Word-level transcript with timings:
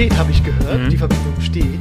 steht, 0.00 0.16
habe 0.16 0.30
ich 0.30 0.42
gehört. 0.42 0.90
Die 0.90 0.96
Verbindung 0.96 1.38
steht. 1.42 1.80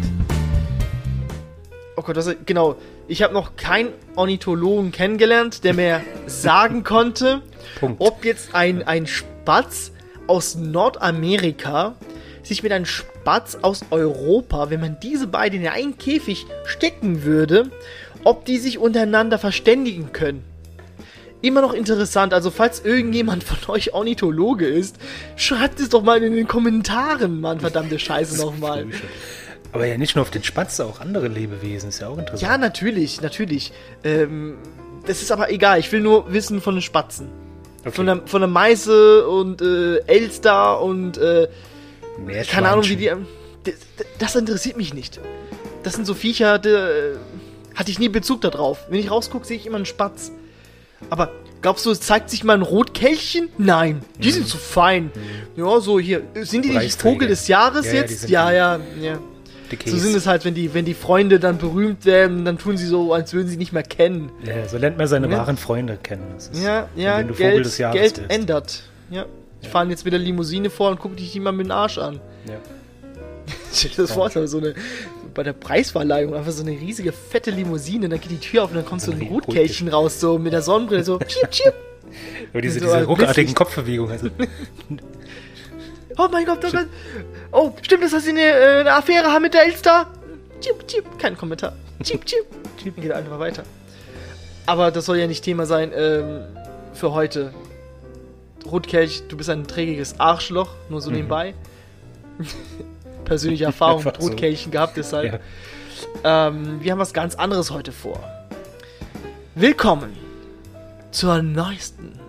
Oh 1.95 2.01
Gott, 2.01 2.18
das, 2.18 2.29
genau. 2.45 2.75
Ich 3.07 3.23
habe 3.23 3.33
noch 3.33 3.55
keinen 3.55 3.93
Ornithologen 4.18 4.91
kennengelernt, 4.91 5.63
der 5.63 5.73
mir 5.73 6.01
sagen 6.27 6.83
konnte, 6.83 7.41
Punkt. 7.79 8.01
ob 8.01 8.25
jetzt 8.25 8.54
ein, 8.54 8.83
ein 8.83 9.07
Spatz 9.07 9.93
aus 10.27 10.55
Nordamerika 10.55 11.96
sich 12.43 12.61
mit 12.61 12.74
einem 12.74 12.86
Spatz 12.86 13.57
aus 13.61 13.86
Europa, 13.89 14.69
wenn 14.69 14.82
man 14.82 14.97
diese 15.01 15.27
beiden 15.27 15.61
in 15.61 15.68
einen 15.69 15.97
Käfig 15.97 16.46
stecken 16.65 17.24
würde, 17.24 17.71
ob 18.25 18.43
die 18.43 18.57
sich 18.57 18.79
untereinander 18.79 19.39
verständigen 19.39 20.11
können. 20.11 20.43
Immer 21.42 21.61
noch 21.61 21.74
interessant, 21.74 22.34
also 22.34 22.52
falls 22.52 22.82
irgendjemand 22.84 23.43
von 23.46 23.74
euch 23.74 23.93
Ornithologe 23.93 24.68
ist, 24.68 24.97
schreibt 25.38 25.80
es 25.80 25.88
doch 25.89 26.04
mal 26.04 26.21
in 26.21 26.36
den 26.36 26.47
Kommentaren, 26.47 27.39
Mann, 27.39 27.61
verdammte 27.61 27.97
Scheiße 27.97 28.38
nochmal. 28.42 28.88
Aber 29.71 29.86
ja 29.86 29.97
nicht 29.97 30.16
nur 30.16 30.24
auf 30.24 30.32
den 30.32 30.44
Spatz, 30.44 30.80
auch 30.80 31.00
andere 31.00 31.28
Lebewesen, 31.28 31.89
ist 31.89 32.00
ja 32.00 32.09
auch 32.09 32.17
interessant. 32.17 32.42
Ja, 32.42 32.58
natürlich, 32.58 33.22
natürlich. 33.22 33.72
Ähm, 34.03 34.58
das 35.08 35.22
ist 35.22 35.31
aber 35.31 35.50
egal, 35.52 35.80
ich 35.80 35.92
will 35.92 36.02
nur 36.02 36.33
wissen 36.33 36.59
von 36.59 36.75
den 36.75 36.81
Spatzen. 36.81 37.30
Okay. 37.81 37.92
Von, 37.92 38.06
der, 38.08 38.22
von 38.25 38.42
der 38.42 38.50
Meise 38.50 39.28
und 39.28 39.61
äh, 39.61 40.00
Elster 40.08 40.81
und 40.81 41.17
äh, 41.17 41.47
keine 42.50 42.69
Ahnung, 42.69 42.83
wie 42.85 42.97
die. 42.97 43.06
ähm, 43.06 43.25
Das, 43.63 43.75
das 44.17 44.35
interessiert 44.35 44.75
mich 44.75 44.94
nicht. 44.94 45.22
Das 45.83 45.94
sind 45.94 46.06
so 46.06 46.13
Viecher, 46.13 46.59
da 46.59 46.89
äh, 46.89 47.16
hatte 47.75 47.91
ich 47.91 48.00
nie 48.00 48.09
Bezug 48.09 48.41
darauf. 48.41 48.80
Wenn 48.89 49.00
ich 49.00 49.09
rausgucke, 49.09 49.45
sehe 49.45 49.56
ich 49.56 49.66
immer 49.66 49.78
einen 49.78 49.85
Spatz. 49.85 50.33
Aber 51.09 51.31
glaubst 51.61 51.86
du, 51.86 51.92
es 51.92 52.02
zeigt 52.02 52.30
sich 52.30 52.44
mal 52.44 52.53
ein 52.53 52.61
Rotkehlchen? 52.61 53.50
Nein, 53.58 54.02
die 54.17 54.31
sind 54.31 54.47
zu 54.47 54.58
fein. 54.58 55.11
Ja, 55.56 55.80
so 55.80 56.00
hier. 56.00 56.22
Sind 56.41 56.66
die 56.66 56.78
nicht. 56.78 57.02
Vogel 57.02 57.28
des 57.28 57.47
Jahres 57.47 57.86
Ja, 57.86 57.94
ja, 57.94 58.00
jetzt? 58.02 58.30
Ja, 58.30 58.52
ja, 58.52 58.80
ja. 59.02 59.19
Dickies. 59.72 59.91
So 59.91 59.97
sind 60.00 60.16
es 60.16 60.25
halt, 60.25 60.45
wenn 60.45 60.56
die, 60.56 60.73
wenn 60.73 60.86
die 60.86 60.95
Freunde 60.95 61.39
dann 61.39 61.58
berühmt 61.59 62.06
werden, 62.06 62.44
dann 62.44 62.58
tun 62.58 62.75
sie 62.75 62.88
so, 62.88 63.14
als 63.14 63.33
würden 63.33 63.47
sie 63.47 63.58
nicht 63.58 63.72
mehr 63.72 63.83
kennen. 63.83 64.31
Ja, 64.44 64.67
so 64.67 64.78
lernt 64.78 64.97
man 64.97 65.08
seine 65.08 65.30
Ja. 65.30 65.38
wahren 65.38 65.58
Freunde 65.58 65.97
kennen. 66.02 66.23
Ja, 66.53 66.88
ja, 66.95 67.22
Geld, 67.22 67.78
Geld 67.78 68.22
ändert. 68.30 68.84
Ja. 69.11 69.25
Ich 69.61 69.67
fahre 69.69 69.88
jetzt 69.89 70.06
wieder 70.06 70.17
Limousine 70.17 70.69
vor 70.69 70.89
und 70.89 71.00
gucke 71.00 71.16
dich 71.16 71.36
immer 71.36 71.52
mit 71.52 71.67
dem 71.67 71.72
Arsch 71.72 71.97
an. 71.97 72.19
Ja. 72.47 72.56
Stell 73.73 73.92
dir 73.92 73.97
das 74.03 74.11
vor, 74.11 74.30
so 74.30 74.58
eine, 74.58 74.75
bei 75.33 75.44
der 75.44 75.53
Preisverleihung 75.53 76.33
einfach 76.36 76.52
so 76.52 76.64
eine 76.64 76.72
riesige, 76.72 77.11
fette 77.11 77.52
Limousine, 77.52 78.09
dann 78.09 78.19
geht 78.19 78.31
die 78.31 78.39
Tür 78.39 78.64
auf 78.64 78.69
und 78.72 78.78
dann 78.78 78.86
kommt 78.86 79.02
so 79.02 79.11
ein 79.11 79.22
Rotkehlchen 79.22 79.88
raus, 79.88 80.19
so 80.19 80.38
mit 80.38 80.53
der 80.53 80.61
Sonnenbrille, 80.61 81.03
so 81.03 81.19
chip, 81.19 81.52
chip. 81.52 81.73
Aber 82.52 82.61
diese, 82.61 82.80
So 82.80 82.86
diese 82.86 83.03
ruckartigen. 83.06 83.53
Kopfbewegungen. 83.53 84.11
Also, 84.11 84.30
Oh 86.17 86.28
mein 86.30 86.45
Gott, 86.45 86.59
oh 86.66 86.69
Gott. 86.69 86.88
Oh, 87.52 87.72
stimmt 87.81 88.03
es, 88.03 88.11
dass 88.11 88.25
sie 88.25 88.31
eine, 88.31 88.41
äh, 88.41 88.80
eine 88.81 88.94
Affäre 88.94 89.28
haben 89.28 89.44
mit 89.44 89.53
der 89.53 89.66
Elster? 89.66 90.08
Chip, 90.59 90.86
chip. 90.86 91.06
Kein 91.17 91.38
Kommentar. 91.38 91.73
Chip, 92.03 92.25
chip. 92.25 92.45
chip. 92.78 92.95
Geht 92.97 93.13
einfach 93.13 93.39
weiter. 93.39 93.63
Aber 94.66 94.91
das 94.91 95.06
soll 95.06 95.17
ja 95.17 95.28
nicht 95.28 95.45
Thema 95.45 95.66
sein 95.66 95.91
ähm, 95.95 96.41
für 96.94 97.13
heute. 97.13 97.53
Rotkelch, 98.69 99.23
du 99.30 99.38
bist 99.38 99.50
ein 99.50 99.66
trägiges 99.66 100.19
Arschloch, 100.19 100.72
nur 100.89 101.00
so 101.00 101.09
nebenbei. 101.09 101.53
Persönliche 103.30 103.63
Erfahrung 103.72 104.03
mit. 104.03 104.19
Rotkelchen 104.19 104.72
gehabt 104.72 104.97
deshalb. 104.97 105.39
ja. 106.23 106.47
Ähm, 106.47 106.79
wir 106.81 106.91
haben 106.91 107.00
was 107.00 107.13
ganz 107.13 107.35
anderes 107.35 107.69
heute 107.72 107.91
vor. 107.91 108.19
Willkommen 109.53 110.17
zur 111.12 111.41
neuesten 111.44 112.19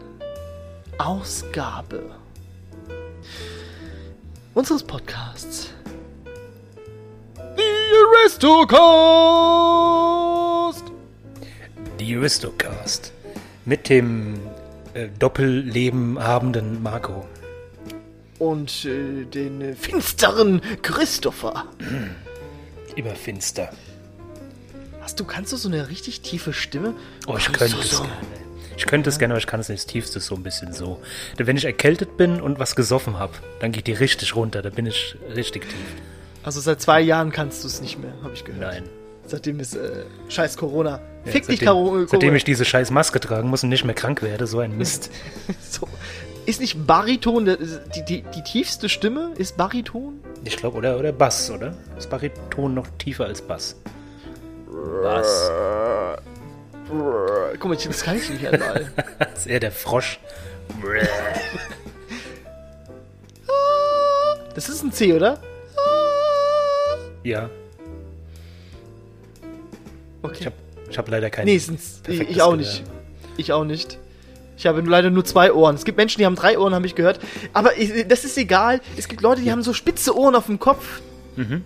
Ausgabe 0.99 2.03
unseres 4.53 4.83
Podcasts. 4.83 5.71
The 7.57 7.63
Aristocast! 8.21 8.45
Die 11.99 12.15
Aristocast. 12.17 13.13
Mit 13.65 13.89
dem 13.89 14.39
äh, 14.93 15.09
Doppelleben 15.19 16.23
habenden 16.23 16.83
Marco. 16.83 17.25
Und 18.41 18.85
äh, 18.85 19.25
den 19.27 19.61
äh, 19.61 19.75
finsteren 19.75 20.61
Christopher. 20.83 21.67
Immer 22.97 23.15
finster. 23.15 23.71
Hast 25.01 25.21
du, 25.21 25.25
kannst 25.25 25.53
du 25.53 25.57
so 25.57 25.69
eine 25.69 25.89
richtig 25.89 26.23
tiefe 26.23 26.53
Stimme? 26.53 26.95
Oh, 27.27 27.37
ich 27.37 27.53
könnte 27.53 27.77
es 27.79 27.91
gerne. 27.91 28.13
Ich 28.77 28.87
könnte 28.87 29.11
es 29.11 29.19
gerne, 29.19 29.35
aber 29.35 29.39
ich 29.39 29.47
kann 29.47 29.61
es 29.61 29.69
nicht. 29.69 29.83
Das 29.83 29.87
Tiefste 29.87 30.19
ist 30.19 30.27
so 30.27 30.35
ein 30.35 30.43
bisschen 30.43 30.73
so. 30.73 31.01
Denn 31.39 31.47
wenn 31.47 31.57
ich 31.57 31.67
erkältet 31.67 32.17
bin 32.17 32.41
und 32.41 32.59
was 32.59 32.75
gesoffen 32.75 33.19
habe, 33.19 33.35
dann 33.61 33.73
geht 33.73 33.87
die 33.87 33.93
richtig 33.93 34.35
runter. 34.35 34.63
Da 34.63 34.71
bin 34.71 34.87
ich 34.87 35.17
richtig 35.37 35.65
tief. 35.69 35.79
Also 36.43 36.61
seit 36.61 36.81
zwei 36.81 37.03
Jahren 37.03 37.31
kannst 37.31 37.63
du 37.63 37.69
es 37.69 37.83
nicht 37.83 37.99
mehr, 37.99 38.15
habe 38.23 38.33
ich 38.33 38.45
gehört. 38.45 38.63
Nein. 38.63 38.85
Seitdem 39.27 39.61
ist 39.61 39.77
äh, 39.77 40.05
scheiß 40.31 40.57
Corona. 40.57 41.01
Ja, 41.27 41.33
Fick 41.33 41.47
dich, 41.47 41.59
seitdem, 41.59 41.67
Caro 41.67 41.85
Corona. 41.85 42.07
seitdem 42.09 42.35
ich 42.35 42.45
diese 42.45 42.65
scheiß 42.65 42.91
Maske 42.91 43.21
tragen 43.21 43.51
muss 43.51 43.63
und 43.63 43.69
nicht 43.69 43.85
mehr 43.85 43.95
krank 43.95 44.23
werde, 44.23 44.47
so 44.47 44.61
ein 44.61 44.77
Mist. 44.77 45.11
So. 45.61 45.87
Ist 46.51 46.59
nicht 46.61 46.85
Bariton 46.85 47.45
die, 47.95 48.05
die, 48.05 48.23
die 48.23 48.43
tiefste 48.43 48.89
Stimme? 48.89 49.31
Ist 49.39 49.57
Bariton? 49.57 50.21
Ich 50.45 50.57
glaube, 50.57 50.79
oder, 50.79 50.99
oder 50.99 51.13
Bass, 51.13 51.49
oder? 51.49 51.77
Ist 51.97 52.11
Bariton 52.11 52.75
noch 52.75 52.89
tiefer 52.99 53.27
als 53.27 53.41
Bass? 53.41 53.77
Bass. 55.01 55.49
Guck 56.89 57.65
mal, 57.67 57.77
das 57.77 58.03
kann 58.03 58.17
ich 58.17 58.29
nicht 58.31 58.49
einmal. 58.49 58.91
Das 59.21 59.39
ist 59.39 59.47
eher 59.47 59.61
der 59.61 59.71
Frosch. 59.71 60.19
Das 64.57 64.69
ist 64.69 64.83
ein 64.83 64.91
C, 64.91 65.13
oder? 65.15 65.39
Ja, 67.23 67.49
Okay. 70.23 70.39
ich 70.41 70.47
habe 70.47 70.57
hab 70.97 71.09
leider 71.11 71.31
keinen. 71.31 71.45
nee, 71.47 71.61
Ich 72.09 72.43
auch 72.43 72.57
nicht. 72.57 72.83
Ich 73.37 73.53
auch 73.53 73.65
nicht. 73.65 74.01
Ich 74.61 74.67
habe 74.67 74.83
leider 74.83 75.09
nur 75.09 75.25
zwei 75.25 75.55
Ohren. 75.55 75.75
Es 75.75 75.87
gibt 75.87 75.97
Menschen, 75.97 76.19
die 76.19 76.27
haben 76.27 76.35
drei 76.35 76.59
Ohren, 76.59 76.75
habe 76.75 76.85
ich 76.85 76.95
gehört. 76.95 77.19
Aber 77.55 77.79
ich, 77.79 78.07
das 78.07 78.27
ist 78.27 78.37
egal. 78.37 78.83
Es 78.99 79.09
gibt 79.09 79.23
Leute, 79.23 79.41
die 79.41 79.51
haben 79.51 79.63
so 79.63 79.73
spitze 79.73 80.15
Ohren 80.15 80.35
auf 80.35 80.47
dem 80.47 80.59
Kopf. 80.59 81.01
Mhm. 81.37 81.65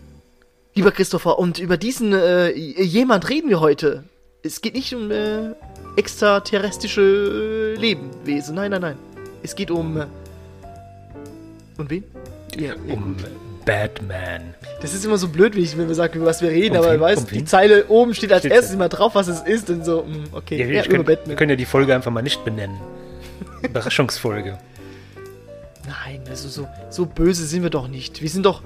Lieber 0.77 0.93
Christopher, 0.93 1.41
und 1.41 1.59
über 1.59 1.77
diesen 1.77 2.13
äh, 2.13 2.53
jemand 2.53 3.29
reden 3.29 3.49
wir 3.49 3.59
heute. 3.59 4.05
Es 4.45 4.61
geht 4.61 4.75
nicht 4.75 4.95
um 4.95 5.11
äh, 5.11 5.55
extraterrestrische 5.97 7.75
äh, 7.77 7.81
Lebewesen. 7.81 8.55
Nein, 8.55 8.71
nein, 8.71 8.83
nein. 8.83 8.97
Es 9.43 9.57
geht 9.57 9.73
um. 9.73 9.97
Äh, 9.97 10.07
um 11.77 11.91
wen? 11.91 12.05
Ja, 12.57 12.75
Um 12.75 13.17
Batman. 13.65 14.55
Das 14.81 14.93
ist 14.95 15.05
immer 15.05 15.17
so 15.19 15.29
blöd, 15.29 15.55
wie 15.57 15.61
ich, 15.61 15.77
wenn 15.79 15.89
wir 15.89 15.95
sagen, 15.95 16.17
über 16.17 16.27
was 16.27 16.43
wir 16.43 16.51
reden, 16.51 16.77
Um 16.77 16.83
aber 16.85 16.93
wen? 16.95 17.01
weißt 17.01 17.23
Um 17.23 17.27
die 17.29 17.35
wen? 17.37 17.47
Zeile 17.47 17.87
oben 17.89 18.15
steht 18.15 18.33
als 18.33 18.41
Steht 18.41 18.53
erstes 18.53 18.71
da. 18.71 18.75
immer 18.77 18.89
drauf, 18.89 19.15
was 19.15 19.29
es 19.29 19.41
ist, 19.43 19.71
und 19.71 19.85
so, 19.85 20.03
mm, 20.03 20.25
okay, 20.33 20.57
Ja, 20.59 20.67
ja, 20.67 20.71
wir, 20.71 20.81
über 20.81 20.89
können, 20.91 21.07
wir 21.09 21.17
Batman. 21.17 21.37
können 21.37 21.51
ja 21.51 21.57
die 21.57 21.65
Folge 21.65 21.95
einfach 21.95 22.11
mal 22.11 22.23
nicht 22.23 22.45
benennen. 22.45 22.77
Überraschungsfolge. 23.63 24.59
Nein, 25.87 26.23
also 26.29 26.49
so, 26.49 26.69
so 26.91 27.07
böse 27.07 27.45
sind 27.47 27.63
wir 27.63 27.71
doch 27.71 27.89
nicht. 27.89 28.23
Wir 28.23 28.29
sind 28.31 28.47
doch, 28.47 28.63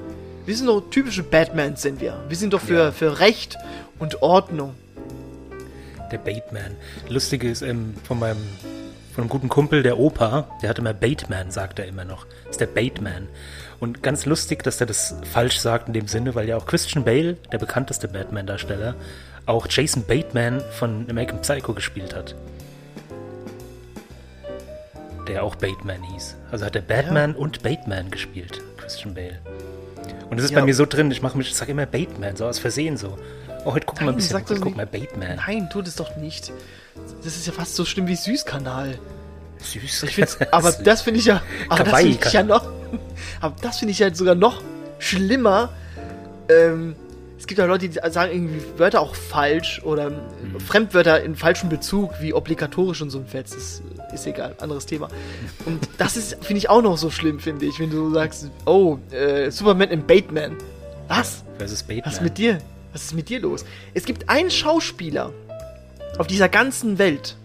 wir 0.47 0.57
sind 0.57 0.67
doch 0.67 0.83
typische 0.91 1.23
Batmans, 1.23 1.83
sind 1.83 2.01
wir. 2.01 2.23
Wir 2.29 2.37
sind 2.37 2.53
doch 2.53 2.61
für, 2.61 2.75
Ja. 2.85 2.93
für 2.93 3.19
Recht 3.21 3.57
und 3.99 4.23
Ordnung. 4.23 4.75
Der 6.13 6.19
Bateman. 6.19 6.77
Lustige 7.09 7.51
ist 7.51 7.63
ähm, 7.63 7.95
von 8.05 8.19
meinem 8.19 8.39
von 9.15 9.23
einem 9.25 9.31
guten 9.31 9.49
Kumpel, 9.49 9.83
der 9.83 9.99
Opa, 9.99 10.49
der 10.63 10.71
hat 10.71 10.79
immer 10.79 10.95
Bateman, 10.95 11.51
sagt 11.51 11.81
er 11.81 11.87
immer 11.87 12.05
noch. 12.05 12.25
Das 12.45 12.53
ist 12.53 12.61
der 12.61 12.67
Bateman. 12.67 13.27
Und 13.81 14.03
ganz 14.03 14.27
lustig, 14.27 14.63
dass 14.65 14.81
er 14.81 14.87
das 14.87 15.15
falsch 15.33 15.61
sagt 15.61 15.87
in 15.89 15.95
dem 15.95 16.09
Sinne, 16.09 16.35
weil 16.35 16.49
ja 16.49 16.57
auch 16.57 16.67
Christian 16.67 17.05
Bale, 17.05 17.35
der 17.53 17.59
bekannteste 17.59 18.09
Batman-Darsteller, 18.09 18.95
auch 19.47 19.67
Jason 19.71 20.03
Bateman 20.05 20.61
von 20.73 21.07
American 21.09 21.41
Psycho 21.41 21.73
gespielt 21.75 22.15
hat. 22.15 22.35
Der 25.27 25.43
auch 25.45 25.55
Bateman 25.57 26.03
hieß. 26.03 26.37
Also 26.51 26.65
hat 26.65 26.75
er 26.75 26.83
Batman 26.83 27.35
und 27.35 27.63
Bateman 27.63 28.11
gespielt, 28.11 28.61
Christian 28.79 29.15
Bale. 29.15 29.39
Und 30.31 30.39
es 30.39 30.45
ist 30.45 30.51
Ja. 30.51 30.61
bei 30.61 30.65
mir 30.67 30.75
so 30.75 30.87
drin, 30.87 31.11
ich 31.11 31.23
mache 31.23 31.37
mich, 31.39 31.49
ich 31.49 31.55
sag 31.55 31.69
immer 31.69 31.87
Bateman, 31.87 32.37
so 32.37 32.47
aus 32.47 32.59
Versehen 32.59 32.97
so. 32.97 33.17
Oh, 33.65 33.75
heute 33.75 33.87
gucken 33.87 34.07
wir 34.07 34.13
ein 34.13 34.17
bisschen, 34.17 34.37
heute 34.39 34.57
gucken 34.59 34.79
wir. 34.79 34.87
Bateman. 34.87 35.37
Nein, 35.37 35.69
tut 35.71 35.87
es 35.87 35.97
doch 35.97 36.17
nicht. 36.17 36.53
Das 37.23 37.37
ist 37.37 37.47
ja 37.47 37.53
fast 37.53 37.75
so 37.77 37.85
schlimm 37.85 38.07
wie 38.07 38.17
Süßkanal. 38.17 38.99
Süß. 39.61 40.05
Ich 40.05 40.15
find's, 40.15 40.39
aber 40.53 40.73
das 40.73 41.03
finde 41.03 41.21
ich 41.21 41.27
ja, 41.27 41.43
aber 41.69 41.85
das 41.85 42.01
finde 42.01 42.19
ich 42.25 42.33
ja 42.33 42.43
noch, 42.43 42.71
aber 43.41 43.55
das 43.63 43.79
finde 43.79 43.93
ich 43.93 43.99
ja 43.99 44.15
sogar 44.15 44.35
noch 44.35 44.63
schlimmer. 44.99 45.71
Ähm, 46.49 46.97
es 47.39 47.47
gibt 47.47 47.59
ja 47.59 47.67
Leute, 47.67 47.89
die 47.89 48.01
sagen 48.11 48.33
irgendwie 48.33 48.61
Wörter 48.79 49.01
auch 49.01 49.15
falsch 49.15 49.81
oder 49.85 50.11
Mhm. 50.11 50.61
Fremdwörter 50.61 51.23
in 51.23 51.35
falschem 51.37 51.69
Bezug, 51.69 52.13
wie 52.21 52.33
obligatorisch 52.33 53.03
und 53.03 53.11
so 53.11 53.19
ein 53.19 53.27
Fetz. 53.27 53.55
Ist, 53.55 53.83
ist 54.13 54.27
egal, 54.27 54.55
anderes 54.61 54.87
Thema. 54.87 55.09
Und 55.67 55.89
das 55.99 56.17
ist, 56.17 56.37
finde 56.45 56.59
ich, 56.59 56.71
auch 56.71 56.83
noch 56.83 56.97
so 56.97 57.11
schlimm, 57.11 57.41
finde 57.41 57.67
ich, 57.67 57.79
wenn 57.79 57.91
du 57.91 58.13
sagst, 58.13 58.51
oh, 58.67 58.99
äh, 59.11 59.51
Superman 59.51 59.91
in 59.91 60.07
Bateman. 60.07 60.57
Was? 61.09 61.45
versus 61.59 61.83
Bateman. 61.83 62.07
Was 62.07 62.15
ist 62.15 62.23
mit 62.23 62.39
dir? 62.39 62.59
Was 62.93 63.03
ist 63.05 63.15
mit 63.15 63.29
dir 63.29 63.41
los? 63.41 63.65
Es 63.95 64.05
gibt 64.05 64.29
einen 64.29 64.51
Schauspieler 64.51 65.33
auf 66.19 66.27
dieser 66.27 66.49
ganzen 66.49 66.99
Welt, 66.99 67.37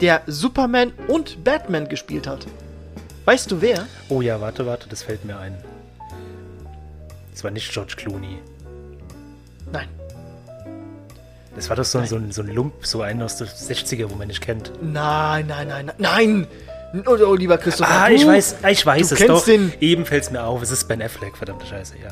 der 0.00 0.22
Superman 0.26 0.92
und 1.08 1.42
Batman 1.44 1.88
gespielt 1.88 2.26
hat. 2.26 2.46
Weißt 3.24 3.50
du 3.50 3.60
wer? 3.60 3.86
Oh 4.08 4.20
ja, 4.22 4.40
warte, 4.40 4.64
warte, 4.66 4.88
das 4.88 5.02
fällt 5.02 5.24
mir 5.24 5.38
ein. 5.38 5.54
Das 7.32 7.44
war 7.44 7.50
nicht 7.50 7.70
George 7.72 7.94
Clooney. 7.96 8.38
Nein. 9.72 9.88
Das 11.54 11.68
war 11.68 11.76
doch 11.76 11.84
so, 11.84 11.98
ein- 11.98 12.06
so, 12.06 12.16
ein, 12.16 12.32
so 12.32 12.42
ein 12.42 12.48
Lump, 12.48 12.86
so 12.86 13.02
einen 13.02 13.22
aus 13.22 13.36
den 13.36 13.46
60er, 13.48 14.08
wo 14.10 14.14
man 14.14 14.28
nicht 14.28 14.40
kennt. 14.40 14.72
Nein, 14.82 15.46
nein, 15.48 15.68
nein, 15.68 15.92
nein. 15.98 16.46
Oh, 17.06 17.16
oh, 17.22 17.34
lieber 17.34 17.58
Christopher. 17.58 17.90
Ah, 17.90 18.08
du, 18.08 18.14
ich 18.14 18.26
weiß, 18.26 18.56
ich 18.70 18.86
weiß 18.86 19.08
du 19.08 19.14
es 19.14 19.18
kennst 19.18 19.30
doch. 19.30 19.44
den- 19.44 19.72
Eben 19.80 20.06
fällt 20.06 20.24
es 20.24 20.30
mir 20.30 20.42
auf, 20.42 20.62
es 20.62 20.70
ist 20.70 20.88
Ben 20.88 21.02
Affleck, 21.02 21.36
verdammte 21.36 21.66
Scheiße, 21.66 21.94
ja. 22.02 22.10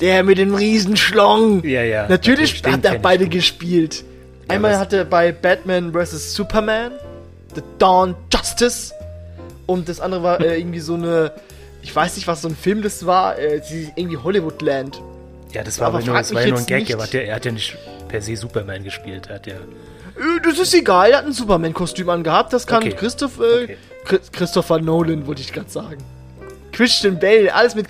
Der 0.00 0.22
mit 0.22 0.38
dem 0.38 0.54
Riesenschlong. 0.54 1.64
Ja, 1.64 1.82
ja, 1.82 2.08
Natürlich 2.08 2.62
natürlich, 2.62 2.64
hat 2.64 2.84
er 2.84 2.98
beide 3.00 3.28
gespielt. 3.28 4.04
Einmal 4.46 4.78
hat 4.78 4.92
er 4.92 5.04
bei 5.04 5.32
Batman 5.32 5.92
vs. 5.92 6.34
Superman 6.34 6.92
The 7.58 7.64
Dawn 7.78 8.14
Justice. 8.32 8.92
Und 9.66 9.88
das 9.88 10.00
andere 10.00 10.22
war 10.22 10.40
äh, 10.40 10.58
irgendwie 10.58 10.80
so 10.80 10.94
eine. 10.94 11.32
Ich 11.82 11.94
weiß 11.94 12.16
nicht, 12.16 12.26
was 12.26 12.42
so 12.42 12.48
ein 12.48 12.56
Film 12.56 12.82
das 12.82 13.06
war. 13.06 13.38
Äh, 13.38 13.60
irgendwie 13.96 14.16
Hollywoodland. 14.16 15.00
Ja, 15.52 15.62
das 15.64 15.78
war 15.78 15.88
Aber 15.88 15.98
aber 15.98 16.06
nur, 16.06 16.14
das 16.16 16.34
war 16.34 16.42
ja 16.42 16.48
nur 16.48 16.58
ein 16.58 16.66
Gag, 16.66 16.90
er 16.90 16.98
hat, 16.98 17.12
ja, 17.14 17.20
er 17.20 17.34
hat 17.36 17.44
ja 17.46 17.52
nicht 17.52 17.76
per 18.08 18.20
se 18.20 18.36
Superman 18.36 18.84
gespielt, 18.84 19.28
er 19.28 19.36
hat 19.36 19.46
ja... 19.46 19.54
Äh, 19.54 20.40
Das 20.44 20.58
ist 20.58 20.74
egal, 20.74 21.10
er 21.12 21.18
hat 21.18 21.24
ein 21.24 21.32
Superman-Kostüm 21.32 22.10
angehabt. 22.10 22.52
Das 22.52 22.66
kann 22.66 22.82
Okay. 22.82 22.92
Christoph, 22.92 23.38
äh, 23.40 23.62
Okay. 23.64 23.76
Chris- 24.04 24.30
Christopher 24.32 24.78
Nolan, 24.78 25.26
wollte 25.26 25.40
ich 25.40 25.50
gerade 25.52 25.70
sagen. 25.70 25.98
Christian 26.72 27.18
Bale, 27.18 27.54
alles 27.54 27.74
mit. 27.74 27.86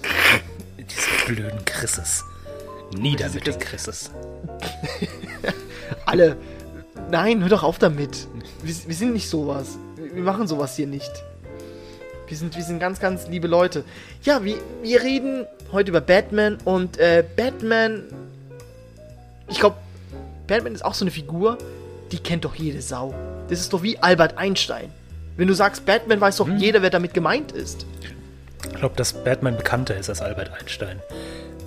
Diese 0.78 1.32
blöden 1.34 1.64
Chrises. 1.64 2.24
Nieder 2.96 3.24
Diese 3.26 3.34
mit 3.38 3.46
den 3.48 3.58
Chris- 3.58 3.68
Chrises. 3.84 4.10
Alle. 6.06 6.36
Nein, 7.10 7.40
hör 7.42 7.48
doch 7.48 7.62
auf 7.62 7.78
damit. 7.78 8.28
Wir, 8.62 8.74
wir 8.86 8.94
sind 8.94 9.12
nicht 9.12 9.28
sowas. 9.28 9.78
Wir 9.96 10.22
machen 10.22 10.46
sowas 10.48 10.76
hier 10.76 10.86
nicht. 10.86 11.12
Wir 12.26 12.36
sind, 12.36 12.56
wir 12.56 12.62
sind 12.62 12.78
ganz, 12.78 13.00
ganz 13.00 13.26
liebe 13.28 13.46
Leute. 13.46 13.84
Ja, 14.22 14.44
wir, 14.44 14.56
wir 14.82 15.02
reden 15.02 15.46
heute 15.72 15.90
über 15.90 16.00
Batman 16.00 16.58
und 16.64 16.98
äh, 16.98 17.24
Batman. 17.36 18.04
Ich 19.48 19.60
glaube, 19.60 19.76
Batman 20.46 20.74
ist 20.74 20.84
auch 20.84 20.94
so 20.94 21.04
eine 21.04 21.10
Figur, 21.10 21.56
die 22.12 22.18
kennt 22.18 22.44
doch 22.44 22.54
jede 22.54 22.82
Sau. 22.82 23.14
Das 23.48 23.60
ist 23.60 23.72
doch 23.72 23.82
wie 23.82 23.98
Albert 23.98 24.36
Einstein. 24.36 24.90
Wenn 25.36 25.48
du 25.48 25.54
sagst 25.54 25.86
Batman, 25.86 26.20
weiß 26.20 26.36
doch 26.36 26.48
jeder, 26.48 26.82
wer 26.82 26.90
damit 26.90 27.14
gemeint 27.14 27.52
ist. 27.52 27.86
Ich 28.64 28.74
glaube, 28.74 28.96
dass 28.96 29.12
Batman 29.12 29.56
bekannter 29.56 29.96
ist 29.96 30.08
als 30.08 30.20
Albert 30.20 30.52
Einstein. 30.52 31.00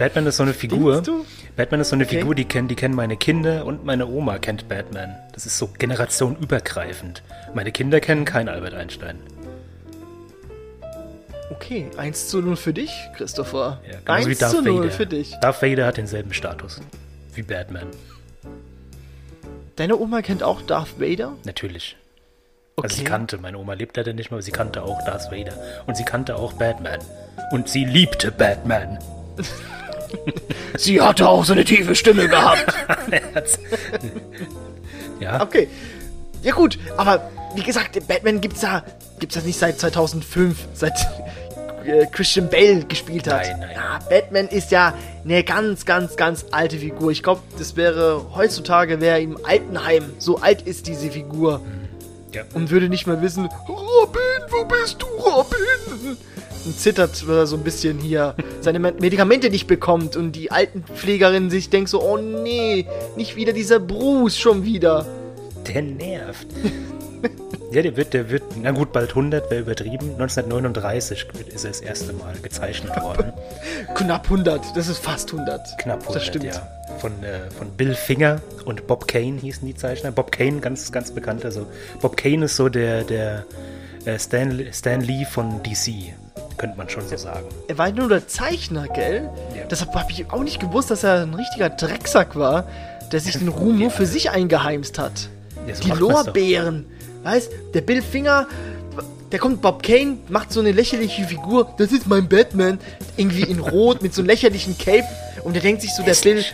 Batman 0.01 0.25
ist 0.25 0.38
so 0.38 0.42
eine 0.42 0.56
Figur. 0.56 1.03
Batman 1.56 1.81
ist 1.81 1.89
so 1.89 1.95
eine 1.95 2.06
Okay. 2.06 2.18
Figur, 2.18 2.33
die 2.33 2.45
kennen, 2.45 2.68
die 2.68 2.74
kennen 2.74 2.95
meine 2.95 3.18
Kinder 3.18 3.68
und 3.68 3.86
meine 3.86 4.07
Oma 4.07 4.39
kennt 4.39 4.68
Batman. 4.68 5.15
Das 5.33 5.45
ist 5.45 5.59
so 5.59 5.68
generationenübergreifend. 5.77 7.21
Meine 7.53 7.71
Kinder 7.71 8.00
kennen 8.00 8.25
keinen 8.25 8.50
Albert 8.50 8.74
Einstein. 8.74 9.19
Okay, 11.51 11.86
1 11.98 12.30
zu 12.30 12.42
0 12.42 12.56
für 12.56 12.74
dich, 12.74 12.92
Christopher. 13.15 13.80
Ja, 13.88 14.00
genauso 14.24 14.30
1 14.30 14.39
zu 14.39 14.62
0 14.63 14.89
für 14.89 15.06
dich. 15.06 15.36
Darth 15.39 15.62
Vader 15.62 15.86
hat 15.86 15.98
denselben 15.98 16.33
Status 16.33 16.81
wie 17.36 17.44
Batman. 17.44 17.86
Deine 19.75 20.00
Oma 20.00 20.24
kennt 20.24 20.42
auch 20.42 20.63
Darth 20.63 21.00
Vader? 21.00 21.33
Natürlich. 21.44 21.95
Okay. 22.75 22.88
Also 22.88 22.98
sie 22.98 23.03
kannte, 23.03 23.38
meine 23.38 23.59
Oma 23.59 23.74
lebt 23.74 23.98
leider 23.98 24.13
nicht 24.13 24.31
mehr, 24.31 24.38
aber 24.38 24.42
sie 24.42 24.51
kannte 24.51 24.81
auch 24.81 25.06
Darth 25.06 25.31
Vader. 25.31 25.53
Und 25.86 25.95
sie 25.95 26.06
kannte 26.06 26.38
auch 26.38 26.53
Batman. 26.53 27.01
Und 27.51 27.69
sie 27.69 27.86
liebte 27.86 28.31
Batman. 28.31 28.98
Sie 30.78 31.02
hatte 31.02 31.28
auch 31.28 31.46
so 31.46 31.54
eine 31.54 31.66
tiefe 31.66 31.96
Stimme 31.96 32.28
gehabt. 32.28 32.74
ja, 35.19 35.42
Okay. 35.42 35.68
Ja 36.44 36.54
gut, 36.54 36.80
aber 36.98 37.30
wie 37.56 37.62
gesagt, 37.62 38.08
Batman 38.08 38.42
gibt's 38.42 38.63
ja 38.63 38.84
gibt's 39.19 39.36
ja 39.36 39.42
nicht 39.44 39.60
seit 39.60 39.80
2005, 39.80 40.68
seit 40.74 40.94
äh, 41.86 42.06
Christian 42.08 42.50
Bale 42.50 42.84
gespielt 42.86 43.31
hat. 43.31 43.44
Nein, 43.44 43.60
nein. 43.60 43.69
Ja, 43.74 44.00
Batman 44.10 44.48
ist 44.48 44.72
ja 44.72 44.94
eine 45.24 45.44
ganz, 45.44 45.86
ganz, 45.86 46.16
ganz 46.18 46.46
alte 46.52 46.78
Figur. 46.78 47.12
Ich 47.12 47.24
glaube, 47.24 47.42
das 47.58 47.75
wäre 47.75 48.25
heutzutage 48.36 49.00
wäre 49.00 49.22
im 49.22 49.38
Altenheim. 49.46 50.12
So 50.18 50.40
alt 50.40 50.63
ist 50.63 50.88
diese 50.88 51.12
Figur 51.12 51.62
ja. 52.34 52.44
und 52.54 52.72
würde 52.72 52.90
nicht 52.90 53.08
mehr 53.08 53.22
wissen, 53.22 53.50
Robin, 53.68 54.42
wo 54.50 54.66
bist 54.66 55.02
du, 55.02 55.06
Robin? 55.06 56.18
Und 56.66 56.80
zittert, 56.80 57.28
weil 57.28 57.38
er 57.38 57.48
so 57.48 57.56
ein 57.58 57.63
bisschen 57.63 57.98
hier 58.00 58.36
seine 58.62 58.80
Me- 58.80 58.94
Medikamente 59.00 59.50
nicht 59.50 59.66
bekommt 59.68 60.16
und 60.16 60.34
die 60.34 60.52
Altenpflegerin 60.52 61.50
sich 61.50 61.69
denkt 61.69 61.90
so, 61.90 62.02
oh 62.04 62.18
nee, 62.18 62.86
nicht 63.16 63.36
wieder 63.36 63.52
dieser 63.54 63.80
Bruce 63.80 64.38
schon 64.38 64.63
wieder. 64.63 65.06
Der 65.68 65.81
nervt. 65.81 66.48
ja, 67.72 67.81
der 67.81 67.96
wird, 67.98 68.13
der 68.13 68.30
wird, 68.30 68.44
na 68.62 68.72
gut, 68.72 68.92
bald 68.92 69.10
100 69.10 69.50
wäre 69.50 69.62
übertrieben. 69.62 70.12
1939 70.19 71.25
ist 71.54 71.63
er 71.63 71.69
das 71.72 71.81
erste 71.81 72.13
Mal 72.13 72.34
gezeichnet 72.42 72.96
worden. 73.02 73.34
Knapp 73.96 74.25
100, 74.25 74.75
das 74.75 74.88
ist 74.88 75.00
fast 75.00 75.31
100. 75.31 75.78
Knapp 75.80 76.02
100, 76.02 76.16
Das 76.16 76.25
stimmt. 76.25 76.46
ja. 76.46 76.68
Von, 77.00 77.12
äh, 77.24 77.50
von 77.58 77.69
Bill 77.72 77.96
Finger 77.96 78.42
und 78.66 78.86
Bob 78.86 79.08
Kane 79.08 79.38
hießen 79.40 79.66
die 79.68 79.75
Zeichner. 79.75 80.12
Bob 80.12 80.31
Kane, 80.31 80.60
ganz, 80.60 80.92
ganz 80.92 81.12
bekannt. 81.12 81.44
Also 81.46 81.66
Bob 82.02 82.18
Kane 82.18 82.46
ist 82.46 82.56
so 82.56 82.69
der, 82.69 83.04
der 83.04 83.46
äh, 84.06 84.19
Stan, 84.19 84.60
Stan 84.72 85.02
Lee 85.02 85.25
von 85.25 85.62
DC, 85.63 86.13
könnte 86.62 86.78
man 86.78 86.88
schon 86.88 87.08
so 87.08 87.18
sagen. 87.18 87.48
Er 87.68 87.78
war 87.80 87.92
nur 87.92 88.08
der 88.08 88.28
Zeichner, 88.28 88.88
gell? 88.88 89.30
Ja. 89.56 89.63
Deshalb 89.66 89.96
habe 89.96 90.12
ich 90.12 90.31
auch 90.31 90.44
nicht 90.44 90.60
gewusst, 90.60 90.92
dass 90.92 91.04
er 91.04 91.24
ein 91.24 91.34
richtiger 91.34 91.72
Drecksack 91.72 92.36
war, 92.36 92.66
der 93.12 93.19
sich 93.19 93.36
den 93.38 93.48
Ruhm 93.48 93.80
nur 93.80 93.90
für 93.90 94.06
sich 94.06 94.30
eingeheimst 94.30 95.00
hat. 95.00 95.30
Ja, 95.68 95.74
so 95.74 95.84
Die. 95.84 95.90
Lorbeeren. 95.90 96.86
Weißt, 97.24 97.52
der 97.74 97.81
Bill 97.81 98.04
Finger, 98.04 98.48
der 99.31 99.40
kommt 99.40 99.63
Bob 99.63 99.81
Kane, 99.81 100.18
macht 100.30 100.54
so 100.54 100.60
eine 100.60 100.72
lächerliche 100.72 101.24
Figur. 101.24 101.74
Das 101.78 101.92
ist 101.92 102.06
mein 102.06 102.30
Batman. 102.30 102.80
Irgendwie 103.18 103.42
in 103.42 103.60
Rot 103.60 104.04
mit 104.04 104.13
so 104.13 104.22
einem 104.22 104.28
lächerlichen 104.28 104.78
Cape. 104.78 105.08
Und 105.44 105.54
der 105.54 105.63
denkt 105.63 105.81
sich 105.81 105.94
so, 105.96 106.04
der 106.04 106.13
Bill. 106.13 106.46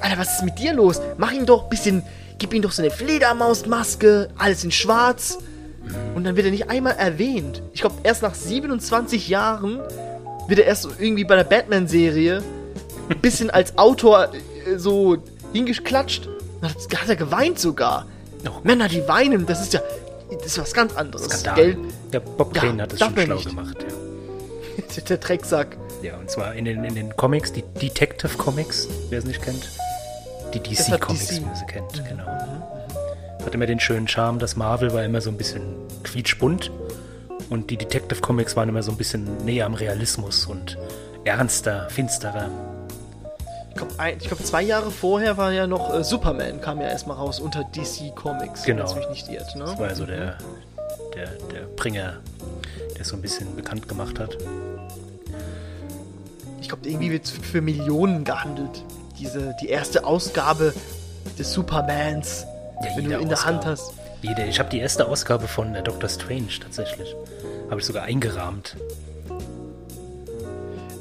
Alter, 0.00 0.16
was 0.16 0.36
ist 0.36 0.44
mit 0.44 0.60
dir 0.60 0.74
los? 0.74 1.00
Mach 1.18 1.32
ihn 1.32 1.44
doch 1.44 1.64
ein 1.64 1.70
bisschen, 1.70 2.04
gib 2.38 2.54
ihm 2.54 2.62
doch 2.62 2.72
so 2.72 2.82
eine 2.82 2.92
Fledermausmaske, 2.92 4.28
alles 4.38 4.62
in 4.62 4.70
schwarz. 4.70 5.38
Und 6.14 6.24
dann 6.24 6.36
wird 6.36 6.46
er 6.46 6.52
nicht 6.52 6.70
einmal 6.70 6.94
erwähnt. 6.96 7.62
Ich 7.72 7.80
glaube, 7.80 7.96
erst 8.02 8.22
nach 8.22 8.34
27 8.34 9.28
Jahren 9.28 9.80
wird 10.48 10.60
er 10.60 10.66
erst 10.66 10.82
so 10.82 10.90
irgendwie 10.98 11.24
bei 11.24 11.36
der 11.36 11.44
Batman-Serie 11.44 12.42
ein 13.08 13.18
bisschen 13.20 13.50
als 13.50 13.76
Autor 13.78 14.28
äh, 14.66 14.76
so 14.76 15.18
hingeklatscht. 15.52 16.28
Dann 16.60 16.70
hat, 16.70 16.76
hat 17.02 17.08
er 17.08 17.16
geweint 17.16 17.58
sogar. 17.58 18.06
Oh. 18.46 18.50
Männer, 18.62 18.88
die 18.88 19.06
weinen, 19.08 19.46
das 19.46 19.60
ist 19.62 19.72
ja 19.72 19.80
das 20.38 20.46
ist 20.46 20.58
was 20.58 20.72
ganz 20.74 20.94
anderes. 20.94 21.26
Skandal. 21.26 21.54
Gell? 21.56 21.78
Ja, 22.12 22.20
Bob 22.20 22.54
Ja, 22.54 22.62
Kane 22.62 22.82
hat 22.82 22.92
es 22.92 22.98
schon 23.00 23.16
schlau 23.16 23.34
nicht. 23.34 23.48
gemacht, 23.48 23.76
ja. 23.82 25.02
Der 25.08 25.16
Drecksack. 25.18 25.76
Ja, 26.02 26.16
und 26.18 26.30
zwar 26.30 26.54
in 26.54 26.64
den, 26.64 26.84
in 26.84 26.94
den 26.94 27.16
Comics, 27.16 27.52
die 27.52 27.62
Detective 27.80 28.36
Comics, 28.38 28.88
wer 29.10 29.18
es 29.18 29.24
nicht 29.24 29.42
kennt. 29.42 29.68
Die 30.54 30.60
Das 30.74 30.88
hat 30.90 31.00
DC-Comics, 31.00 31.26
DC. 31.28 31.42
man 31.42 31.56
sie 31.56 31.66
kennt, 31.66 32.04
genau. 32.08 32.24
Hat 33.44 33.54
immer 33.54 33.66
den 33.66 33.80
schönen 33.80 34.06
Charme, 34.06 34.38
dass 34.38 34.56
Marvel 34.56 34.92
war 34.92 35.02
immer 35.02 35.20
so 35.20 35.30
ein 35.30 35.36
bisschen 35.36 35.62
quietschbunt 36.04 36.70
und 37.48 37.70
die 37.70 37.76
Detective 37.76 38.20
Comics 38.20 38.56
waren 38.56 38.68
immer 38.68 38.82
so 38.82 38.90
ein 38.92 38.96
bisschen 38.96 39.44
näher 39.44 39.66
am 39.66 39.74
Realismus 39.74 40.46
und 40.46 40.78
ernster, 41.24 41.88
finsterer. 41.90 42.48
Ich 43.70 43.76
glaube, 43.76 43.94
glaub, 44.18 44.44
zwei 44.44 44.62
Jahre 44.62 44.90
vorher 44.90 45.36
war 45.36 45.52
ja 45.52 45.66
noch 45.66 45.94
äh, 45.94 46.04
Superman, 46.04 46.60
kam 46.60 46.80
ja 46.80 46.88
erstmal 46.88 47.16
raus 47.16 47.40
unter 47.40 47.64
DC 47.64 48.14
Comics. 48.14 48.64
Genau. 48.64 48.82
Wenn 48.82 49.02
es 49.02 49.08
mich 49.08 49.08
nicht 49.08 49.28
irrt, 49.28 49.56
ne? 49.56 49.64
Das 49.64 49.78
war 49.78 49.88
ja 49.88 49.94
so 49.94 50.06
der, 50.06 50.38
der, 51.14 51.28
der 51.52 51.60
Bringer, 51.76 52.18
der 52.94 53.00
es 53.00 53.08
so 53.08 53.16
ein 53.16 53.22
bisschen 53.22 53.54
bekannt 53.56 53.88
gemacht 53.88 54.18
hat. 54.18 54.36
Ich 56.60 56.68
glaube, 56.68 56.88
irgendwie 56.88 57.10
wird 57.10 57.28
für 57.28 57.60
Millionen 57.60 58.24
gehandelt. 58.24 58.84
Diese, 59.18 59.54
die 59.60 59.68
erste 59.68 60.04
Ausgabe 60.04 60.74
des 61.38 61.52
Supermans, 61.52 62.46
Ja, 62.82 62.96
wenn 62.96 63.04
du 63.10 63.18
in 63.18 63.28
der 63.28 63.44
Hand 63.44 63.58
Ausgabe. 63.58 63.66
hast. 63.66 63.92
Jede, 64.22 64.44
ich 64.44 64.58
habe 64.58 64.70
die 64.70 64.78
erste 64.78 65.06
Ausgabe 65.06 65.48
von 65.48 65.74
äh, 65.74 65.82
Doctor 65.82 66.08
Strange 66.08 66.48
tatsächlich. 66.62 67.14
Habe 67.70 67.80
ich 67.80 67.86
sogar 67.86 68.04
eingerahmt. 68.04 68.76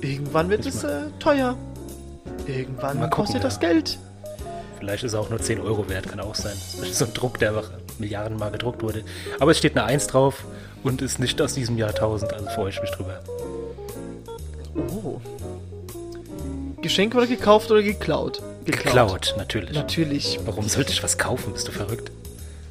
Irgendwann 0.01 0.49
wird 0.49 0.65
es 0.65 0.83
äh, 0.83 1.01
teuer. 1.19 1.57
Irgendwann 2.47 2.95
gucken, 2.95 3.09
kostet 3.09 3.37
ja. 3.37 3.41
das 3.43 3.59
Geld. 3.59 3.97
Vielleicht 4.77 5.03
ist 5.03 5.13
er 5.13 5.19
auch 5.19 5.29
nur 5.29 5.39
10 5.39 5.59
Euro 5.59 5.89
wert, 5.89 6.07
kann 6.07 6.19
auch 6.19 6.35
sein. 6.35 6.55
Das 6.79 6.89
ist 6.89 6.99
so 6.99 7.05
ein 7.05 7.13
Druck, 7.13 7.37
der 7.39 7.49
einfach 7.49 7.71
Milliardenmal 7.97 8.51
gedruckt 8.51 8.81
wurde. 8.81 9.03
Aber 9.39 9.51
es 9.51 9.57
steht 9.57 9.77
eine 9.77 9.85
1 9.85 10.07
drauf 10.07 10.45
und 10.83 11.01
ist 11.01 11.19
nicht 11.19 11.41
aus 11.41 11.53
diesem 11.53 11.77
Jahrtausend, 11.77 12.33
also 12.33 12.49
freue 12.49 12.69
ich 12.69 12.81
mich 12.81 12.91
drüber. 12.91 13.19
Oh. 14.75 15.19
Geschenk 16.81 17.15
oder 17.15 17.27
gekauft 17.27 17.69
oder 17.71 17.83
geklaut? 17.83 18.41
Geklaut, 18.71 19.33
natürlich. 19.37 19.73
Natürlich. 19.75 20.39
Warum 20.45 20.67
sollte 20.67 20.91
ich 20.91 21.03
was 21.03 21.17
kaufen? 21.17 21.53
Bist 21.53 21.67
du 21.67 21.71
verrückt? 21.71 22.11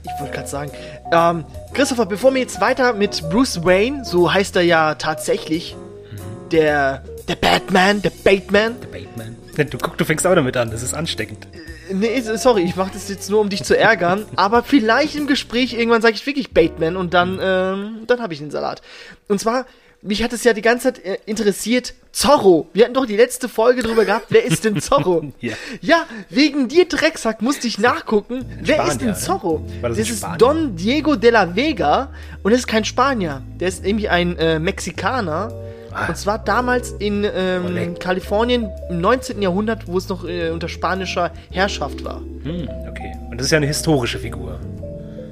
Ich 0.04 0.20
wollte 0.20 0.34
gerade 0.34 0.48
sagen. 0.48 0.70
Ähm, 1.12 1.44
Christopher, 1.74 2.06
bevor 2.06 2.32
wir 2.32 2.40
jetzt 2.40 2.60
weiter 2.60 2.92
mit 2.94 3.28
Bruce 3.30 3.64
Wayne, 3.64 4.04
so 4.04 4.32
heißt 4.32 4.56
er 4.56 4.62
ja 4.62 4.94
tatsächlich, 4.94 5.74
Mhm. 6.10 6.48
der, 6.50 7.02
der 7.28 7.36
Batman, 7.36 8.00
der 8.02 8.10
Batman. 8.24 8.76
Der 8.80 8.86
Bateman. 8.88 9.36
Du 9.70 9.76
guck, 9.76 9.98
du 9.98 10.04
fängst 10.04 10.24
auch 10.26 10.34
damit 10.34 10.56
an, 10.56 10.70
das 10.70 10.82
ist 10.82 10.94
ansteckend. 10.94 11.48
Nee, 11.92 12.20
sorry, 12.20 12.62
ich 12.62 12.76
mache 12.76 12.92
das 12.92 13.08
jetzt 13.08 13.28
nur, 13.28 13.40
um 13.40 13.48
dich 13.48 13.64
zu 13.64 13.76
ärgern. 13.76 14.24
aber 14.36 14.62
vielleicht 14.62 15.16
im 15.16 15.26
Gespräch 15.26 15.72
irgendwann 15.74 16.00
sage 16.00 16.14
ich 16.14 16.24
wirklich 16.26 16.52
Bateman 16.54 16.96
und 16.96 17.12
dann, 17.12 17.38
ähm, 17.42 18.04
dann 18.06 18.22
habe 18.22 18.32
ich 18.32 18.38
den 18.38 18.50
Salat. 18.52 18.82
Und 19.26 19.40
zwar 19.40 19.66
mich 20.02 20.22
hat 20.22 20.32
es 20.32 20.44
ja 20.44 20.52
die 20.52 20.62
ganze 20.62 20.92
Zeit 20.92 21.04
äh, 21.04 21.18
interessiert, 21.26 21.94
Zorro. 22.12 22.68
Wir 22.72 22.84
hatten 22.84 22.94
doch 22.94 23.06
die 23.06 23.16
letzte 23.16 23.48
Folge 23.48 23.82
drüber 23.82 24.04
gehabt, 24.04 24.26
wer 24.30 24.44
ist 24.44 24.64
denn 24.64 24.80
Zorro? 24.80 25.32
Ja. 25.40 25.54
ja, 25.80 26.06
wegen 26.30 26.68
dir 26.68 26.86
Drecksack 26.86 27.42
musste 27.42 27.66
ich 27.66 27.78
nachgucken, 27.78 28.44
wer 28.60 28.76
Spanier, 28.76 28.92
ist 28.92 29.00
denn? 29.00 29.14
Zorro? 29.14 29.64
Das 29.82 29.96
das 29.96 30.10
ist? 30.10 30.26
Don 30.38 30.74
Diego 30.74 31.16
de 31.16 31.30
la 31.30 31.54
Vega 31.54 32.12
und 32.42 32.50
das 32.52 32.60
ist 32.60 32.66
kein 32.66 32.84
Spanier, 32.84 33.42
der 33.60 33.68
ist 33.68 33.84
irgendwie 33.84 34.08
ein 34.08 34.36
äh, 34.36 34.58
Mexikaner. 34.58 35.52
Ah. 35.92 36.06
Und 36.06 36.16
zwar 36.16 36.38
damals 36.38 36.92
in 36.92 37.24
ähm, 37.24 37.66
Ole. 37.66 37.94
Kalifornien 37.94 38.68
im 38.90 39.00
19. 39.00 39.40
Jahrhundert, 39.40 39.86
wo 39.86 39.96
es 39.96 40.08
noch 40.08 40.28
äh, 40.28 40.50
unter 40.50 40.68
spanischer 40.68 41.32
Herrschaft 41.50 42.04
war. 42.04 42.20
Hm, 42.42 42.68
okay. 42.88 43.12
Und 43.30 43.38
das 43.38 43.46
ist 43.46 43.52
ja 43.52 43.56
eine 43.56 43.66
historische 43.66 44.18
Figur. 44.18 44.60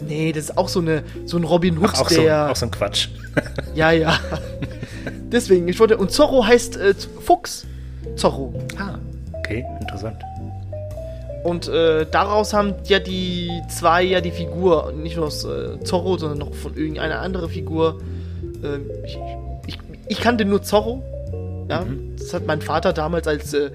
Nee, 0.06 0.32
das 0.32 0.44
ist 0.44 0.58
auch 0.58 0.68
so, 0.68 0.80
eine, 0.80 1.02
so 1.24 1.36
ein 1.36 1.44
Robin 1.44 1.78
Hood, 1.78 1.90
Ach, 1.94 2.02
auch, 2.02 2.10
so, 2.10 2.22
der. 2.22 2.50
auch 2.50 2.56
so 2.56 2.66
ein 2.66 2.70
Quatsch. 2.70 3.08
Ja, 3.74 3.90
ja. 3.90 4.18
Deswegen, 5.30 5.68
ich 5.68 5.78
wollte. 5.78 5.98
Und 5.98 6.10
Zorro 6.10 6.46
heißt 6.46 6.78
äh, 6.78 6.94
Fuchs. 7.20 7.66
Zorro. 8.16 8.54
ah, 8.78 8.98
okay, 9.38 9.62
interessant. 9.80 10.16
Und 11.44 11.68
äh, 11.68 12.06
daraus 12.10 12.54
haben 12.54 12.74
ja 12.84 12.98
die 12.98 13.50
zwei 13.68 14.02
ja 14.02 14.20
die 14.20 14.30
Figur, 14.30 14.92
nicht 14.96 15.16
nur 15.16 15.26
aus 15.26 15.44
äh, 15.44 15.78
Zorro, 15.84 16.16
sondern 16.16 16.38
noch 16.38 16.54
von 16.54 16.74
irgendeiner 16.74 17.20
anderen 17.20 17.50
Figur. 17.50 18.00
Äh, 18.62 18.78
ich, 19.04 19.18
ich, 19.66 19.78
ich 20.08 20.20
kannte 20.20 20.44
nur 20.44 20.62
Zorro. 20.62 21.02
Ja, 21.68 21.84
das 22.18 22.32
hat 22.32 22.46
mein 22.46 22.62
Vater 22.62 22.92
damals 22.92 23.28
als 23.28 23.52
äh, 23.52 23.70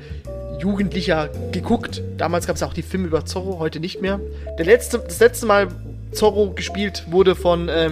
Jugendlicher 0.59 1.29
geguckt. 1.51 2.01
Damals 2.17 2.47
gab 2.47 2.55
es 2.55 2.63
auch 2.63 2.73
die 2.73 2.81
Filme 2.81 3.07
über 3.07 3.25
Zorro, 3.25 3.59
heute 3.59 3.79
nicht 3.79 4.01
mehr. 4.01 4.19
Der 4.57 4.65
letzte, 4.65 4.99
das 4.99 5.19
letzte 5.19 5.45
Mal 5.45 5.67
Zorro 6.11 6.51
gespielt 6.51 7.05
wurde 7.09 7.35
von 7.35 7.69
äh, 7.69 7.91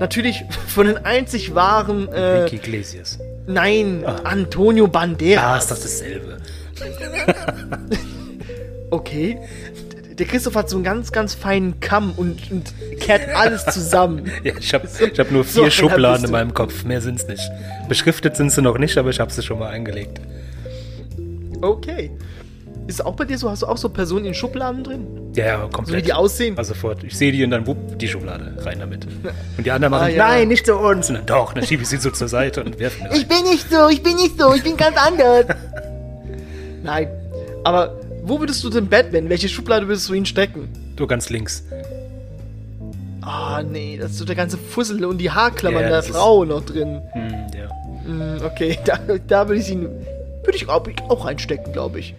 natürlich 0.00 0.42
von 0.68 0.86
den 0.86 0.98
einzig 0.98 1.54
wahren 1.54 2.08
äh, 2.12 2.44
Vicky 2.44 2.56
Iglesias. 2.56 3.18
Nein, 3.46 4.04
Ah. 4.06 4.20
Antonio 4.24 4.84
Ah, 4.84 4.88
Banderas. 4.88 5.64
ist 5.64 5.70
das 5.70 5.82
dasselbe. 5.82 6.38
Okay. 8.90 9.38
Der 10.18 10.26
Christoph 10.26 10.54
hat 10.54 10.68
so 10.68 10.76
einen 10.76 10.84
ganz, 10.84 11.10
ganz 11.12 11.32
feinen 11.32 11.80
Kamm 11.80 12.12
und, 12.16 12.50
und 12.50 12.72
kehrt 13.00 13.28
alles 13.34 13.64
zusammen. 13.64 14.30
Ja, 14.44 14.52
ich 14.58 14.74
habe 14.74 14.86
ich 14.86 15.18
hab 15.18 15.30
nur 15.30 15.44
vier 15.44 15.64
So, 15.64 15.70
Schubladen 15.70 16.26
in 16.26 16.30
meinem 16.30 16.52
Kopf. 16.52 16.84
Mehr 16.84 17.00
sind's 17.00 17.26
nicht. 17.26 17.42
Beschriftet 17.88 18.36
sind 18.36 18.50
sie 18.52 18.60
noch 18.60 18.76
nicht, 18.76 18.98
aber 18.98 19.08
ich 19.08 19.18
habe 19.20 19.32
sie 19.32 19.42
schon 19.42 19.58
mal 19.58 19.70
eingelegt. 19.70 20.20
Okay. 21.62 22.10
Ist 22.88 23.04
auch 23.06 23.14
bei 23.14 23.24
dir 23.24 23.38
so? 23.38 23.48
Hast 23.48 23.62
du 23.62 23.66
auch 23.66 23.76
so 23.76 23.88
Personen 23.88 24.24
in 24.26 24.34
Schubladen 24.34 24.82
drin? 24.82 25.06
Ja, 25.34 25.44
ja, 25.46 25.60
So 25.60 25.66
wie 25.68 25.70
komplett. 25.70 26.06
die 26.06 26.12
aussehen? 26.12 26.58
Also 26.58 26.74
sofort. 26.74 27.04
Ich 27.04 27.16
sehe 27.16 27.30
die 27.32 27.42
und 27.44 27.50
dann 27.50 27.66
wupp, 27.66 27.98
die 27.98 28.08
Schublade. 28.08 28.54
Rein 28.58 28.80
damit. 28.80 29.06
Und 29.56 29.64
die 29.64 29.70
anderen 29.70 29.92
machen, 29.92 30.04
Ah, 30.06 30.08
ja. 30.08 30.28
nein, 30.28 30.48
nicht 30.48 30.66
zu 30.66 30.74
uns. 30.76 31.08
Und 31.08 31.14
dann 31.16 31.26
doch, 31.26 31.52
dann 31.54 31.64
schiebe 31.64 31.82
ich 31.82 31.88
sie 31.88 31.96
so 31.98 32.10
zur 32.10 32.28
Seite 32.28 32.62
und 32.64 32.78
werfe 32.80 33.00
rein. 33.04 33.10
bin 33.28 33.44
nicht 33.50 33.70
so, 33.70 33.88
ich 33.88 34.02
bin 34.02 34.16
nicht 34.16 34.38
so, 34.38 34.52
ich 34.54 34.62
bin 34.62 34.76
ganz 34.76 34.96
anders. 34.96 35.46
Nein. 36.82 37.08
Aber 37.64 37.94
wo 38.24 38.40
würdest 38.40 38.62
du 38.64 38.70
denn 38.70 38.88
Batman? 38.88 39.28
Welche 39.28 39.48
Schublade 39.48 39.86
würdest 39.86 40.08
du 40.08 40.14
ihn 40.14 40.26
stecken? 40.26 40.68
Du 40.96 41.06
ganz 41.06 41.30
links. 41.30 41.64
Ah, 43.22 43.62
nee, 43.62 43.96
das 44.00 44.10
ist 44.12 44.18
so 44.18 44.24
der 44.24 44.34
ganze 44.34 44.58
Fussel 44.58 45.04
und 45.04 45.18
die 45.18 45.30
Haarklammern 45.30 45.82
Ja, 45.84 45.88
der 45.88 46.02
Frau 46.02 46.44
noch 46.44 46.64
drin. 46.64 47.00
Hm, 47.12 47.30
ja. 47.56 47.68
Hm, 48.04 48.44
okay, 48.44 48.78
da, 48.84 48.98
da 49.28 49.48
würde 49.48 49.60
ich 49.60 49.70
ihn. 49.70 49.82
Würde 50.44 50.56
ich 50.56 50.68
auch, 50.68 50.84
auch 51.08 51.24
reinstecken, 51.24 51.72
glaube 51.72 52.00
ich. 52.00 52.14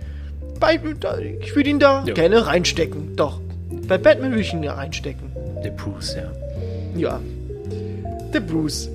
Ich 1.41 1.55
würde 1.55 1.69
ihn 1.69 1.79
da 1.79 2.03
Ja. 2.05 2.13
gerne 2.13 2.45
reinstecken. 2.45 3.15
Doch. 3.15 3.39
Bei 3.87 3.97
Batman 3.97 4.31
würde 4.31 4.41
ich 4.41 4.53
ihn 4.53 4.61
da 4.61 4.73
reinstecken. 4.73 5.31
Der 5.63 5.71
Bruce, 5.71 6.15
ja. 6.15 6.31
Ja. 6.95 7.19
Der 8.33 8.39
Bruce. 8.39 8.89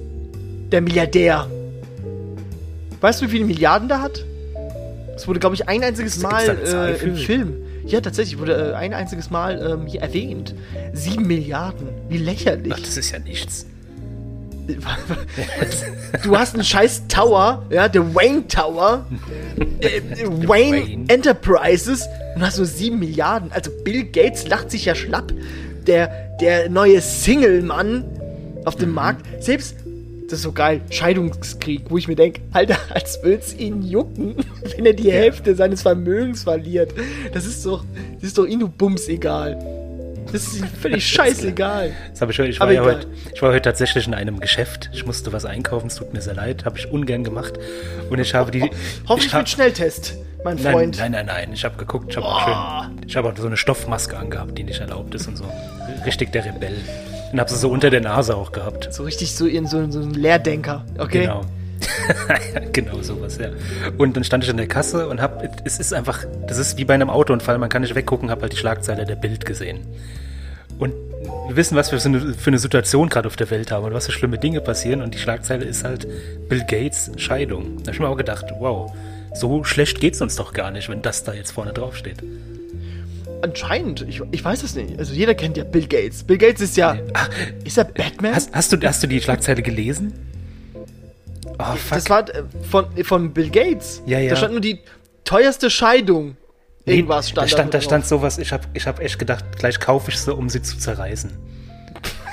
Der 0.73 0.81
Milliardär. 0.81 1.47
Weißt 3.01 3.21
du, 3.21 3.27
wie 3.27 3.31
viele 3.31 3.45
Milliarden 3.45 3.89
der 3.89 4.03
hat? 4.03 4.25
Es 5.15 5.27
wurde, 5.27 5.41
glaube 5.41 5.55
ich, 5.55 5.69
ein 5.69 5.83
einziges 5.83 6.19
Mal 6.21 6.59
äh, 6.65 7.03
im 7.03 7.17
Film. 7.17 7.55
Ja, 7.87 8.01
tatsächlich, 8.01 8.39
wurde 8.39 8.73
äh, 8.73 8.75
ein 8.75 8.93
einziges 8.93 9.31
Mal 9.31 9.61
ähm, 9.81 9.87
hier 9.87 10.03
erwähnt. 10.03 10.55
Sieben 10.93 11.27
Milliarden. 11.27 11.89
Wie 12.09 12.19
lächerlich. 12.19 12.73
Ach, 12.75 12.81
das 12.81 12.97
ist 12.97 13.11
ja 13.13 13.19
nichts. 13.19 13.67
Du 16.23 16.37
hast 16.37 16.55
einen 16.55 16.65
scheiß 16.65 17.05
Tower, 17.09 17.65
ja, 17.71 17.89
der 17.89 18.15
Wayne 18.15 18.47
Tower, 18.49 19.07
äh, 19.81 20.01
Wayne, 20.47 20.83
Wayne. 20.87 21.05
Enterprises 21.09 22.07
und 22.35 22.43
hast 22.43 22.59
nur 22.59 22.67
7 22.67 22.99
Milliarden. 22.99 23.51
Also 23.53 23.71
Bill 23.85 24.05
Gates 24.05 24.47
lacht 24.49 24.71
sich 24.71 24.85
ja 24.85 24.95
schlapp. 24.95 25.33
Der, 25.87 26.37
der 26.41 26.69
neue 26.69 27.01
Single-Mann 27.01 28.05
auf 28.65 28.75
Mhm. 28.77 28.81
dem 28.81 28.93
Markt. 28.93 29.43
Selbst, 29.43 29.77
das 30.29 30.41
ist 30.41 30.43
so 30.43 30.53
geil, 30.53 30.83
Scheidungskrieg, 30.91 31.85
wo 31.89 31.97
ich 31.97 32.07
mir 32.09 32.17
denke, 32.17 32.43
Alter, 32.53 32.77
als 32.91 33.23
würde 33.23 33.43
es 33.43 33.55
ihn 33.59 33.83
jucken, 33.83 34.37
wenn 34.77 34.85
er 34.85 34.93
die 34.93 35.11
Hälfte 35.11 35.55
seines 35.55 35.81
Vermögens 35.83 36.43
verliert. 36.43 36.93
Das 37.33 37.47
ist 37.47 37.65
doch, 37.65 37.85
das 38.17 38.25
ist 38.31 38.39
doch 38.39 38.45
ihm 38.45 38.59
nur 38.61 38.69
bums 38.69 39.09
egal. 39.09 39.59
Das 40.33 40.45
ist 40.47 40.65
völlig 40.81 41.07
scheißegal. 41.07 41.93
Das 42.11 42.21
habe 42.21 42.33
ich, 42.33 42.39
ich, 42.39 42.61
war 42.61 42.71
ja 42.71 42.83
heute, 42.83 43.07
ich 43.35 43.41
war 43.43 43.51
heute 43.51 43.63
tatsächlich 43.63 44.07
in 44.07 44.15
einem 44.15 44.41
Geschäft. 44.41 44.91
Ich 44.93 45.07
musste 45.07 45.33
was 45.33 45.45
einkaufen, 45.45 45.87
es 45.87 45.95
tut 45.97 46.13
mir 46.13 46.21
sehr 46.21 46.35
leid. 46.35 46.65
Habe 46.65 46.79
ich 46.79 46.91
ungern 46.91 47.25
gemacht. 47.25 47.55
Und 48.11 48.19
ich 48.19 48.35
habe 48.35 48.51
die. 48.51 48.71
Hoffentlich 49.09 49.33
hab- 49.33 49.41
mit 49.43 49.49
Schnelltest, 49.49 50.17
mein 50.45 50.57
Nein, 50.57 50.73
Freund. 50.73 50.99
nein, 50.99 51.13
nein, 51.13 51.27
nein. 51.27 51.51
Ich 51.53 51.65
habe 51.65 51.77
geguckt, 51.77 52.11
ich 52.11 52.17
habe 52.17 52.27
auch 52.27 52.85
schön. 52.89 53.01
Ich 53.07 53.17
habe 53.17 53.29
auch 53.29 53.37
so 53.37 53.47
eine 53.47 53.57
Stoffmaske 53.57 54.17
angehabt, 54.19 54.57
die 54.59 54.65
nicht 54.65 54.81
erlaubt 54.81 55.15
ist 55.15 55.27
und 55.29 55.37
so. 55.37 55.45
Richtig 56.05 56.33
der 56.33 56.45
Rebell. 56.45 56.77
Und 57.33 57.41
habe 57.41 57.51
sie 57.51 57.57
so 57.57 57.69
unter 57.71 57.91
der 57.91 58.01
Nase 58.01 58.37
auch 58.37 58.53
gehabt. 58.53 58.93
So 58.93 59.03
richtig 59.05 59.35
so 59.35 59.47
in 59.47 59.67
so, 59.67 59.91
so 59.91 60.01
ein 60.01 60.15
Leerdenker, 60.15 60.85
okay? 60.99 61.23
Genau. 61.23 61.43
genau 62.73 63.03
sowas, 63.03 63.39
ja. 63.39 63.51
Und 63.97 64.17
dann 64.17 64.25
stand 64.25 64.45
ich 64.45 64.51
an 64.51 64.57
der 64.57 64.67
Kasse 64.67 65.09
und 65.09 65.21
hab, 65.21 65.43
es 65.65 65.79
ist 65.79 65.93
einfach, 65.93 66.25
das 66.47 66.59
ist 66.59 66.79
wie 66.79 66.85
bei 66.85 66.95
einem 66.95 67.11
Autounfall, 67.11 67.59
man 67.59 67.69
kann 67.69 67.83
nicht 67.83 67.95
weggucken, 67.95 68.31
hab 68.31 68.43
halt 68.43 68.53
die 68.53 68.57
Schlagzeile 68.57 69.05
der 69.05 69.17
Bild 69.17 69.45
gesehen. 69.47 69.87
Und 70.79 70.93
wir 71.49 71.57
wissen, 71.57 71.77
was 71.77 71.91
wir 71.91 71.99
für 71.99 72.09
eine, 72.09 72.35
für 72.35 72.51
eine 72.51 72.59
Situation 72.59 73.09
gerade 73.09 73.27
auf 73.27 73.37
der 73.37 73.51
Welt 73.51 73.71
haben 73.73 73.85
und 73.85 73.95
was 73.95 74.07
für 74.07 74.13
schlimme 74.13 74.39
Dinge 74.39 74.61
passieren. 74.61 75.03
Und 75.03 75.15
die 75.15 75.19
Schlagzeile 75.19 75.65
ist 75.65 75.85
halt 75.85 76.07
Bill 76.49 76.65
Gates 76.67 77.11
Scheidung. 77.17 77.79
Da 77.83 77.89
hab 77.89 77.95
ich 77.95 78.01
mir 78.01 78.09
auch 78.09 78.17
gedacht, 78.17 78.47
wow, 78.59 78.93
so 79.35 79.65
schlecht 79.65 80.01
geht's 80.01 80.21
uns 80.21 80.37
doch 80.37 80.53
gar 80.53 80.71
nicht, 80.71 80.89
wenn 80.89 81.03
das 81.03 81.25
da 81.25 81.33
jetzt 81.33 81.53
vorne 81.53 81.73
drauf 81.73 81.97
steht. 81.97 82.23
Anscheinend, 83.43 84.05
ich, 84.09 84.21
ich 84.33 84.45
weiß 84.45 84.63
es 84.63 84.75
nicht. 84.75 84.99
Also 84.99 85.15
jeder 85.15 85.35
kennt 85.35 85.57
ja 85.57 85.65
Bill 85.65 85.87
Gates. 85.87 86.25
Bill 86.25 86.39
Gates 86.39 86.61
ist 86.61 86.77
ja. 86.77 86.97
Ach, 87.15 87.29
Ist 87.65 87.79
er 87.79 87.85
Batman? 87.85 88.35
hast, 88.35 88.53
hast, 88.53 88.73
du, 88.73 88.79
hast 88.83 89.03
du 89.03 89.07
die 89.07 89.21
Schlagzeile 89.21 89.63
gelesen? 89.63 90.13
Oh, 91.59 91.65
das 91.91 92.09
war 92.09 92.29
äh, 92.29 92.45
von, 92.71 92.87
von 93.05 93.33
Bill 93.33 93.51
Gates. 93.51 94.03
Ja, 94.07 94.19
ja. 94.19 94.31
Da 94.31 94.37
stand 94.37 94.53
nur 94.53 94.61
die 94.61 94.81
teuerste 95.25 95.71
Scheidung. 95.71 96.37
Irgendwas 96.85 97.27
Nee, 97.27 97.33
stand 97.33 97.45
da. 97.45 97.49
Stand, 97.49 97.75
da 97.75 97.79
drauf. 97.79 97.85
stand 97.85 98.07
sowas, 98.07 98.39
ich 98.39 98.53
habe 98.53 98.65
ich 98.75 98.87
hab 98.87 99.01
echt 99.01 99.19
gedacht, 99.19 99.45
gleich 99.59 99.79
kaufe 99.79 100.11
ich 100.11 100.19
sie, 100.19 100.33
um 100.33 100.49
sie 100.49 100.63
zu 100.63 100.79
zerreißen. 100.79 101.31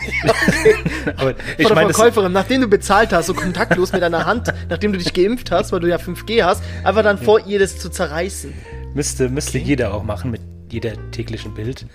Aber 1.17 1.33
ich 1.57 1.67
Von 1.67 1.75
der 1.75 1.89
Verkäuferin, 1.89 2.31
nachdem 2.31 2.61
du 2.61 2.67
bezahlt 2.67 3.11
hast, 3.11 3.25
so 3.25 3.33
kontaktlos 3.33 3.91
mit 3.91 4.01
deiner 4.01 4.25
Hand, 4.25 4.53
nachdem 4.69 4.93
du 4.93 4.99
dich 4.99 5.13
geimpft 5.13 5.49
hast, 5.51 5.71
weil 5.71 5.79
du 5.79 5.89
ja 5.89 5.97
5G 5.97 6.43
hast, 6.43 6.63
einfach 6.83 7.03
dann 7.03 7.17
vor 7.17 7.45
ihr 7.45 7.59
das 7.59 7.79
zu 7.79 7.89
zerreißen. 7.89 8.53
müsste, 8.93 9.29
müsste 9.29 9.57
jeder 9.57 9.93
auch 9.93 10.03
machen 10.03 10.31
mit 10.31 10.41
jeder 10.69 10.93
täglichen 11.11 11.53
Bild. 11.53 11.87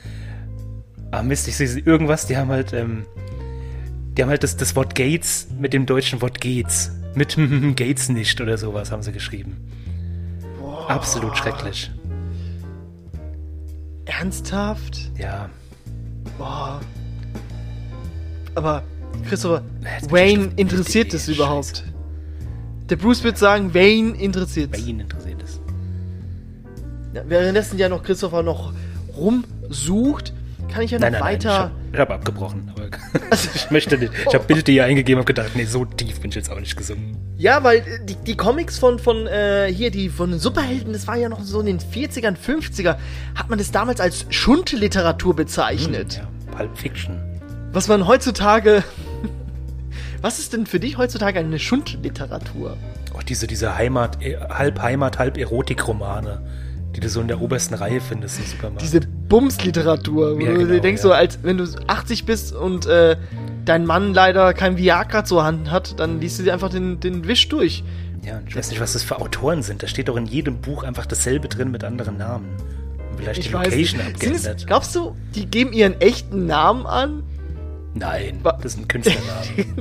Aber 1.12 1.22
Mist, 1.22 1.48
ich 1.48 1.56
sehe 1.56 1.68
irgendwas, 1.84 2.26
die 2.26 2.36
haben 2.36 2.50
halt, 2.50 2.72
ähm, 2.72 3.06
die 4.16 4.22
haben 4.22 4.30
halt 4.30 4.42
das, 4.42 4.56
das 4.56 4.76
Wort 4.76 4.94
Gates 4.94 5.48
mit 5.58 5.72
dem 5.72 5.86
deutschen 5.86 6.20
Wort 6.20 6.40
Gates. 6.40 6.92
Mit 7.14 7.36
Gates 7.76 8.08
nicht 8.08 8.40
oder 8.40 8.56
sowas 8.58 8.92
haben 8.92 9.02
sie 9.02 9.12
geschrieben. 9.12 9.56
Absolut 10.88 11.36
schrecklich. 11.36 11.90
Ernsthaft? 14.06 15.10
Ja. 15.18 15.48
Boah. 16.36 16.80
Aber, 18.54 18.82
Christopher, 19.28 19.62
Jetzt 19.82 20.10
Wayne 20.10 20.50
interessiert 20.56 21.14
es 21.14 21.28
überhaupt? 21.28 21.84
Der 22.88 22.96
Bruce 22.96 23.22
wird 23.22 23.38
sagen, 23.38 23.72
Wayne 23.72 24.16
interessiert 24.18 24.72
Bei 24.72 24.78
Ihnen 24.78 25.00
interessiert 25.00 25.40
es. 25.42 25.60
Ja, 27.14 27.22
währenddessen 27.26 27.78
ja 27.78 27.88
noch 27.88 28.02
Christopher 28.02 28.42
noch 28.42 28.72
rumsucht, 29.16 30.32
kann 30.70 30.82
ich 30.82 30.90
ja 30.92 30.98
noch 30.98 31.02
Nein, 31.02 31.12
nein, 31.12 31.20
nein, 31.22 31.36
ich 31.38 31.44
weiter. 31.44 31.72
habe 31.90 31.98
hab 31.98 32.10
abgebrochen. 32.10 32.72
Aber 32.74 32.88
ich 33.54 33.70
möchte 33.70 33.98
nicht. 33.98 34.12
Ich 34.26 34.34
habe 34.34 34.44
Bild 34.44 34.66
hier 34.68 34.84
eingegeben 34.84 35.20
und 35.20 35.26
gedacht, 35.26 35.50
nee, 35.54 35.64
so 35.64 35.84
tief 35.84 36.20
bin 36.20 36.30
ich 36.30 36.36
jetzt 36.36 36.50
auch 36.50 36.58
nicht 36.60 36.76
gesungen. 36.76 37.16
ja, 37.36 37.62
weil 37.62 37.78
äh, 37.78 37.82
die, 38.04 38.14
die 38.14 38.36
Comics 38.36 38.78
von, 38.78 38.98
von 38.98 39.26
äh, 39.26 39.72
hier, 39.72 39.90
die 39.90 40.08
von 40.08 40.30
den 40.30 40.40
Superhelden, 40.40 40.92
das 40.92 41.06
war 41.06 41.16
ja 41.16 41.28
noch 41.28 41.42
so 41.42 41.60
in 41.60 41.66
den 41.66 41.78
40ern, 41.80 42.36
50er, 42.36 42.96
hat 43.34 43.48
man 43.50 43.58
das 43.58 43.70
damals 43.70 44.00
als 44.00 44.26
Schundliteratur 44.30 45.34
bezeichnet. 45.36 46.16
Ja, 46.22 46.56
Pulp 46.56 46.76
Fiction. 46.78 47.20
Was 47.72 47.88
man 47.88 48.06
heutzutage. 48.06 48.82
Was 50.22 50.38
ist 50.38 50.52
denn 50.52 50.66
für 50.66 50.78
dich 50.78 50.98
heutzutage 50.98 51.38
eine 51.38 51.58
Schundliteratur? 51.58 52.76
Oh, 53.14 53.20
diese, 53.26 53.46
diese 53.46 53.76
Heimat, 53.76 54.22
äh, 54.22 54.36
halb 54.36 54.80
Heimat, 54.82 55.18
halb 55.18 55.38
Erotikromane, 55.38 56.42
die 56.96 57.00
du 57.00 57.08
so 57.08 57.20
in 57.20 57.28
der 57.28 57.40
obersten 57.40 57.74
Reihe 57.74 58.00
findest 58.00 58.38
im 58.40 58.46
Supermarkt. 58.46 58.82
Diese 58.82 59.00
Bumsliteratur, 59.00 60.36
wo 60.36 60.40
Ja, 60.40 60.52
du 60.52 60.66
genau, 60.66 60.80
denkst, 60.80 61.02
ja. 61.02 61.08
so 61.08 61.12
als 61.12 61.38
wenn 61.42 61.56
du 61.58 61.64
80 61.86 62.24
bist 62.26 62.52
und 62.54 62.86
äh, 62.86 63.16
dein 63.64 63.86
Mann 63.86 64.14
leider 64.14 64.52
kein 64.54 64.76
Viagra 64.76 65.24
zur 65.24 65.44
Hand 65.44 65.70
hat, 65.70 65.98
dann 66.00 66.20
liest 66.20 66.38
du 66.38 66.42
dir 66.42 66.52
einfach 66.52 66.70
den, 66.70 67.00
den 67.00 67.26
Wisch 67.26 67.48
durch. 67.48 67.84
Ja, 68.24 68.36
und 68.38 68.48
ich 68.48 68.56
weiß 68.56 68.70
nicht, 68.70 68.80
was 68.80 68.92
das 68.92 69.02
für 69.02 69.20
Autoren 69.20 69.62
sind. 69.62 69.82
Da 69.82 69.86
steht 69.86 70.08
doch 70.08 70.16
in 70.16 70.26
jedem 70.26 70.60
Buch 70.60 70.82
einfach 70.82 71.06
dasselbe 71.06 71.48
drin 71.48 71.70
mit 71.70 71.84
anderen 71.84 72.18
Namen. 72.18 72.48
Und 73.10 73.18
vielleicht 73.18 73.40
Ich 73.40 73.48
die 73.48 73.54
weiß 73.54 73.66
Location 73.66 74.00
es, 74.00 74.06
abgeändert. 74.14 74.66
glaubst 74.66 74.94
du, 74.94 75.16
die 75.34 75.46
geben 75.46 75.72
ihren 75.72 75.98
echten 76.00 76.46
Namen 76.46 76.86
an? 76.86 77.22
Nein, 77.94 78.40
das 78.62 78.74
sind 78.74 78.88
Künstlernamen. 78.88 79.74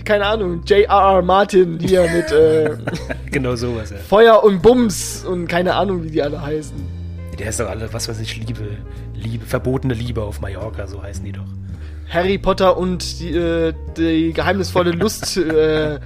Keine 0.04 0.26
Ahnung, 0.26 0.62
J.R.R. 0.64 1.22
Martin 1.22 1.78
hier 1.78 2.02
mit 2.02 2.32
äh, 2.32 2.76
genau 3.30 3.54
sowas, 3.56 3.90
ja. 3.90 3.96
Feuer 3.98 4.42
und 4.42 4.62
Bums 4.62 5.24
und 5.24 5.46
keine 5.48 5.74
Ahnung, 5.74 6.02
wie 6.02 6.10
die 6.10 6.22
alle 6.22 6.40
heißen. 6.40 6.74
Der 7.38 7.48
ist 7.50 7.60
doch 7.60 7.68
alle, 7.68 7.92
was 7.92 8.08
weiß 8.08 8.18
ich, 8.20 8.36
Liebe, 8.46 8.64
Liebe, 9.14 9.44
verbotene 9.44 9.94
Liebe 9.94 10.22
auf 10.22 10.40
Mallorca, 10.40 10.86
so 10.86 11.02
heißen 11.02 11.24
die 11.24 11.32
doch. 11.32 11.44
Harry 12.08 12.38
Potter 12.38 12.76
und 12.76 13.20
die, 13.20 13.34
äh, 13.36 13.74
die 13.96 14.32
geheimnisvolle 14.32 14.90
Lust 14.92 15.36
äh, 15.36 15.98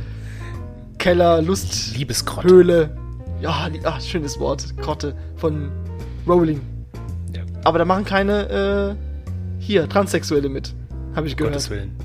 Keller, 0.98 1.40
Lusthöhle. 1.42 1.98
Liebeskrotte. 1.98 2.90
Ja, 3.40 3.66
li- 3.68 3.80
ach, 3.84 4.00
schönes 4.00 4.38
Wort. 4.40 4.76
Krotte 4.78 5.14
von 5.36 5.70
Rowling. 6.26 6.60
Ja, 7.34 7.42
Aber 7.64 7.78
da 7.78 7.84
machen 7.84 8.04
keine 8.04 8.96
äh, 8.98 9.05
hier 9.66 9.88
Transsexuelle 9.88 10.48
mit. 10.48 10.72
Habe 11.14 11.26
ich 11.26 11.34
um 11.34 11.38
gehört. 11.38 11.54
Gottes 11.54 11.70
Willen. 11.70 11.96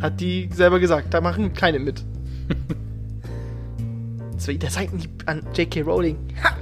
Hat 0.00 0.20
die 0.20 0.48
selber 0.52 0.78
gesagt. 0.78 1.12
Da 1.12 1.20
machen 1.20 1.52
keine 1.52 1.80
mit. 1.80 2.04
das 4.34 4.46
war 4.46 4.54
der 4.54 4.70
Seitenhieb 4.70 5.10
an 5.26 5.42
J.K. 5.54 5.82
Rowling. 5.82 6.16
Ha! 6.42 6.56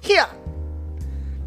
Hier! 0.00 0.26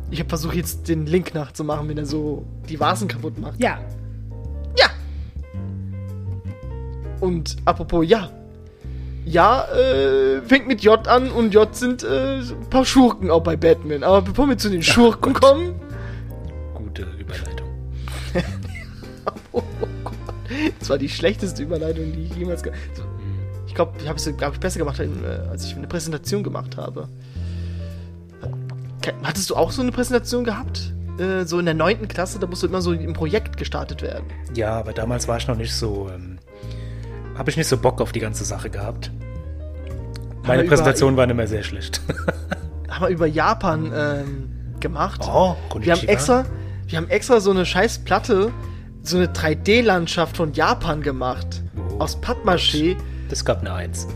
Ich 0.10 0.20
habe 0.20 0.30
versucht 0.30 0.56
jetzt 0.56 0.88
den 0.88 1.06
Link 1.06 1.34
nachzumachen, 1.34 1.88
wenn 1.90 1.98
er 1.98 2.06
so 2.06 2.46
die 2.70 2.80
Vasen 2.80 3.08
kaputt 3.08 3.38
macht. 3.38 3.60
Ja. 3.60 3.80
Ja! 4.78 4.88
Und 7.20 7.58
apropos 7.66 8.06
ja. 8.08 8.30
Ja, 9.26 9.66
äh, 9.72 10.42
fängt 10.42 10.68
mit 10.68 10.82
J 10.82 11.08
an 11.08 11.32
und 11.32 11.54
J 11.54 11.74
sind 11.74 12.04
äh, 12.04 12.40
ein 12.40 12.70
paar 12.70 12.86
Schurken 12.86 13.32
auch 13.32 13.42
bei 13.42 13.56
Batman. 13.56 14.04
Aber 14.04 14.22
bevor 14.22 14.50
wir 14.50 14.58
zu 14.58 14.70
den 14.70 14.84
Schurken 14.84 15.34
Gott. 15.34 15.42
kommen. 15.42 15.76
Oh 19.54 19.62
Gott. 20.04 20.14
Das 20.80 20.90
war 20.90 20.98
die 20.98 21.10
schlechteste 21.10 21.64
Überleitung, 21.64 22.12
die 22.12 22.24
ich 22.26 22.36
jemals 22.36 22.62
ge 22.64 22.74
so, 22.94 23.04
Ich 23.68 23.74
glaube, 23.76 23.94
ich 24.02 24.08
habe 24.08 24.18
es 24.18 24.38
glaub 24.38 24.54
ich, 24.54 24.60
besser 24.60 24.80
gemacht, 24.80 25.00
äh, 25.00 25.08
als 25.50 25.66
ich 25.66 25.76
eine 25.76 25.88
Präsentation 25.88 26.44
gemacht 26.44 26.78
habe. 26.78 27.08
Hattest 29.24 29.50
du 29.50 29.56
auch 29.56 29.72
so 29.72 29.82
eine 29.82 29.92
Präsentation 29.92 30.44
gehabt? 30.46 30.94
Äh, 31.20 31.46
so 31.46 31.60
in 31.60 31.66
der 31.66 31.74
neunten 31.74 32.08
Klasse, 32.08 32.40
da 32.40 32.48
musste 32.48 32.68
immer 32.68 32.82
so 32.82 32.94
im 32.94 33.14
Projekt 33.14 33.58
gestartet 33.58 34.02
werden. 34.02 34.26
Ja, 34.56 34.72
aber 34.80 34.94
damals 34.94 35.28
war 35.28 35.38
ich 35.38 35.48
noch 35.48 35.58
nicht 35.58 35.74
so, 35.76 36.10
ähm, 36.14 36.40
habe 37.38 37.50
ich 37.50 37.58
nicht 37.58 37.68
so 37.68 37.78
Bock 37.78 38.00
auf 38.02 38.12
die 38.12 38.20
ganze 38.20 38.46
Sache 38.46 38.70
gehabt. 38.70 39.12
Meine 40.46 40.62
über- 40.62 40.70
Präsentationen 40.70 41.18
waren 41.18 41.30
immer 41.30 41.48
sehr 41.48 41.64
schlecht. 41.64 42.02
Haben 42.90 43.06
wir 43.06 43.10
über 43.10 43.26
Japan 43.28 43.92
ähm, 43.96 44.50
gemacht. 44.80 45.22
Oh, 45.28 45.56
Wir 45.80 45.94
haben 45.94 46.08
extra, 46.08 46.46
wir 46.88 46.98
haben 46.98 47.10
extra 47.10 47.40
so 47.40 47.50
eine 47.52 47.66
scheiß 47.66 48.00
Platte, 48.00 48.52
so 49.04 49.18
eine 49.18 49.28
3D-Landschaft 49.28 50.38
von 50.38 50.54
Japan 50.54 51.02
gemacht. 51.02 51.62
Aus 52.00 52.18
Pappmaché. 52.22 52.96
Das 53.30 53.44
gab 53.46 53.60
eine 53.62 53.74
Eins. 53.74 54.08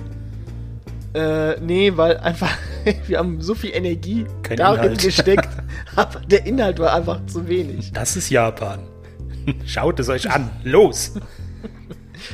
Äh, 1.13 1.59
nee, 1.61 1.91
weil 1.95 2.17
einfach, 2.17 2.51
wir 3.07 3.17
haben 3.17 3.41
so 3.41 3.55
viel 3.55 3.71
Energie 3.73 4.25
Kein 4.43 4.57
darin 4.57 4.83
Inhalt. 4.83 5.01
gesteckt, 5.01 5.49
aber 5.95 6.19
der 6.21 6.45
Inhalt 6.45 6.79
war 6.79 6.93
einfach 6.93 7.25
zu 7.25 7.47
wenig. 7.47 7.91
Das 7.91 8.15
ist 8.15 8.29
Japan. 8.29 8.79
Schaut 9.65 9.99
es 9.99 10.09
euch 10.09 10.29
an. 10.29 10.49
Los! 10.63 11.13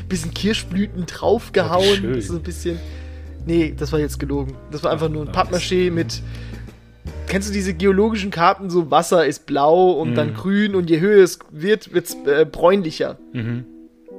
Bisschen 0.10 0.34
Kirschblüten 0.34 1.06
draufgehauen. 1.06 2.06
Oh, 2.06 2.16
das 2.16 2.26
ist 2.26 2.32
ein 2.32 2.42
bisschen. 2.44 2.80
Nee, 3.46 3.74
das 3.78 3.92
war 3.92 4.00
jetzt 4.00 4.20
gelogen. 4.20 4.56
Das 4.72 4.84
war 4.84 4.92
einfach 4.92 5.10
nur 5.10 5.24
ein 5.24 5.30
Ach, 5.34 5.46
Pappmaché 5.46 5.92
mit. 5.92 6.22
Kennst 7.28 7.50
du 7.50 7.54
diese 7.54 7.74
geologischen 7.74 8.30
Karten? 8.32 8.70
So 8.70 8.92
Wasser 8.92 9.26
ist 9.26 9.46
blau 9.46 9.92
und 9.94 10.12
Mhm. 10.12 10.16
dann 10.16 10.34
grün 10.36 10.76
und 10.76 10.90
je 10.90 11.00
höher 11.00 11.24
es 11.24 11.40
wird, 11.52 11.94
wird 11.94 12.06
es 12.08 12.16
äh, 12.26 12.46
bräunlicher. 12.46 13.18
Mhm. 13.34 13.66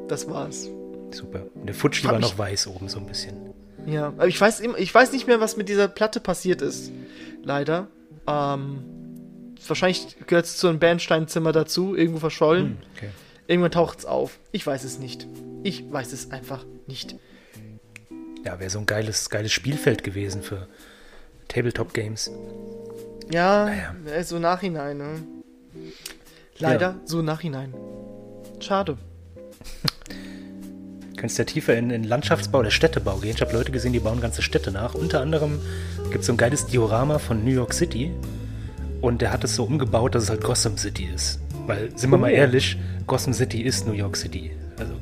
Das 0.08 0.28
war's. 0.28 0.68
Super. 1.12 1.42
Und 1.54 1.66
der 1.66 1.74
Futsch, 1.74 2.04
war 2.04 2.18
noch 2.18 2.36
weiß 2.36 2.66
oben 2.66 2.88
so 2.88 2.98
ein 2.98 3.06
bisschen. 3.06 3.34
Ja, 3.86 4.06
aber 4.08 4.26
ich 4.26 4.40
weiß, 4.40 4.60
immer- 4.60 4.78
ich 4.78 4.92
weiß 4.92 5.12
nicht 5.12 5.26
mehr, 5.28 5.40
was 5.40 5.56
mit 5.56 5.68
dieser 5.68 5.86
Platte 5.88 6.18
passiert 6.20 6.60
ist. 6.62 6.90
Leider. 7.44 7.86
Ähm, 8.26 8.78
wahrscheinlich 9.66 10.16
gehört 10.26 10.46
es 10.46 10.56
zu 10.56 10.68
einem 10.68 10.78
Bernsteinzimmer 10.78 11.52
dazu, 11.52 11.94
irgendwo 11.94 12.18
verschollen. 12.18 12.64
Hm, 12.66 12.76
okay. 12.96 13.08
Irgendwann 13.46 13.70
taucht 13.72 13.98
es 14.00 14.06
auf. 14.06 14.38
Ich 14.52 14.66
weiß 14.66 14.84
es 14.84 14.98
nicht. 14.98 15.26
Ich 15.62 15.84
weiß 15.92 16.12
es 16.12 16.30
einfach 16.30 16.64
nicht. 16.86 17.14
Ja, 18.44 18.58
wäre 18.58 18.70
so 18.70 18.78
ein 18.78 18.86
geiles, 18.86 19.30
geiles 19.30 19.52
Spielfeld 19.52 20.02
gewesen 20.02 20.42
für 20.42 20.66
Tabletop-Games. 21.48 22.30
Ja, 23.30 23.66
Naja. 23.66 23.94
äh, 24.16 24.24
so 24.24 24.38
nachhinein, 24.38 24.98
ne? 24.98 25.22
Leider 26.58 26.88
Ja. 26.90 26.96
so 27.04 27.22
nachhinein. 27.22 27.74
Schade. 28.60 28.96
Könntest 31.16 31.38
ja 31.38 31.44
tiefer 31.44 31.76
in, 31.76 31.90
in 31.90 32.04
Landschaftsbau 32.04 32.58
oder 32.60 32.70
Städtebau 32.70 33.16
gehen. 33.16 33.34
Ich 33.34 33.40
habe 33.40 33.52
Leute 33.52 33.72
gesehen, 33.72 33.92
die 33.92 34.00
bauen 34.00 34.20
ganze 34.20 34.42
Städte 34.42 34.70
nach. 34.70 34.94
Unter 34.94 35.20
anderem 35.20 35.58
gibt 36.10 36.20
es 36.20 36.26
so 36.26 36.32
ein 36.32 36.36
geiles 36.36 36.66
Diorama 36.66 37.18
von 37.18 37.44
New 37.44 37.50
York 37.50 37.72
City. 37.72 38.12
Und 39.00 39.22
der 39.22 39.32
hat 39.32 39.44
es 39.44 39.54
so 39.56 39.64
umgebaut, 39.64 40.14
dass 40.14 40.24
es 40.24 40.30
halt 40.30 40.42
Gotham 40.44 40.76
City 40.76 41.08
ist. 41.14 41.40
Weil, 41.66 41.96
sind 41.96 42.10
wir 42.10 42.18
mal 42.18 42.30
Oh. 42.30 42.34
ehrlich, 42.34 42.76
Gotham 43.06 43.32
City 43.32 43.62
ist 43.62 43.86
New 43.86 43.92
York 43.94 44.16
City. 44.16 44.50
Also, 44.78 44.92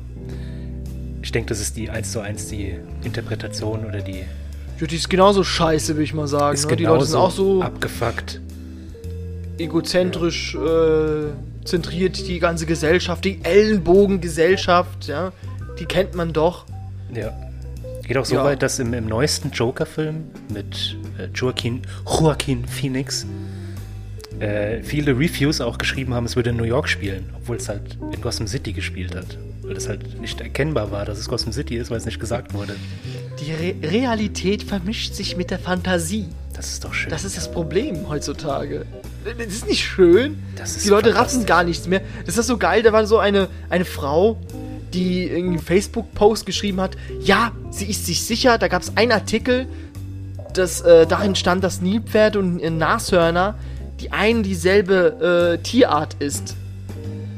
ich 1.21 1.31
denke, 1.31 1.49
das 1.49 1.59
ist 1.59 1.75
die 1.77 1.89
1 1.89 2.11
zu 2.11 2.21
1 2.21 2.47
die 2.47 2.75
Interpretation 3.03 3.85
oder 3.85 3.99
die 4.01 4.23
Ja, 4.83 4.87
die 4.87 4.97
ist 4.97 5.09
genauso 5.09 5.45
scheiße, 5.45 5.93
würde 5.93 6.03
ich 6.03 6.13
mal 6.13 6.27
sagen. 6.27 6.59
Ne? 6.61 6.75
Die 6.75 6.83
Leute 6.83 7.05
sind 7.05 7.15
auch 7.17 7.31
so 7.31 7.61
abgefuckt. 7.61 8.41
egozentrisch 9.57 10.55
äh, 10.55 11.27
zentriert, 11.63 12.27
die 12.27 12.39
ganze 12.39 12.65
Gesellschaft, 12.65 13.23
die 13.23 13.39
Ellenbogengesellschaft, 13.43 15.07
ja. 15.07 15.31
Die 15.79 15.85
kennt 15.85 16.15
man 16.15 16.33
doch. 16.33 16.65
Ja. 17.13 17.31
Geht 18.05 18.17
auch 18.17 18.25
so 18.25 18.35
Ja. 18.35 18.43
weit, 18.43 18.61
dass 18.61 18.77
im, 18.79 18.93
im 18.93 19.05
neuesten 19.07 19.51
Joker-Film 19.51 20.25
mit 20.53 20.97
äh, 21.17 21.27
Joaquin, 21.33 21.83
Joaquin 22.05 22.65
Phoenix 22.67 23.25
äh, 24.41 24.83
viele 24.83 25.11
Reviews 25.17 25.61
auch 25.61 25.77
geschrieben 25.77 26.13
haben, 26.13 26.25
es 26.25 26.35
würde 26.35 26.49
in 26.49 26.57
New 26.57 26.63
York 26.65 26.89
spielen, 26.89 27.29
obwohl 27.37 27.55
es 27.55 27.69
halt 27.69 27.97
in 28.11 28.19
Gotham 28.21 28.47
City 28.47 28.73
gespielt 28.73 29.15
hat. 29.15 29.37
Weil 29.61 29.77
es 29.77 29.87
halt 29.87 30.19
nicht 30.19 30.41
erkennbar 30.41 30.91
war, 30.91 31.05
dass 31.05 31.19
es 31.19 31.29
Gotham 31.29 31.53
City 31.53 31.77
ist, 31.77 31.89
weil 31.89 31.97
es 31.97 32.05
nicht 32.05 32.19
gesagt 32.19 32.53
wurde. 32.53 32.75
Die 33.43 33.51
Re 33.51 33.75
Realität 33.83 34.63
vermischt 34.63 35.15
sich 35.15 35.35
mit 35.35 35.51
der 35.51 35.59
Fantasie. 35.59 36.27
Das 36.53 36.71
ist 36.71 36.85
doch 36.85 36.93
schön. 36.93 37.09
Das 37.09 37.25
ist 37.25 37.35
das 37.35 37.51
Problem 37.51 38.07
heutzutage. 38.07 38.85
Das 39.25 39.47
ist 39.47 39.67
nicht 39.67 39.83
schön. 39.83 40.41
Das 40.55 40.77
ist 40.77 40.85
die 40.85 40.89
Leute 40.89 41.13
raffen 41.15 41.45
gar 41.45 41.63
nichts 41.63 41.87
mehr. 41.87 42.01
Das 42.25 42.37
ist 42.37 42.47
so 42.47 42.57
geil. 42.57 42.83
Da 42.83 42.93
war 42.93 43.05
so 43.05 43.17
eine, 43.17 43.49
eine 43.69 43.83
Frau, 43.83 44.39
die 44.93 45.29
einen 45.29 45.59
Facebook-Post 45.59 46.45
geschrieben 46.45 46.79
hat. 46.79 46.95
Ja, 47.19 47.51
sie 47.69 47.89
ist 47.89 48.05
sich 48.05 48.23
sicher. 48.23 48.57
Da 48.57 48.69
gab 48.69 48.81
es 48.81 48.95
einen 48.95 49.11
Artikel, 49.11 49.67
das, 50.53 50.79
äh, 50.81 51.05
darin 51.05 51.35
stand, 51.35 51.63
dass 51.65 51.81
Nilpferde 51.81 52.39
und 52.39 52.59
äh, 52.59 52.69
Nashörner 52.69 53.55
die 53.99 54.11
ein 54.11 54.43
dieselbe 54.43 55.57
äh, 55.57 55.63
Tierart 55.63 56.15
ist. 56.19 56.55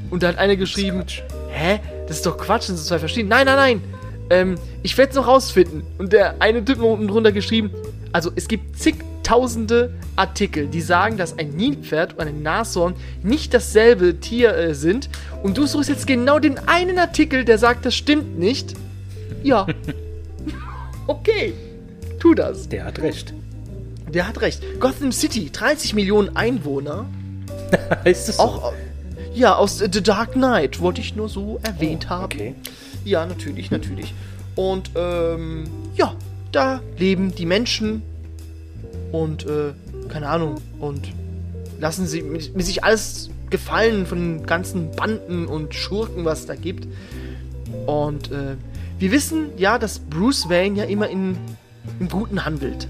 Und 0.09 0.23
da 0.23 0.29
hat 0.29 0.37
eine 0.37 0.57
geschrieben, 0.57 0.99
Quatsch. 0.99 1.21
hä? 1.49 1.79
Das 2.07 2.17
ist 2.17 2.25
doch 2.25 2.37
Quatsch, 2.37 2.69
das 2.69 2.77
sind 2.77 2.79
zwei 2.79 2.99
verschiedene. 2.99 3.29
Nein, 3.29 3.45
nein, 3.45 3.55
nein. 3.55 3.94
Ähm, 4.29 4.55
ich 4.83 4.97
werde 4.97 5.11
es 5.11 5.15
noch 5.15 5.27
rausfinden. 5.27 5.83
Und 5.97 6.13
der 6.13 6.35
eine 6.39 6.63
Typ 6.63 6.77
hat 6.77 6.85
unten 6.85 7.07
drunter 7.07 7.31
geschrieben, 7.31 7.71
also 8.11 8.31
es 8.35 8.47
gibt 8.47 8.79
zigtausende 8.79 9.93
Artikel, 10.15 10.67
die 10.67 10.81
sagen, 10.81 11.17
dass 11.17 11.37
ein 11.37 11.49
Nilpferd 11.49 12.13
und 12.13 12.27
ein 12.27 12.41
Nashorn 12.41 12.95
nicht 13.23 13.53
dasselbe 13.53 14.19
Tier 14.19 14.55
äh, 14.55 14.73
sind. 14.73 15.09
Und 15.43 15.57
du 15.57 15.65
suchst 15.65 15.89
jetzt 15.89 16.07
genau 16.07 16.39
den 16.39 16.57
einen 16.67 16.97
Artikel, 16.97 17.43
der 17.45 17.57
sagt, 17.57 17.85
das 17.85 17.95
stimmt 17.95 18.39
nicht. 18.39 18.73
Ja. 19.43 19.67
okay. 21.07 21.53
Tu 22.19 22.33
das. 22.33 22.69
Der 22.69 22.85
hat 22.85 22.99
recht. 22.99 23.33
Der 24.13 24.27
hat 24.27 24.41
recht. 24.41 24.63
Gotham 24.79 25.11
City, 25.11 25.51
30 25.51 25.93
Millionen 25.93 26.35
Einwohner. 26.35 27.05
ist 28.05 28.29
das 28.29 28.37
so? 28.37 28.43
Auch, 28.43 28.73
ja, 29.33 29.55
aus 29.55 29.79
The 29.79 30.01
Dark 30.01 30.31
Knight, 30.31 30.79
wollte 30.79 31.01
ich 31.01 31.15
nur 31.15 31.27
so 31.27 31.59
erwähnt 31.63 32.09
haben. 32.09 32.23
Okay. 32.23 32.55
Ja, 33.05 33.25
natürlich, 33.25 33.71
natürlich. 33.71 34.13
Und 34.55 34.91
ähm, 34.95 35.65
ja, 35.95 36.15
da 36.51 36.81
leben 36.97 37.33
die 37.33 37.45
Menschen 37.45 38.01
und 39.11 39.45
äh, 39.45 39.73
keine 40.09 40.27
Ahnung 40.27 40.55
und 40.79 41.13
lassen 41.79 42.07
sie 42.07 42.21
mit, 42.21 42.55
mit 42.55 42.65
sich 42.65 42.83
alles 42.83 43.29
gefallen 43.49 44.05
von 44.05 44.17
den 44.17 44.45
ganzen 44.45 44.91
Banden 44.91 45.45
und 45.45 45.73
Schurken, 45.73 46.25
was 46.25 46.41
es 46.41 46.45
da 46.47 46.55
gibt. 46.55 46.87
Und 47.85 48.31
äh, 48.31 48.55
wir 48.97 49.11
wissen 49.11 49.49
ja, 49.57 49.77
dass 49.77 49.99
Bruce 49.99 50.49
Wayne 50.49 50.77
ja 50.77 50.85
immer 50.85 51.09
in, 51.09 51.37
im 51.99 52.09
Guten 52.09 52.45
handelt. 52.45 52.87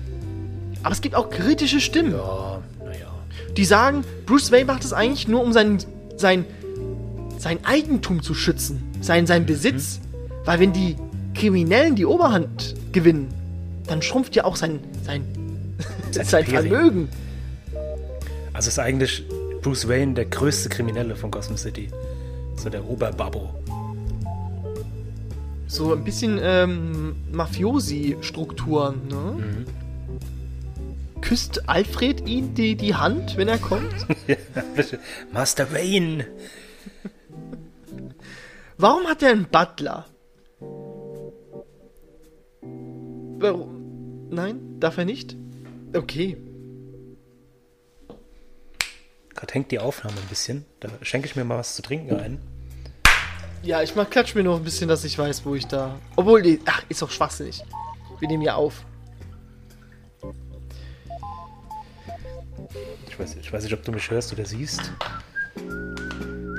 Aber 0.83 0.93
es 0.93 1.01
gibt 1.01 1.15
auch 1.15 1.29
kritische 1.29 1.81
Stimmen 1.81 2.11
Ja, 2.11 2.61
naja. 2.83 3.11
die 3.57 3.65
sagen, 3.65 4.03
Bruce 4.25 4.51
Wayne 4.51 4.65
macht 4.65 4.85
es 4.85 4.93
eigentlich 4.93 5.27
nur, 5.27 5.41
um 5.43 5.51
sein, 5.51 5.79
sein, 6.15 6.45
sein 7.39 7.65
Eigentum 7.65 8.21
zu 8.21 8.33
schützen, 8.33 8.83
sein, 9.01 9.25
sein 9.27 9.45
Besitz. 9.45 9.99
Weil 10.45 10.59
wenn 10.59 10.73
die 10.73 10.95
Kriminellen 11.33 11.95
die 11.95 12.05
Oberhand 12.05 12.75
gewinnen, 12.91 13.27
dann 13.87 14.01
schrumpft 14.01 14.35
ja 14.35 14.45
auch 14.45 14.55
sein, 14.55 14.79
sein, 15.03 15.23
Sein. 16.11 16.45
Vermögen. 16.45 17.09
Also 18.53 18.69
ist 18.69 18.79
eigentlich 18.79 19.23
Bruce 19.61 19.87
Wayne 19.89 20.13
der 20.13 20.25
größte 20.25 20.69
Kriminelle 20.69 21.15
von 21.15 21.29
Gotham 21.29 21.57
City. 21.57 21.89
So 22.55 22.69
der 22.69 22.87
Oberbabbo. 22.87 23.49
So 25.67 25.93
ein 25.93 26.03
bisschen 26.03 26.39
ähm, 26.41 27.15
Mafiosi-Strukturen, 27.33 29.07
ne? 29.09 29.15
Mhm. 29.37 29.65
Küsst 31.21 31.67
Alfred 31.67 32.29
ihn 32.29 32.53
die, 32.53 32.75
die 32.75 32.95
Hand, 32.95 33.35
wenn 33.35 33.47
er 33.47 33.57
kommt? 33.57 33.93
Ja. 34.27 34.35
Master 35.33 35.71
Wayne. 35.73 36.25
Warum 38.77 39.05
hat 39.07 39.21
er 39.23 39.31
einen 39.31 39.45
Butler? 39.45 40.05
Warum? 43.45 44.27
Nein? 44.31 44.79
Darf 44.79 44.97
er 44.97 45.05
nicht? 45.05 45.35
Okay. 45.95 46.35
Gerade 49.35 49.53
hängt 49.53 49.69
die 49.69 49.77
Aufnahme 49.77 50.17
ein 50.19 50.27
bisschen. 50.29 50.65
Da 50.79 50.89
schenke 51.03 51.27
ich 51.27 51.35
mir 51.35 51.43
mal 51.43 51.59
was 51.59 51.75
zu 51.75 51.83
trinken 51.83 52.15
ein. 52.15 52.39
Ja, 53.61 53.83
ich 53.83 53.95
mach, 53.95 54.09
klatsch 54.09 54.33
mir 54.33 54.43
noch 54.43 54.55
ein 54.57 54.63
bisschen, 54.63 54.87
dass 54.87 55.03
ich 55.03 55.15
weiß, 55.19 55.45
wo 55.45 55.53
ich 55.53 55.67
da. 55.67 55.99
Obwohl, 56.15 56.41
die, 56.41 56.59
ach, 56.65 56.81
ist 56.89 57.03
doch 57.03 57.11
schwachsinnig. 57.11 57.63
Wir 58.19 58.27
nehmen 58.27 58.41
ja 58.41 58.55
auf. 58.55 58.83
Ich 63.07 63.19
weiß, 63.19 63.35
ich 63.35 63.53
weiß 63.53 63.63
nicht, 63.63 63.73
ob 63.73 63.83
du 63.83 63.91
mich 63.91 64.09
hörst 64.09 64.33
oder 64.33 64.45
siehst. 64.45 64.91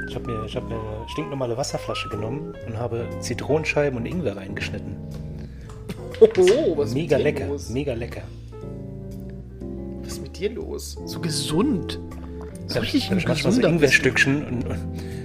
Ich 0.09 0.14
habe 0.14 0.25
mir, 0.25 0.44
ich 0.44 0.55
hab 0.55 0.68
mir 0.68 0.77
eine 0.77 1.09
stinknormale 1.09 1.57
Wasserflasche 1.57 2.09
genommen 2.11 2.55
und 2.64 2.77
habe 2.77 3.09
Zitronenscheiben 3.20 3.99
und 3.99 4.07
Ingwer 4.07 4.37
reingeschnitten. 4.37 5.25
Oh, 6.20 6.76
was 6.76 6.88
ist 6.88 6.94
Mega 6.94 7.18
mit 7.18 7.26
dir 7.26 7.33
lecker, 7.33 7.46
los? 7.48 7.68
mega 7.68 7.92
lecker. 7.94 8.22
Was 10.02 10.14
ist 10.14 10.22
mit 10.22 10.38
dir 10.38 10.50
los? 10.50 10.96
So 11.05 11.20
gesund. 11.20 11.98
So 12.68 12.81
richtig 12.81 13.11
ich 13.11 13.26
manchmal 13.26 13.52
so 13.52 13.61
Ingwerstückchen 13.61 14.44
und, 14.44 14.64
und, 14.64 14.72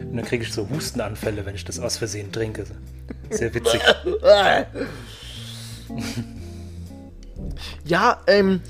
und 0.09 0.17
dann 0.17 0.25
kriege 0.25 0.43
ich 0.43 0.53
so 0.53 0.69
Hustenanfälle, 0.69 1.45
wenn 1.45 1.55
ich 1.55 1.65
das 1.65 1.79
aus 1.79 1.97
Versehen 1.97 2.31
trinke. 2.31 2.65
Sehr 3.29 3.53
witzig. 3.53 3.81
Ja, 7.85 8.21
ähm. 8.27 8.61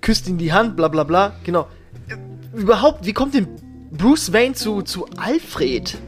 Küsst 0.00 0.28
ihn 0.28 0.38
die 0.38 0.52
Hand, 0.52 0.76
bla 0.76 0.88
bla 0.88 1.04
bla. 1.04 1.34
Genau. 1.44 1.68
Überhaupt, 2.54 3.04
wie 3.04 3.12
kommt 3.12 3.34
denn 3.34 3.46
Bruce 3.90 4.32
Wayne 4.32 4.54
zu, 4.54 4.82
zu 4.82 5.06
Alfred? 5.16 5.98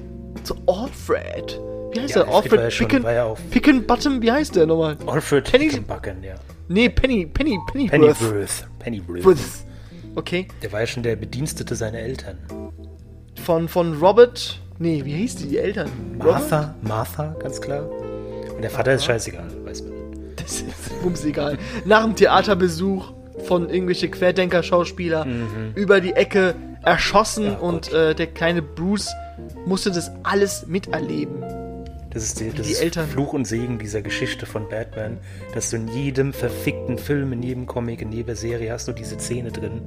Zu 0.42 0.54
Alfred? 0.66 1.60
Wie 1.94 2.00
heißt 2.00 2.14
Ja, 2.16 2.24
der? 2.24 2.34
Alfred 2.34 2.60
ja 2.60 2.68
Picken, 2.86 3.02
ja 3.04 3.24
auf- 3.24 3.40
Pickenbottom? 3.50 4.20
Wie 4.22 4.30
heißt 4.32 4.56
der 4.56 4.66
nochmal? 4.66 4.96
Alfred 5.06 5.50
Penny- 5.50 5.70
Hickenbacken, 5.70 6.22
ja. 6.22 6.34
Nee, 6.68 6.88
Penny, 6.88 7.26
Penny, 7.26 7.58
Pennyworth. 7.66 8.18
Pennyworth. 8.18 8.68
Pennyworth. 8.78 9.24
Worth. 9.24 9.38
Okay. 10.16 10.48
Der 10.62 10.72
war 10.72 10.80
ja 10.80 10.86
schon 10.86 11.02
der 11.02 11.16
Bedienstete 11.16 11.74
seiner 11.76 11.98
Eltern. 11.98 12.38
Von, 13.44 13.68
von 13.68 13.94
Robert. 13.98 14.60
Nee, 14.78 15.04
wie 15.04 15.12
hieß 15.12 15.36
die, 15.36 15.48
die 15.48 15.58
Eltern? 15.58 15.90
Robert? 16.18 16.40
Martha, 16.50 16.74
Martha, 16.82 17.36
ganz 17.38 17.60
klar. 17.60 17.88
Und 18.54 18.62
der 18.62 18.70
Vater 18.70 18.94
ist 18.94 19.04
scheißegal, 19.04 19.46
weiß 19.64 19.82
man. 19.82 19.92
Das 20.36 20.60
ist 20.62 21.02
bums 21.02 21.24
egal. 21.24 21.58
Nach 21.84 22.02
dem 22.04 22.14
Theaterbesuch 22.16 23.12
von 23.46 23.68
irgendwelche 23.68 24.08
Querdenker-Schauspieler 24.08 25.26
über 25.74 26.00
die 26.00 26.12
Ecke 26.12 26.54
erschossen 26.82 27.44
Ja, 27.46 27.56
und 27.58 27.92
äh, 27.92 28.14
der 28.14 28.26
kleine 28.28 28.62
Bruce 28.62 29.08
musste 29.66 29.90
das 29.90 30.10
alles 30.22 30.66
miterleben. 30.66 31.42
Das 32.14 32.22
ist, 32.22 32.38
die, 32.40 32.50
das 32.50 32.66
Die 32.66 32.72
ist 32.72 32.80
Eltern. 32.82 33.08
Fluch 33.08 33.32
und 33.32 33.44
Segen 33.44 33.78
dieser 33.78 34.00
Geschichte 34.00 34.46
von 34.46 34.68
Batman, 34.68 35.18
dass 35.52 35.70
du 35.70 35.76
in 35.76 35.88
jedem 35.88 36.32
verfickten 36.32 36.96
Film, 36.96 37.32
in 37.32 37.42
jedem 37.42 37.66
Comic, 37.66 38.00
in 38.02 38.12
jeder 38.12 38.36
Serie 38.36 38.72
hast 38.72 38.86
du 38.88 38.92
diese 38.92 39.18
Szene 39.18 39.50
drin. 39.50 39.82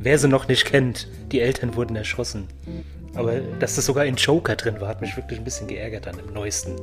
Wer 0.00 0.18
sie 0.18 0.26
noch 0.28 0.48
nicht 0.48 0.64
kennt, 0.64 1.08
die 1.32 1.40
Eltern 1.40 1.76
wurden 1.76 1.94
erschossen. 1.96 2.48
Aber 3.14 3.34
dass 3.60 3.76
das 3.76 3.86
sogar 3.86 4.04
in 4.06 4.16
Joker 4.16 4.56
drin 4.56 4.80
war, 4.80 4.88
hat 4.88 5.00
mich 5.00 5.16
wirklich 5.16 5.38
ein 5.38 5.44
bisschen 5.44 5.66
geärgert 5.68 6.06
dann 6.06 6.18
im 6.18 6.32
neuesten. 6.34 6.74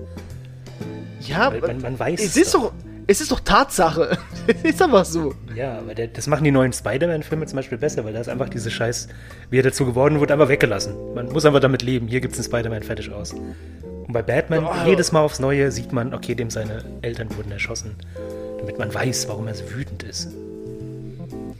Ja, 1.22 1.52
Weil 1.52 1.62
man- 1.62 1.82
man 1.82 2.00
weiß 2.00 2.22
es 2.24 2.38
ist 2.38 2.54
doch. 2.54 2.72
Es 3.08 3.22
ist 3.22 3.32
doch 3.32 3.40
Tatsache. 3.40 4.18
es 4.48 4.64
ist 4.64 4.82
einfach 4.82 5.06
so. 5.06 5.36
Ja, 5.56 5.78
aber 5.78 5.94
der, 5.94 6.08
das 6.08 6.26
machen 6.26 6.44
die 6.44 6.50
neuen 6.52 6.74
Spider-Man-Filme 6.74 7.46
zum 7.46 7.58
Beispiel 7.58 7.78
besser, 7.78 8.04
weil 8.04 8.14
da 8.14 8.20
ist 8.22 8.30
einfach 8.30 8.50
diese 8.50 8.72
Scheiß, 8.72 9.10
wie 9.52 9.60
er 9.60 9.64
dazu 9.64 9.86
geworden 9.86 10.20
wurde, 10.20 10.34
einfach 10.34 10.50
weggelassen. 10.50 10.96
Man 11.14 11.32
muss 11.32 11.46
einfach 11.46 11.60
damit 11.60 11.84
leben. 11.84 12.08
Hier 12.08 12.20
gibt 12.20 12.34
es 12.34 12.40
einen 12.40 12.46
Spider-Man 12.46 12.82
fertig 12.82 13.12
aus. 13.12 13.36
Und 14.08 14.14
bei 14.14 14.22
Batman, 14.22 14.66
Oh. 14.66 14.88
jedes 14.88 15.12
Mal 15.12 15.22
aufs 15.22 15.40
Neue 15.40 15.72
sieht 15.72 15.92
man, 15.92 16.14
okay, 16.14 16.36
dem 16.36 16.50
seine 16.50 16.84
Eltern 17.02 17.36
wurden 17.36 17.52
erschossen. 17.52 17.96
Damit 18.60 18.78
man 18.80 18.94
weiß, 18.94 19.28
warum 19.28 19.48
er 19.48 19.56
so 19.56 19.64
wütend 19.72 20.04
ist. 20.04 20.30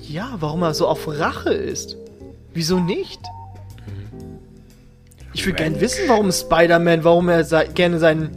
Ja, 0.02 0.36
warum 0.40 0.62
er 0.64 0.74
so 0.74 0.88
auf 0.88 1.08
Rache 1.08 1.54
ist. 1.54 1.98
Wieso 2.54 2.80
nicht? 2.80 3.20
Ich 5.34 5.46
würde 5.46 5.58
gerne 5.58 5.82
wissen, 5.82 6.08
warum 6.08 6.32
Spider-Man, 6.32 7.04
warum 7.04 7.28
er 7.30 7.44
sei, 7.44 7.66
gerne 7.66 8.00
sein 8.00 8.30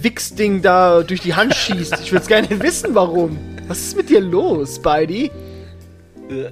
Wichsding 0.00 0.62
da 0.62 1.02
durch 1.02 1.20
die 1.22 1.34
Hand 1.34 1.54
schießt. 1.54 1.98
Ich 2.00 2.12
würde 2.12 2.22
es 2.22 2.28
gerne 2.28 2.48
wissen, 2.62 2.94
warum. 2.94 3.38
Was 3.66 3.78
ist 3.80 3.96
mit 3.96 4.08
dir 4.10 4.20
los, 4.20 4.76
Spidey? 4.76 5.30
Äh, 6.30 6.50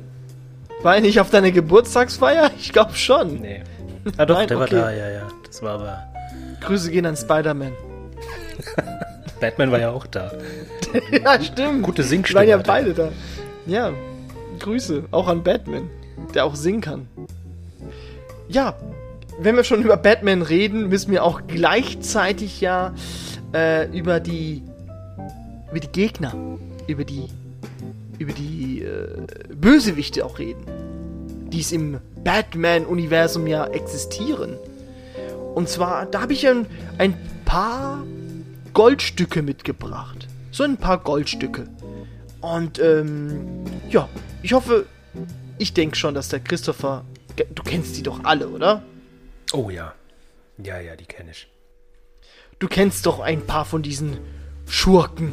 War 0.83 0.97
er 0.97 1.01
nicht 1.03 1.21
auf 1.21 1.31
deiner 1.31 1.51
Geburtstagsfeier? 1.53 2.51
Ich 2.59 2.73
glaube 2.73 2.95
schon. 2.95 3.41
nee. 3.41 3.63
Ah 4.19 4.27
doch, 4.27 4.37
Nein, 4.37 4.49
der 4.49 4.61
okay. 4.61 4.75
war 4.77 4.81
da, 4.83 4.91
ja, 4.93 5.09
ja. 5.11 5.29
Das 5.47 5.63
war 5.63 5.75
aber. 5.75 6.03
Grüße 6.65 6.91
gehen 6.91 7.07
an 7.07 7.17
Spider-Man. 7.17 7.73
Batman 9.41 9.71
war 9.71 9.81
ja 9.81 9.91
auch 9.91 10.07
da. 10.07 10.33
ja, 11.11 11.41
stimmt. 11.41 11.83
Gute 11.83 12.03
Singstimme. 12.03 12.41
waren 12.41 12.49
ja 12.49 12.57
beide 12.57 12.95
da. 12.95 13.13
Ja, 13.67 13.93
Grüße. 14.59 15.05
Auch 15.11 15.29
an 15.29 15.43
Batman, 15.43 15.91
der 16.35 16.45
auch 16.45 16.55
singen 16.55 16.81
kann. 16.81 17.09
Ja, 18.49 18.77
wenn 19.39 19.57
wir 19.57 19.65
schon 19.65 19.83
über 19.83 19.97
Batman 19.97 20.43
reden, 20.43 20.89
müssen 20.89 21.11
wir 21.11 21.25
auch 21.25 21.43
gleichzeitig 21.47 22.61
ja 22.61 22.95
äh, 23.53 23.87
über 23.97 24.21
die 24.21 24.63
über 25.71 25.81
die 25.81 25.89
Gegner, 25.89 26.35
über 26.87 27.05
die 27.05 27.29
über 28.19 28.33
die 28.33 28.83
äh, 28.83 29.27
Bösewichte 29.55 30.25
auch 30.25 30.39
reden, 30.39 30.63
die 31.51 31.61
es 31.61 31.73
im 31.73 31.99
Batman-Universum 32.23 33.47
ja 33.47 33.67
existieren. 33.67 34.57
Und 35.55 35.69
zwar, 35.69 36.07
da 36.07 36.21
habe 36.21 36.33
ich 36.33 36.47
ein, 36.49 36.67
ein 36.99 37.17
paar 37.45 38.03
Goldstücke 38.73 39.41
mitgebracht. 39.43 40.27
So 40.51 40.65
ein 40.65 40.77
paar 40.77 40.99
Goldstücke. 40.99 41.69
Und 42.41 42.79
ähm, 42.79 43.65
ja, 43.89 44.09
ich 44.43 44.53
hoffe, 44.53 44.87
ich 45.59 45.73
denke 45.73 45.97
schon, 45.97 46.15
dass 46.15 46.29
der 46.29 46.41
Christopher, 46.41 47.05
du 47.37 47.63
kennst 47.63 47.97
die 47.97 48.03
doch 48.03 48.25
alle, 48.25 48.49
oder? 48.49 48.83
Oh 49.53 49.71
ja. 49.71 49.95
Ja, 50.59 50.81
ja, 50.81 50.97
die 50.97 51.07
kenne 51.07 51.31
ich. 51.31 51.49
Du 52.59 52.69
kennst 52.69 53.07
doch 53.07 53.21
ein 53.21 53.47
paar 53.47 53.65
von 53.65 53.83
diesen 53.83 54.19
Schurken 54.67 55.33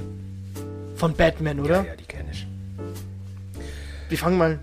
von 0.96 1.16
Batman, 1.16 1.60
oder? 1.60 1.84
Ja, 1.84 1.84
ja, 1.84 1.96
die 1.96 2.06
kenne 2.06 2.30
ich. 2.32 2.48
Wir 4.10 4.18
fangen 4.18 4.38
mal. 4.38 4.60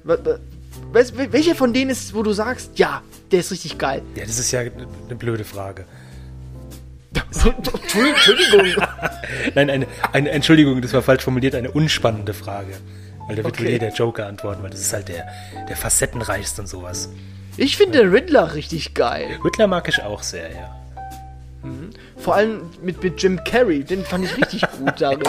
Weißt, 0.92 1.14
welcher 1.32 1.54
von 1.54 1.72
denen 1.72 1.90
ist, 1.90 2.14
wo 2.14 2.22
du 2.22 2.32
sagst, 2.32 2.78
ja, 2.78 3.02
der 3.30 3.40
ist 3.40 3.50
richtig 3.50 3.76
geil? 3.78 4.02
Ja, 4.14 4.24
das 4.24 4.38
ist 4.38 4.50
ja 4.52 4.60
eine 4.60 5.16
blöde 5.16 5.44
Frage. 5.44 5.84
Entschuldigung. 7.34 8.84
Nein, 9.54 9.70
eine, 9.70 9.86
eine 10.12 10.30
Entschuldigung, 10.30 10.80
das 10.82 10.92
war 10.92 11.02
falsch 11.02 11.22
formuliert, 11.24 11.54
eine 11.54 11.70
unspannende 11.70 12.34
Frage. 12.34 12.74
Weil 13.26 13.36
da 13.36 13.44
wird 13.44 13.54
Okay. 13.54 13.64
wohl 13.64 13.70
jeder 13.70 13.90
Joker 13.92 14.26
antworten, 14.26 14.62
weil 14.62 14.70
das 14.70 14.80
ist 14.80 14.92
halt 14.92 15.08
der, 15.08 15.26
der 15.68 15.76
facettenreichste 15.76 16.62
und 16.62 16.66
sowas. 16.66 17.10
Ich 17.56 17.76
finde 17.76 17.98
den 17.98 18.10
Riddler 18.10 18.54
richtig 18.54 18.94
geil. 18.94 19.38
Riddler 19.44 19.66
mag 19.66 19.88
ich 19.88 20.02
auch 20.02 20.22
sehr, 20.22 20.50
ja. 20.50 20.74
Vor 22.16 22.36
allem 22.36 22.62
mit, 22.82 23.02
mit 23.02 23.20
Jim 23.22 23.42
Carrey, 23.44 23.84
den 23.84 24.04
fand 24.04 24.24
ich 24.24 24.36
richtig 24.36 24.62
gut 24.78 25.00
darin. 25.00 25.20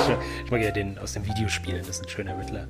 Ich 0.46 0.52
mag 0.52 0.62
ja 0.62 0.72
den 0.72 0.98
aus 1.00 1.14
den 1.14 1.26
Videospielen, 1.26 1.80
das 1.80 1.90
ist 1.98 2.04
ein 2.06 2.10
schöner 2.10 2.38
Riddler. 2.40 2.68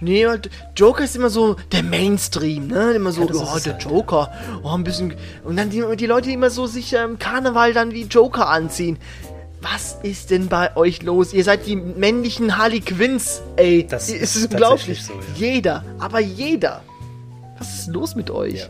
Nee, 0.00 0.26
halt, 0.26 0.50
Joker 0.76 1.04
ist 1.04 1.16
immer 1.16 1.30
so 1.30 1.56
der 1.72 1.82
Mainstream, 1.82 2.68
ne? 2.68 2.92
Immer 2.92 3.12
so, 3.12 3.22
Ja, 3.22 3.26
oh, 3.34 3.58
der 3.58 3.74
halt, 3.74 3.82
Joker, 3.82 4.32
oh, 4.62 4.70
ein 4.70 4.84
bisschen. 4.84 5.14
Und 5.44 5.56
dann 5.56 5.70
die, 5.70 5.82
die 5.96 6.06
Leute, 6.06 6.28
die 6.28 6.34
immer 6.34 6.50
so 6.50 6.66
sich 6.66 6.92
im 6.92 7.18
Karneval 7.18 7.72
dann 7.72 7.92
wie 7.92 8.04
Joker 8.04 8.48
anziehen. 8.48 8.98
Was 9.60 9.98
ist 10.04 10.30
denn 10.30 10.46
bei 10.46 10.76
euch 10.76 11.02
los? 11.02 11.32
Ihr 11.32 11.42
seid 11.42 11.66
die 11.66 11.74
männlichen 11.74 12.56
Harley 12.56 12.80
Quinns, 12.80 13.42
ey. 13.56 13.84
Das 13.88 14.08
ist 14.08 14.36
ist 14.36 14.52
unglaublich. 14.52 15.02
so, 15.02 15.14
ja. 15.14 15.18
Jeder, 15.34 15.84
aber 15.98 16.20
jeder. 16.20 16.82
Was 17.58 17.80
ist 17.80 17.88
los 17.88 18.14
mit 18.14 18.30
euch? 18.30 18.54
Ja. 18.54 18.66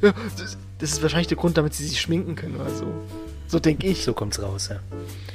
Ja, 0.00 0.14
das, 0.38 0.56
das 0.78 0.92
ist 0.92 1.02
wahrscheinlich 1.02 1.28
der 1.28 1.36
Grund, 1.36 1.58
damit 1.58 1.74
sie 1.74 1.86
sich 1.86 2.00
schminken 2.00 2.36
können 2.36 2.56
oder 2.56 2.70
so. 2.70 2.86
So 3.54 3.60
denke 3.60 3.86
ich. 3.86 4.02
So 4.02 4.14
kommt's 4.14 4.42
raus, 4.42 4.68
ja. 4.68 4.80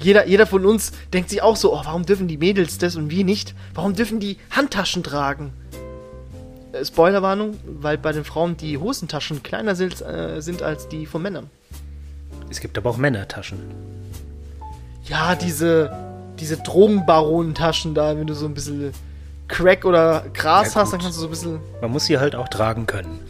Jeder, 0.01 0.27
jeder 0.27 0.45
von 0.45 0.65
uns 0.65 0.91
denkt 1.13 1.29
sich 1.29 1.41
auch 1.41 1.55
so, 1.55 1.73
oh, 1.73 1.79
warum 1.85 2.05
dürfen 2.05 2.27
die 2.27 2.35
Mädels 2.35 2.77
das 2.77 2.97
und 2.97 3.09
wir 3.09 3.23
nicht? 3.23 3.55
Warum 3.73 3.93
dürfen 3.93 4.19
die 4.19 4.35
Handtaschen 4.51 5.03
tragen? 5.03 5.53
äh, 6.73 6.83
Spoilerwarnung, 6.83 7.57
weil 7.65 7.97
bei 7.97 8.11
den 8.11 8.25
Frauen 8.25 8.57
die 8.57 8.77
Hosentaschen 8.77 9.41
kleiner 9.41 9.73
sind, 9.73 10.01
äh, 10.01 10.41
sind 10.41 10.61
als 10.61 10.89
die 10.89 11.05
von 11.05 11.21
Männern. 11.21 11.49
Es 12.49 12.59
gibt 12.59 12.77
aber 12.77 12.89
auch 12.89 12.97
Männertaschen. 12.97 13.59
Ja, 15.05 15.35
diese, 15.35 15.89
diese 16.41 16.57
Drogenbaronentaschen 16.57 17.95
da, 17.95 18.17
wenn 18.17 18.27
du 18.27 18.33
so 18.33 18.47
ein 18.47 18.53
bisschen 18.53 18.91
Crack 19.47 19.85
oder 19.85 20.25
Gras 20.33 20.73
Ja, 20.73 20.81
hast, 20.81 20.91
dann 20.91 20.99
kannst 20.99 21.17
du 21.17 21.21
so 21.21 21.27
ein 21.27 21.31
bisschen. 21.31 21.59
Man 21.79 21.91
muss 21.91 22.03
sie 22.03 22.17
halt 22.17 22.35
auch 22.35 22.49
tragen 22.49 22.85
können. 22.85 23.28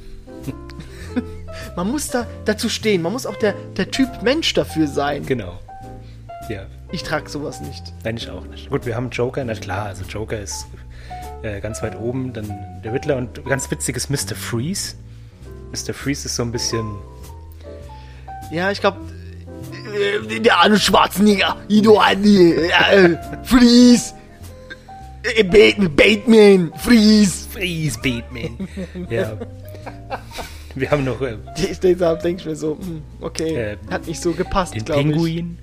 Man 1.76 1.90
muss 1.92 2.10
da 2.10 2.26
dazu 2.46 2.70
stehen, 2.70 3.02
man 3.02 3.14
muss 3.14 3.26
auch 3.26 3.36
der, 3.38 3.54
der 3.78 3.90
Typ 3.92 4.22
Mensch 4.22 4.54
dafür 4.54 4.88
sein. 4.88 5.26
Genau. 5.26 5.60
Ja, 6.50 6.66
Ich 6.92 7.04
trage 7.04 7.30
sowas 7.30 7.62
nicht. 7.62 7.84
nein, 8.04 8.18
ich 8.18 8.30
auch 8.30 8.46
nicht. 8.48 8.70
Gut, 8.70 8.86
wir 8.86 8.96
haben 8.96 9.10
Joker, 9.12 9.44
na 9.46 9.54
klar, 9.54 9.86
also 9.86 10.04
Joker 10.04 10.40
ist 10.40 10.66
äh, 11.44 11.62
ganz 11.62 11.82
weit 11.84 11.96
oben, 12.00 12.34
dann 12.34 12.54
der 12.84 12.94
Riddler 12.94 13.18
und 13.18 13.46
ganz 13.46 13.70
witzig 13.72 13.96
ist 13.96 14.10
Mr. 14.10 14.36
Freeze. 14.36 14.96
Mr. 15.72 15.94
Freeze 15.94 16.26
ist 16.26 16.36
so 16.36 16.44
ein 16.44 16.52
bisschen, 16.52 16.96
Ja, 18.52 18.72
ich 18.72 18.80
glaube, 18.82 18.98
der 20.42 20.58
Arne 20.58 20.80
Schwarzenegger, 20.80 21.56
Ido 21.68 21.98
Andi, 22.00 22.54
äh, 22.54 23.18
Freeze, 23.44 24.14
äh, 25.24 25.44
Bait- 25.44 25.96
Bateman, 25.96 26.74
Freeze. 26.78 27.48
Freeze, 27.52 28.00
Batman. 28.02 28.68
ja. 29.10 29.34
Wir 30.76 30.92
haben 30.92 31.04
noch 31.04 31.22
äh, 31.22 31.38
Ich 31.58 31.80
denke 31.80 32.20
denk 32.24 32.40
ich 32.40 32.46
mir 32.46 32.56
so, 32.56 32.78
hm, 32.78 33.02
okay, 33.22 33.56
Äh, 33.74 33.78
hat 33.90 34.08
nicht 34.08 34.22
so 34.22 34.32
gepasst, 34.34 34.74
glaube 34.86 35.02
ich. 35.02 35.08
Pinguin. 35.08 35.58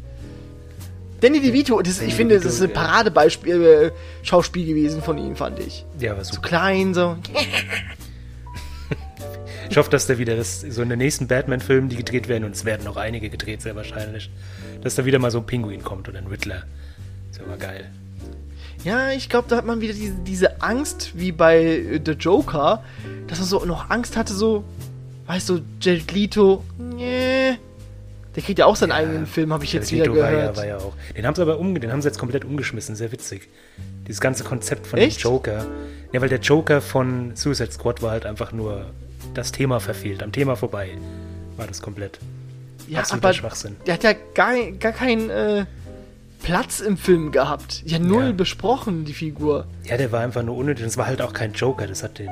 Danny 1.21 1.41
DeVito, 1.41 1.81
das, 1.81 2.01
ich 2.03 2.15
finde, 2.15 2.35
das 2.37 2.45
ist 2.45 2.63
ein 2.63 2.69
ja. 2.69 2.75
Paradebeispiel, 2.75 3.63
äh, 3.63 3.91
Schauspiel 4.23 4.67
gewesen 4.67 5.01
von 5.03 5.17
ihm, 5.17 5.35
fand 5.35 5.59
ich. 5.61 5.85
Ja, 5.99 6.13
aber 6.13 6.25
So 6.25 6.41
klein, 6.41 6.95
so. 6.95 7.17
Ich 9.69 9.77
hoffe, 9.77 9.91
dass 9.91 10.07
da 10.07 10.17
wieder 10.17 10.37
das, 10.37 10.61
so 10.61 10.83
in 10.83 10.89
den 10.89 10.99
nächsten 10.99 11.27
Batman-Filmen, 11.27 11.89
die 11.89 11.97
gedreht 11.97 12.29
werden, 12.29 12.45
und 12.45 12.55
es 12.55 12.65
werden 12.65 12.85
noch 12.85 12.97
einige 12.97 13.31
gedreht, 13.31 13.63
sehr 13.63 13.75
wahrscheinlich, 13.75 14.31
dass 14.83 14.95
da 14.95 15.05
wieder 15.05 15.19
mal 15.19 15.31
so 15.31 15.39
ein 15.39 15.47
Pinguin 15.47 15.83
kommt 15.83 16.09
oder 16.09 16.19
ein 16.19 16.27
Riddler. 16.29 16.63
Das 17.31 17.41
wäre 17.41 17.49
mal 17.49 17.59
geil. 17.59 17.91
Ja, 18.85 19.11
ich 19.11 19.29
glaube, 19.29 19.49
da 19.49 19.57
hat 19.57 19.67
man 19.67 19.81
wieder 19.81 19.93
diese, 19.95 20.15
diese 20.15 20.63
Angst, 20.63 21.13
wie 21.15 21.33
bei 21.33 21.59
äh, 21.65 22.01
The 22.05 22.13
Joker, 22.13 22.85
dass 23.27 23.39
man 23.41 23.49
so 23.49 23.65
noch 23.65 23.91
Angst 23.91 24.17
hatte, 24.17 24.33
so, 24.33 24.63
weißt 25.27 25.49
du, 25.49 25.61
Jared 25.81 26.13
Leto, 26.13 26.65
nee. 26.79 27.59
Der 28.35 28.43
kriegt 28.43 28.59
ja 28.59 28.67
auch 28.67 28.77
seinen 28.77 28.93
eigenen 28.93 29.27
Film, 29.27 29.51
habe 29.53 29.65
ich 29.65 29.73
jetzt 29.73 29.91
wieder 29.93 30.05
Leto 30.05 30.17
war 30.17 30.31
ja, 30.31 30.37
gehört. 30.37 30.57
war 30.59 30.67
ja 30.67 30.77
auch. 30.77 30.93
Den 31.17 31.27
haben 31.27 31.35
sie 31.35 31.41
aber 31.43 31.59
umge 31.59 31.81
den 31.81 31.91
haben 31.91 32.03
sie 32.03 32.09
jetzt 32.09 32.19
komplett 32.19 32.45
umgeschmissen, 32.45 32.95
sehr 32.95 33.11
witzig. 33.11 33.49
Dieses 34.07 34.21
ganze 34.21 34.45
Konzept 34.45 34.87
von 34.87 34.99
Echt? 34.99 35.19
dem 35.21 35.23
Joker. 35.31 35.67
Ja, 36.13 36.21
weil 36.21 36.29
der 36.29 36.41
Joker 36.41 36.81
von 36.83 37.35
Suicide 37.35 37.73
Squad 37.73 38.03
war 38.03 38.11
halt 38.11 38.27
einfach 38.27 38.53
nur 38.53 38.87
das 39.35 39.53
Thema 39.53 39.81
verfehlt. 39.81 40.23
Am 40.23 40.33
Thema 40.33 40.55
vorbei 40.55 40.91
war 41.57 41.67
das 41.67 41.81
komplett. 41.81 42.19
ja, 42.89 43.01
absoluter 43.01 43.29
aber 43.29 43.35
Schwachsinn. 43.35 43.77
der 43.87 43.95
hat 43.95 44.05
ja 44.05 44.13
gar, 44.35 44.55
gar 44.79 44.93
keinen 44.93 45.31
äh, 45.31 45.65
Platz 46.43 46.81
im 46.81 46.99
Film 46.99 47.33
gehabt. 47.33 47.83
Ja, 47.87 47.99
null 47.99 48.27
Ja. 48.27 48.33
besprochen, 48.33 49.07
die 49.07 49.15
Figur. 49.15 49.67
Ja, 49.85 49.97
der 49.97 50.13
war 50.13 50.21
einfach 50.21 50.43
nur 50.43 50.57
unnötig. 50.57 50.85
Es 50.85 50.99
war 50.99 51.07
halt 51.07 51.23
auch 51.23 51.33
kein 51.33 51.53
Joker. 51.55 51.87
Das 51.87 52.03
hat 52.03 52.19
den. 52.19 52.29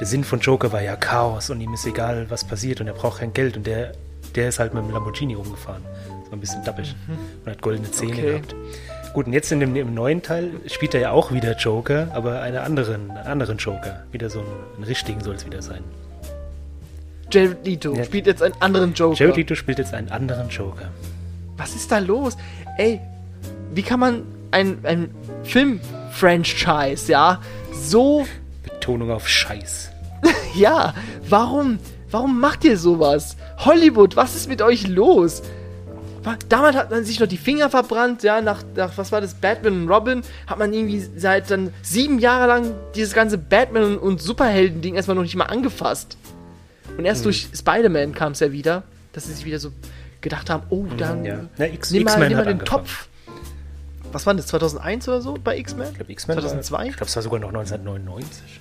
Der 0.00 0.06
Sinn 0.06 0.24
von 0.24 0.40
Joker 0.40 0.72
war 0.72 0.80
ja 0.82 0.96
Chaos 0.96 1.50
und 1.50 1.60
ihm 1.60 1.74
ist 1.74 1.86
egal, 1.86 2.26
was 2.30 2.44
passiert 2.44 2.80
und 2.80 2.86
er 2.86 2.94
braucht 2.94 3.20
kein 3.20 3.32
Geld 3.34 3.56
und 3.56 3.66
der, 3.66 3.92
der 4.34 4.48
ist 4.48 4.58
halt 4.58 4.72
mit 4.74 4.82
dem 4.82 4.90
Lamborghini 4.90 5.34
rumgefahren. 5.34 5.82
Das 6.22 6.30
war 6.30 6.38
ein 6.38 6.40
bisschen 6.40 6.64
dappig 6.64 6.94
und 7.44 7.50
hat 7.50 7.60
goldene 7.60 7.90
Zähne 7.90 8.12
Mhm. 8.12 8.18
Okay. 8.18 8.30
gehabt. 8.30 8.54
Gut, 9.12 9.26
und 9.26 9.32
jetzt 9.32 9.50
in 9.52 9.60
dem, 9.60 9.74
im 9.76 9.92
neuen 9.92 10.22
Teil 10.22 10.52
spielt 10.66 10.94
er 10.94 11.00
ja 11.00 11.10
auch 11.10 11.32
wieder 11.32 11.56
Joker, 11.56 12.08
aber 12.14 12.40
einen 12.40 12.58
anderen, 12.58 13.10
einen 13.10 13.26
anderen 13.26 13.58
Joker. 13.58 14.04
Wieder 14.12 14.30
so 14.30 14.38
einen, 14.38 14.48
einen 14.76 14.84
richtigen 14.84 15.20
soll 15.22 15.34
es 15.34 15.44
wieder 15.44 15.60
sein. 15.62 15.82
Jared 17.32 17.64
Leto 17.66 17.94
Ja. 17.94 18.04
spielt 18.04 18.26
jetzt 18.26 18.42
einen 18.42 18.54
anderen 18.60 18.94
Joker. 18.94 19.16
Jared 19.18 19.36
Leto 19.36 19.54
spielt 19.54 19.78
jetzt 19.78 19.92
einen 19.94 20.10
anderen 20.10 20.48
Joker. 20.48 20.88
Was 21.56 21.74
ist 21.74 21.90
da 21.92 21.98
los? 21.98 22.36
Ey, 22.78 23.00
wie 23.74 23.82
kann 23.82 24.00
man 24.00 24.22
ein, 24.52 24.78
ein 24.84 25.10
Film-Franchise, 25.42 27.10
ja, 27.10 27.40
so, 27.72 28.26
Betonung 28.62 29.10
auf 29.10 29.28
Scheiß. 29.28 29.89
Ja, 30.54 30.94
warum, 31.28 31.78
warum 32.10 32.40
macht 32.40 32.64
ihr 32.64 32.76
sowas? 32.78 33.36
Hollywood, 33.58 34.16
was 34.16 34.34
ist 34.36 34.48
mit 34.48 34.62
euch 34.62 34.86
los? 34.88 35.42
Damals 36.50 36.76
hat 36.76 36.90
man 36.90 37.02
sich 37.04 37.18
noch 37.18 37.28
die 37.28 37.38
Finger 37.38 37.70
verbrannt, 37.70 38.22
ja, 38.22 38.42
nach, 38.42 38.62
nach 38.76 38.92
was 38.98 39.10
war 39.10 39.22
das, 39.22 39.32
Batman 39.34 39.82
und 39.82 39.88
Robin, 39.88 40.22
hat 40.46 40.58
man 40.58 40.70
irgendwie 40.74 41.00
seit 41.16 41.50
dann 41.50 41.72
sieben 41.82 42.18
Jahre 42.18 42.46
lang 42.46 42.74
dieses 42.94 43.14
ganze 43.14 43.38
Batman 43.38 43.96
und, 43.96 44.20
Superhelden-Ding 44.20 44.96
erstmal 44.96 45.14
noch 45.14 45.22
nicht 45.22 45.36
mal 45.36 45.46
angefasst. 45.46 46.18
Und 46.98 47.06
erst 47.06 47.24
durch 47.24 47.48
Spider-Man 47.54 48.12
kam 48.14 48.32
es 48.32 48.40
ja 48.40 48.52
wieder, 48.52 48.82
dass 49.14 49.24
sie 49.26 49.32
sich 49.32 49.46
wieder 49.46 49.58
so 49.58 49.70
gedacht 50.20 50.50
haben, 50.50 50.64
oh, 50.68 50.84
dann 50.98 51.24
Ja. 51.24 51.40
Na, 51.56 51.66
X- 51.66 51.90
nimm 51.90 52.04
mal, 52.04 52.18
nimm 52.28 52.36
mal 52.36 52.44
den 52.44 52.52
angefangen. 52.60 52.64
Topf. 52.84 53.08
Was 54.12 54.26
war 54.26 54.34
das, 54.34 54.48
2001 54.48 55.08
oder 55.08 55.22
so 55.22 55.38
bei 55.42 55.56
X-Men? 55.56 55.88
Ich 55.88 55.94
glaube, 55.94 56.12
X-Men. 56.12 56.36
war- 56.36 56.42
2002? 56.42 56.86
Ich 56.88 56.96
glaube, 56.96 57.06
es 57.08 57.16
war 57.16 57.22
sogar 57.22 57.40
noch 57.40 57.48
1999. 57.48 58.60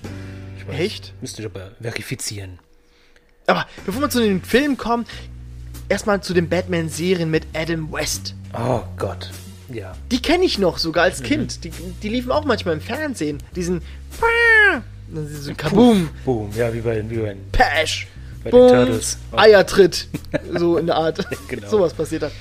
Weiß, 0.70 0.80
Echt? 0.80 1.14
Müsste 1.22 1.42
ich 1.42 1.48
aber 1.48 1.72
verifizieren. 1.82 2.60
Aber 3.48 3.66
bevor 3.86 4.02
wir 4.04 4.10
zu 4.10 4.20
den 4.22 4.42
Filmen 4.44 4.78
kommen, 4.78 5.06
erstmal 5.90 6.22
zu 6.22 6.34
den 6.34 6.50
Batman-Serien 6.50 7.30
mit 7.32 7.46
Adam 7.54 7.92
West. 7.92 8.36
Oh 8.54 8.82
Gott. 8.98 9.32
Ja. 9.72 9.96
Die 10.12 10.22
kenne 10.22 10.46
ich 10.46 10.58
noch 10.60 10.78
sogar 10.78 11.06
Mhm. 11.06 11.12
als 11.12 11.24
Kind. 11.24 11.64
Die, 11.64 11.72
die 12.02 12.10
liefen 12.10 12.32
auch 12.32 12.46
manchmal 12.46 12.76
im 12.76 12.82
Fernsehen. 12.82 13.38
Diesen 13.56 13.82
dann 15.12 15.28
so 15.28 15.54
Kaboom, 15.56 16.10
Boom. 16.26 16.52
Ja, 16.56 16.72
wie 16.74 16.82
bei, 16.82 17.04
wie 17.10 17.18
bei 17.18 17.36
Pash, 17.52 18.08
Bei 18.44 18.52
den 18.52 18.60
Boom, 18.60 18.70
Turtles. 18.70 19.18
Eiertritt. 19.32 20.08
So 20.58 20.78
in 20.78 20.86
der 20.88 20.96
Art. 20.96 21.26
Genau. 21.48 21.68
Sowas 21.70 21.94
passiert 21.94 22.24
da. 22.24 22.32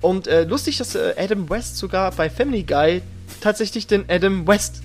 Und 0.00 0.26
äh, 0.26 0.42
lustig, 0.44 0.78
dass 0.78 0.94
äh, 0.94 1.14
Adam 1.16 1.48
West 1.48 1.76
sogar 1.78 2.10
bei 2.12 2.28
Family 2.28 2.62
Guy 2.64 3.02
tatsächlich 3.40 3.86
den 3.86 4.04
Adam 4.08 4.46
West 4.46 4.82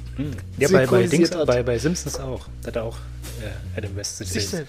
Ja, 0.57 0.67
bei, 0.69 0.85
bei, 0.85 1.07
Dings, 1.07 1.29
bei, 1.29 1.63
bei 1.63 1.77
Simpsons 1.77 2.19
auch. 2.19 2.47
Da 2.61 2.67
hat 2.67 2.75
er 2.75 2.83
auch 2.83 2.97
äh, 3.41 3.77
Adam 3.77 3.95
West 3.95 4.17
sich, 4.17 4.29
sich 4.29 4.47
sel 4.47 4.67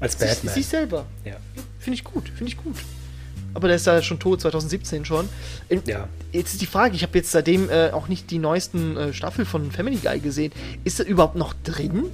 als 0.00 0.18
sich, 0.18 0.28
Batman. 0.28 0.54
sich 0.54 0.66
selber. 0.66 1.06
ja. 1.24 1.36
Finde 1.78 1.94
ich 1.96 2.04
gut, 2.04 2.28
finde 2.28 2.46
ich 2.46 2.56
gut. 2.56 2.76
Aber 3.54 3.68
der 3.68 3.76
ist 3.76 3.86
ja 3.86 4.00
schon 4.02 4.18
tot, 4.18 4.40
2017 4.40 5.04
schon. 5.04 5.28
In, 5.68 5.82
Ja. 5.86 6.08
Jetzt 6.32 6.52
ist 6.52 6.62
die 6.62 6.66
Frage, 6.66 6.96
ich 6.96 7.02
habe 7.02 7.18
jetzt 7.18 7.30
seitdem 7.30 7.68
äh, 7.68 7.90
auch 7.90 8.08
nicht 8.08 8.30
die 8.30 8.38
neuesten 8.38 8.96
äh, 8.96 9.12
Staffel 9.12 9.44
von 9.44 9.70
Family 9.70 9.96
Guy 9.96 10.20
gesehen. 10.20 10.52
Ist 10.84 11.00
er 11.00 11.06
überhaupt 11.06 11.36
noch 11.36 11.54
drin? 11.62 12.04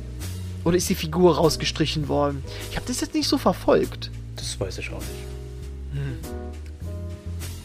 Oder 0.64 0.77
ist 0.77 0.88
die 0.88 0.95
Figur 0.97 1.37
rausgestrichen 1.37 2.09
worden? 2.09 2.43
Ich 2.71 2.77
habe 2.77 2.87
das 2.87 3.01
jetzt 3.01 3.14
nicht 3.14 3.29
so 3.29 3.38
verfolgt. 3.38 4.11
Das 4.37 4.59
weiß 4.59 4.79
ich 4.79 4.91
auch 4.91 4.99
nicht. 4.99 5.29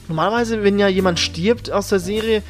Normalerweise, 0.07 0.63
wenn 0.63 0.79
ja 0.79 0.87
jemand 0.87 1.19
stirbt 1.19 1.71
aus 1.71 1.89
der 1.89 1.99
Serie, 1.99 2.43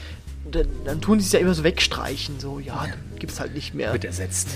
dann, 0.53 0.67
dann 0.85 1.01
tun 1.01 1.17
die 1.19 1.23
es 1.25 1.31
ja 1.31 1.39
immer 1.39 1.53
so 1.53 1.63
wegstreichen. 1.63 2.39
So, 2.39 2.59
ja, 2.59 2.85
dann 2.87 3.19
gibt's 3.19 3.39
halt 3.39 3.53
nicht 3.53 3.73
mehr. 3.73 3.91
Wird 3.93 4.05
ersetzt. 4.05 4.49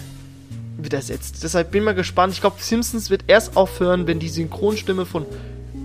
Wird 0.78 0.94
ersetzt. 0.94 1.44
Deshalb 1.44 1.72
bin 1.72 1.82
ich 1.82 1.86
mal 1.86 1.96
gespannt. 1.96 2.34
Ich 2.34 2.42
glaube, 2.42 2.58
Simpsons 2.60 3.10
wird 3.10 3.24
erst 3.28 3.58
aufhören, 3.58 4.08
wenn 4.08 4.20
die 4.20 4.30
Synchronstimme 4.30 5.06
von, 5.06 5.26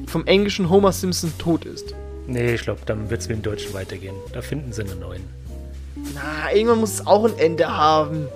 vom 0.07 0.27
englischen 0.27 0.68
Homer 0.70 0.92
Simpson 0.92 1.33
tot 1.38 1.64
ist. 1.64 1.94
Nee, 2.27 2.55
ich 2.55 2.62
glaube, 2.62 2.81
dann 2.87 3.11
wird 3.11 3.20
es 3.22 3.29
wie 3.29 3.33
im 3.33 3.42
Deutschen 3.42 3.72
weitergehen. 3.75 4.14
Da 4.33 4.42
finden 4.42 4.72
sie 4.72 4.83
einen 4.83 5.01
neuen. 5.01 5.25
Na, 6.14 6.53
irgendwann 6.55 6.79
muss 6.81 6.94
es 6.94 7.07
auch 7.07 7.25
ein 7.25 7.38
Ende 7.38 7.68
haben. 7.68 8.27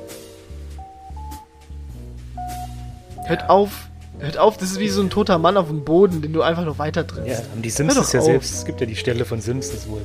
Hört 3.27 3.43
Ja. 3.43 3.49
auf. 3.49 3.71
Hört 4.19 4.39
auf, 4.39 4.57
das 4.57 4.71
ist 4.73 4.79
wie 4.79 4.89
so 4.89 5.03
ein 5.03 5.11
toter 5.11 5.37
Mann 5.37 5.59
auf 5.59 5.67
dem 5.69 5.85
Boden, 5.85 6.23
den 6.23 6.33
du 6.33 6.41
einfach 6.41 6.65
noch 6.65 6.79
weiter 6.79 7.07
trittst. 7.07 7.29
Ja, 7.29 7.37
haben 7.51 7.61
die 7.61 7.69
Simpsons 7.69 8.13
ja 8.13 8.21
auf. 8.21 8.27
selbst. 8.27 8.55
Es 8.55 8.65
gibt 8.65 8.81
ja 8.81 8.87
die 8.87 8.97
Stelle 8.97 9.27
von 9.27 9.43
Simpsons, 9.43 9.87
wo, 9.89 10.01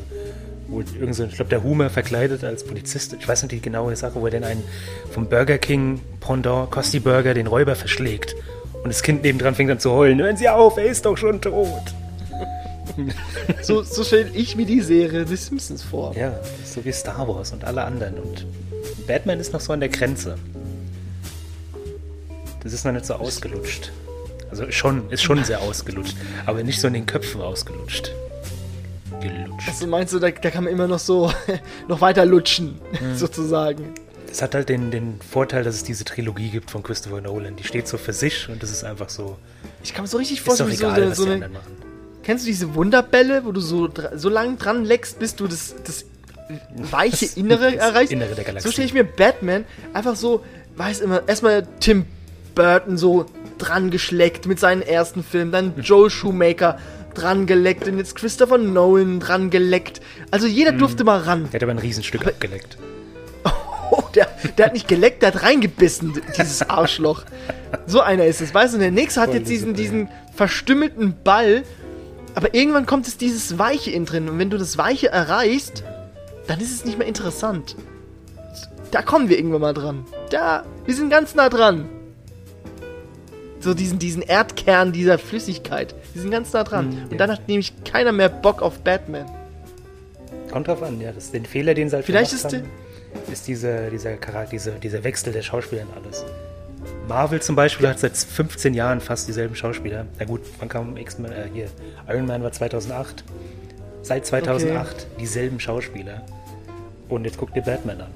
wo 0.71 0.79
irgend 0.79 1.15
so, 1.15 1.25
ich 1.25 1.35
glaube, 1.35 1.49
der 1.49 1.63
Homer 1.63 1.89
verkleidet 1.89 2.43
als 2.43 2.63
Polizist. 2.63 3.13
Ich 3.19 3.27
weiß 3.27 3.43
nicht 3.43 3.51
die 3.51 3.61
genaue 3.61 3.95
Sache, 3.95 4.15
wo 4.15 4.25
er 4.25 4.31
denn 4.31 4.45
einen 4.45 4.63
vom 5.11 5.27
Burger 5.27 5.57
King 5.57 5.99
Pendant, 6.21 6.71
Costi 6.71 6.99
Burger, 6.99 7.33
den 7.33 7.47
Räuber 7.47 7.75
verschlägt. 7.75 8.35
Und 8.83 8.87
das 8.87 9.03
Kind 9.03 9.21
nebendran 9.23 9.53
fängt 9.53 9.69
an 9.69 9.79
zu 9.79 9.91
heulen. 9.91 10.19
Hören 10.19 10.37
Sie 10.37 10.49
auf, 10.49 10.77
er 10.77 10.85
ist 10.85 11.05
doch 11.05 11.17
schon 11.17 11.41
tot. 11.41 11.83
So, 13.61 13.83
so 13.83 14.03
stelle 14.03 14.29
ich 14.33 14.57
mir 14.57 14.65
die 14.65 14.81
Serie 14.81 15.25
The 15.25 15.37
Simpsons 15.37 15.81
vor. 15.81 16.13
Ja, 16.15 16.37
so 16.65 16.83
wie 16.83 16.91
Star 16.91 17.25
Wars 17.25 17.53
und 17.53 17.63
alle 17.63 17.83
anderen. 17.83 18.15
Und 18.15 18.45
Batman 19.07 19.39
ist 19.39 19.53
noch 19.53 19.61
so 19.61 19.71
an 19.71 19.79
der 19.79 19.87
Grenze. 19.87 20.37
Das 22.61 22.73
ist 22.73 22.83
noch 22.83 22.91
nicht 22.91 23.05
so 23.05 23.13
ausgelutscht. 23.13 23.91
Also 24.49 24.69
schon, 24.71 25.09
ist 25.09 25.23
schon 25.23 25.43
sehr 25.45 25.61
ausgelutscht, 25.61 26.17
aber 26.45 26.63
nicht 26.63 26.81
so 26.81 26.87
in 26.87 26.93
den 26.93 27.05
Köpfen 27.05 27.39
ausgelutscht. 27.39 28.11
Gelutscht. 29.21 29.67
Also 29.67 29.87
meinst 29.87 30.13
du, 30.13 30.19
da, 30.19 30.29
da 30.31 30.49
kann 30.49 30.63
man 30.65 30.73
immer 30.73 30.87
noch 30.87 30.99
so 30.99 31.31
noch 31.87 32.01
weiter 32.01 32.25
lutschen, 32.25 32.79
Mhm. 32.99 33.15
sozusagen. 33.15 33.93
Das 34.27 34.41
hat 34.41 34.55
halt 34.55 34.69
den, 34.69 34.91
den 34.91 35.19
Vorteil, 35.21 35.63
dass 35.63 35.75
es 35.75 35.83
diese 35.83 36.05
Trilogie 36.05 36.49
gibt 36.49 36.71
von 36.71 36.83
Christopher 36.83 37.19
Nolan. 37.19 37.55
Die 37.57 37.63
steht 37.65 37.87
so 37.87 37.97
für 37.97 38.13
sich 38.13 38.47
und 38.47 38.63
das 38.63 38.71
ist 38.71 38.83
einfach 38.85 39.09
so. 39.09 39.37
Ich 39.83 39.93
kann 39.93 40.03
mir 40.03 40.07
so 40.07 40.17
richtig 40.17 40.41
vorstellen, 40.41 40.69
wie 40.71 40.75
so, 40.75 40.85
egal, 40.85 41.03
eine, 41.03 41.15
so 41.15 41.25
die 41.25 41.31
eine. 41.31 41.49
Kennst 42.23 42.45
du 42.45 42.47
diese 42.47 42.73
Wunderbälle, 42.75 43.43
wo 43.45 43.51
du 43.51 43.59
so, 43.59 43.89
so 44.15 44.29
lang 44.29 44.57
dran 44.57 44.85
leckst, 44.85 45.19
bis 45.19 45.35
du 45.35 45.47
das, 45.47 45.75
das 45.85 46.05
weiche 46.75 47.25
Innere 47.37 47.75
erreichst? 47.77 48.13
Innere 48.13 48.35
der 48.35 48.43
Galaxie. 48.45 48.67
So 48.67 48.71
stelle 48.71 48.85
ich 48.87 48.93
mir 48.93 49.03
Batman 49.03 49.65
einfach 49.93 50.15
so 50.15 50.43
weiß 50.77 51.01
immer, 51.01 51.27
erstmal 51.27 51.67
Tim 51.81 52.05
Burton 52.55 52.97
so 52.97 53.25
dran 53.57 53.91
geschleckt 53.91 54.45
mit 54.45 54.59
seinen 54.59 54.81
ersten 54.81 55.23
Filmen, 55.23 55.51
dann 55.51 55.73
Joel 55.81 56.09
Shoemaker 56.09 56.79
dran 57.13 57.45
geleckt 57.45 57.87
und 57.87 57.97
jetzt 57.97 58.15
Christopher 58.15 58.57
Nolan 58.57 59.19
dran 59.19 59.49
geleckt. 59.49 60.01
Also 60.31 60.47
jeder 60.47 60.71
durfte 60.71 61.03
mal 61.03 61.19
ran. 61.19 61.49
Der 61.51 61.59
hat 61.59 61.63
aber 61.63 61.71
ein 61.71 61.79
Riesenstück 61.79 62.25
abgeleckt. 62.25 62.77
Oh, 63.93 64.03
der, 64.15 64.29
der 64.57 64.67
hat 64.67 64.73
nicht 64.73 64.87
geleckt, 64.87 65.21
der 65.21 65.33
hat 65.33 65.43
reingebissen, 65.43 66.21
dieses 66.37 66.61
Arschloch. 66.69 67.23
So 67.87 67.99
einer 67.99 68.23
ist 68.25 68.39
es, 68.39 68.53
weißt 68.53 68.73
du? 68.73 68.77
Und 68.77 68.83
der 68.83 68.91
nächste 68.91 69.19
hat 69.19 69.31
Voll 69.31 69.39
jetzt 69.39 69.49
diesen, 69.49 69.73
diesen 69.73 70.07
verstümmelten 70.33 71.13
Ball, 71.25 71.63
aber 72.33 72.53
irgendwann 72.53 72.85
kommt 72.85 73.05
es 73.09 73.17
dieses 73.17 73.59
Weiche 73.59 73.91
in 73.91 74.05
drin 74.05 74.29
und 74.29 74.39
wenn 74.39 74.49
du 74.49 74.57
das 74.57 74.77
Weiche 74.77 75.09
erreichst, 75.09 75.83
dann 76.47 76.61
ist 76.61 76.71
es 76.71 76.85
nicht 76.85 76.97
mehr 76.97 77.07
interessant. 77.07 77.75
Da 78.91 79.01
kommen 79.01 79.29
wir 79.29 79.37
irgendwann 79.37 79.61
mal 79.61 79.73
dran. 79.73 80.05
Da, 80.29 80.65
wir 80.85 80.95
sind 80.95 81.09
ganz 81.09 81.35
nah 81.35 81.49
dran. 81.49 81.89
So 83.59 83.73
diesen, 83.73 83.99
diesen 83.99 84.21
Erdkern 84.21 84.91
dieser 84.91 85.17
Flüssigkeit. 85.17 85.95
Wir 86.13 86.21
sind 86.21 86.31
ganz 86.31 86.51
nah 86.53 86.63
dran. 86.63 86.89
Mhm, 86.89 87.03
und 87.03 87.11
ja. 87.13 87.17
dann 87.17 87.31
hat 87.31 87.47
nämlich 87.47 87.73
keiner 87.83 88.11
mehr 88.11 88.29
Bock 88.29 88.61
auf 88.61 88.79
Batman. 88.79 89.25
Kommt 90.51 90.67
drauf 90.67 90.83
an, 90.83 90.99
ja. 90.99 91.11
Das, 91.11 91.31
den 91.31 91.45
Fehler, 91.45 91.73
den 91.73 91.89
sie 91.89 91.95
halt 91.95 92.05
Vielleicht 92.05 92.33
ist 92.33 92.45
haben, 92.45 92.63
ist 93.31 93.47
dieser, 93.47 93.89
dieser, 93.89 94.15
Charakter, 94.17 94.51
dieser, 94.51 94.71
dieser 94.71 95.03
Wechsel 95.03 95.31
der 95.33 95.41
Schauspieler 95.41 95.83
und 95.83 96.05
alles. 96.05 96.25
Marvel 97.07 97.41
zum 97.41 97.55
Beispiel 97.55 97.87
hat 97.87 97.99
seit 97.99 98.17
15 98.17 98.73
Jahren 98.73 99.01
fast 99.01 99.27
dieselben 99.27 99.55
Schauspieler. 99.55 100.05
Na 100.19 100.25
gut, 100.25 100.41
wann 100.59 100.69
kam 100.69 100.97
X-Men, 100.97 101.31
äh, 101.31 101.47
hier, 101.53 101.67
Iron 102.07 102.25
Man 102.25 102.43
war 102.43 102.51
2008. 102.51 103.23
Seit 104.01 104.25
2008 104.25 105.07
dieselben 105.19 105.59
Schauspieler. 105.59 106.25
Und 107.07 107.25
jetzt 107.25 107.37
guck 107.37 107.53
dir 107.53 107.61
Batman 107.61 108.01
an. 108.01 108.11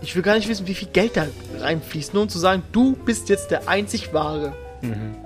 Ich 0.00 0.14
will 0.14 0.22
gar 0.22 0.36
nicht 0.36 0.48
wissen, 0.48 0.66
wie 0.66 0.74
viel 0.74 0.88
Geld 0.88 1.16
da 1.16 1.26
reinfließt, 1.58 2.14
nur 2.14 2.24
um 2.24 2.28
zu 2.28 2.38
sagen, 2.38 2.62
du 2.72 2.94
bist 2.94 3.28
jetzt 3.28 3.50
der 3.50 3.68
einzig 3.68 4.12
Wahre. 4.14 4.52
Mhm. 4.80 5.16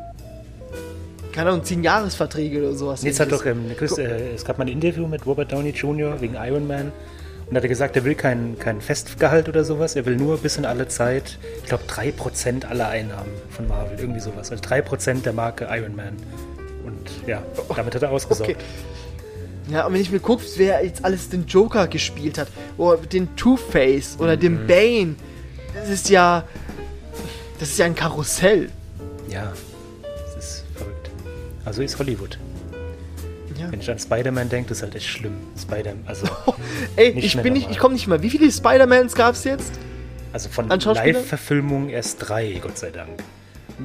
Keine 1.33 1.51
Ahnung, 1.51 1.65
10 1.65 1.83
Jahresverträge 1.83 2.59
oder 2.59 2.75
sowas. 2.75 3.03
Jetzt 3.03 3.21
hat 3.21 3.33
doch, 3.33 3.45
ähm, 3.47 3.65
Chris, 3.77 3.97
äh, 3.99 4.35
es 4.35 4.45
gab 4.45 4.59
mal 4.59 4.65
ein 4.65 4.69
Interview 4.69 5.07
mit 5.07 5.25
Robert 5.27 5.51
Downey 5.53 5.71
Jr. 5.71 6.21
wegen 6.21 6.35
Iron 6.35 6.67
Man. 6.67 6.93
Und 7.49 7.57
hat 7.57 7.63
er 7.65 7.69
gesagt, 7.69 7.97
er 7.97 8.05
will 8.05 8.15
kein, 8.15 8.59
kein 8.59 8.81
Festgehalt 8.81 9.49
oder 9.49 9.65
sowas. 9.65 9.95
Er 9.97 10.07
will 10.07 10.17
nur 10.17 10.39
bis 10.39 10.57
in 10.57 10.65
alle 10.65 10.89
Zeit, 10.89 11.39
ich 11.63 11.69
glaube, 11.69 11.85
3% 11.85 12.65
aller 12.67 12.89
Einnahmen 12.89 13.31
von 13.51 13.69
Marvel. 13.69 13.99
Irgendwie 13.99 14.21
sowas. 14.21 14.51
Also 14.51 14.63
3% 14.63 15.23
der 15.23 15.33
Marke 15.33 15.69
Iron 15.71 15.95
Man. 15.97 16.17
Und 16.85 17.11
ja, 17.27 17.43
damit 17.77 17.95
hat 17.95 18.03
er 18.03 18.11
ausgesorgt. 18.11 18.53
Okay. 18.53 18.61
Ja, 19.71 19.87
und 19.87 19.95
wenn 19.95 20.01
ich 20.01 20.11
mir 20.11 20.19
gucke, 20.21 20.43
wer 20.57 20.85
jetzt 20.85 21.05
alles 21.05 21.29
den 21.29 21.47
Joker 21.47 21.87
gespielt 21.87 22.37
hat, 22.39 22.49
oder 22.79 22.97
den 22.99 23.35
Two-Face 23.37 24.17
oder 24.19 24.37
Mhm. 24.37 24.41
den 24.41 24.67
Bane, 24.67 25.15
das 25.75 25.89
ist 25.89 26.09
ja. 26.11 26.45
Das 27.61 27.69
ist 27.69 27.79
ja 27.79 27.87
ein 27.87 27.95
Karussell. 27.95 28.71
Ja. 29.29 29.53
Also 31.65 31.83
ist 31.83 31.99
Hollywood. 31.99 32.39
Ja. 33.59 33.71
Wenn 33.71 33.81
ich 33.81 33.91
an 33.91 33.99
Spider-Man 33.99 34.49
denke, 34.49 34.71
das 34.71 34.79
ist 34.79 34.83
halt 34.83 34.95
echt 34.97 35.07
schlimm. 35.07 35.35
Spider, 35.61 35.93
also, 36.07 36.27
Ey, 36.97 37.11
ich 37.11 37.37
bin 37.37 37.53
nicht, 37.53 37.63
normal. 37.63 37.73
ich 37.73 37.79
komme 37.79 37.95
nicht 37.95 38.07
mal. 38.09 38.23
Wie 38.23 38.31
viele 38.31 38.51
Spider-Mans 38.51 39.15
gab 39.15 39.35
es 39.35 39.45
jetzt? 39.45 39.73
also 40.33 40.49
von? 40.49 40.69
Live-Verfilmungen 40.69 41.89
erst 41.91 42.29
drei, 42.29 42.59
Gott 42.63 42.79
sei 42.79 42.91
Dank. 42.91 43.23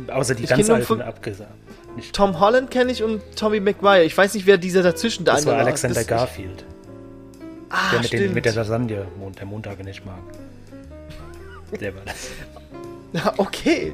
Außer 0.07 0.35
die 0.35 0.43
Ich 0.43 0.49
ganz 0.49 0.69
alten 0.69 1.01
abgesagt. 1.01 1.51
Tom 2.13 2.39
Holland 2.39 2.69
kenne 2.71 2.91
ich 2.91 3.03
und 3.03 3.21
Tommy 3.35 3.59
McGuire. 3.59 4.03
Ich 4.03 4.15
weiß 4.17 4.33
nicht, 4.35 4.45
wer 4.45 4.57
dieser 4.57 4.83
dazwischen 4.83 5.25
da 5.25 5.35
das 5.35 5.45
war 5.45 5.57
Alexander 5.57 5.95
Das- 5.95 6.07
Garfield. 6.07 6.63
Ah, 7.69 7.91
der 7.91 7.99
mit, 8.01 8.13
den, 8.13 8.33
mit 8.33 8.45
der 8.45 8.53
Lasagne, 8.53 9.05
der 9.39 9.45
Montage 9.45 9.83
nicht 9.83 10.05
mag. 10.05 10.19
Der 11.81 11.93
war 11.93 12.01
das. 12.05 12.29
Ja, 13.11 13.33
okay. 13.37 13.93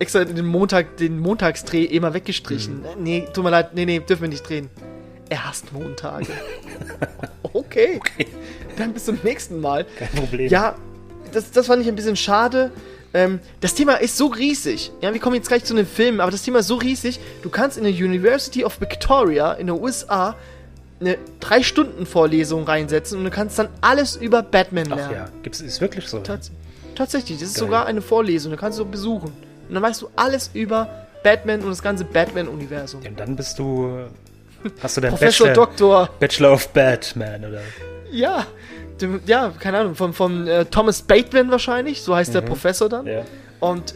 Extra 0.00 0.24
den 0.24 0.46
Montag, 0.46 0.96
den 0.96 1.18
Montagsdreh 1.18 1.84
immer 1.84 2.14
weggestrichen. 2.14 2.80
Mhm. 2.80 3.02
Nee, 3.02 3.28
tut 3.32 3.44
mir 3.44 3.50
leid, 3.50 3.74
nee, 3.74 3.84
nee, 3.84 4.00
dürfen 4.00 4.22
wir 4.22 4.28
nicht 4.30 4.48
drehen. 4.48 4.70
Er 5.28 5.46
hasst 5.46 5.72
Montage. 5.72 6.32
okay. 7.52 8.00
Dann 8.78 8.94
bis 8.94 9.04
zum 9.04 9.18
nächsten 9.22 9.60
Mal. 9.60 9.86
Kein 9.98 10.08
Problem. 10.08 10.50
Ja, 10.50 10.74
das, 11.32 11.52
das 11.52 11.66
fand 11.66 11.82
ich 11.82 11.88
ein 11.88 11.94
bisschen 11.94 12.16
schade. 12.16 12.72
Ähm, 13.12 13.40
das 13.60 13.74
Thema 13.74 13.94
ist 13.94 14.16
so 14.16 14.26
riesig. 14.28 14.90
Ja, 15.02 15.12
wir 15.12 15.20
kommen 15.20 15.36
jetzt 15.36 15.48
gleich 15.48 15.64
zu 15.64 15.74
den 15.74 15.86
Filmen, 15.86 16.20
aber 16.20 16.30
das 16.30 16.42
Thema 16.42 16.60
ist 16.60 16.68
so 16.68 16.76
riesig. 16.76 17.20
Du 17.42 17.50
kannst 17.50 17.76
in 17.76 17.84
der 17.84 17.92
University 17.92 18.64
of 18.64 18.80
Victoria 18.80 19.52
in 19.52 19.66
den 19.66 19.80
USA 19.80 20.34
eine 21.00 21.18
3-Stunden-Vorlesung 21.42 22.64
reinsetzen 22.64 23.18
und 23.18 23.24
du 23.24 23.30
kannst 23.30 23.58
dann 23.58 23.68
alles 23.82 24.16
über 24.16 24.42
Batman 24.42 24.88
Ach 24.92 24.96
lernen. 24.96 25.14
ja, 25.14 25.28
gibt's, 25.42 25.60
ist 25.60 25.80
wirklich 25.82 26.06
so. 26.08 26.20
Tats 26.20 26.50
tatsächlich, 26.94 27.38
das 27.38 27.48
ist 27.50 27.54
Geil. 27.56 27.66
sogar 27.66 27.86
eine 27.86 28.02
Vorlesung, 28.02 28.50
da 28.50 28.56
kannst 28.56 28.78
du 28.78 28.84
besuchen. 28.84 29.32
Und 29.70 29.74
dann 29.74 29.84
weißt 29.84 30.02
du 30.02 30.10
alles 30.16 30.50
über 30.52 31.06
Batman 31.22 31.60
und 31.60 31.70
das 31.70 31.80
ganze 31.80 32.04
Batman-Universum. 32.04 33.02
Ja, 33.02 33.10
Und 33.10 33.20
dann 33.20 33.36
bist 33.36 33.56
du. 33.60 34.06
Hast 34.82 34.96
du 34.96 35.00
deinen 35.00 35.12
Professor 35.12 35.46
Bachelor, 35.46 35.66
Doktor, 35.66 36.10
Bachelor 36.18 36.52
of 36.52 36.68
Batman, 36.70 37.44
oder? 37.44 37.60
ja, 38.10 38.46
dem, 39.00 39.20
ja, 39.26 39.54
keine 39.60 39.78
Ahnung, 39.78 39.94
von, 39.94 40.12
von 40.12 40.48
äh, 40.48 40.64
Thomas 40.64 41.02
Bateman 41.02 41.52
wahrscheinlich, 41.52 42.02
so 42.02 42.16
heißt 42.16 42.34
der 42.34 42.40
Professor 42.40 42.88
dann. 42.88 43.04
Mhm. 43.04 43.10
Ja. 43.12 43.22
Und 43.60 43.94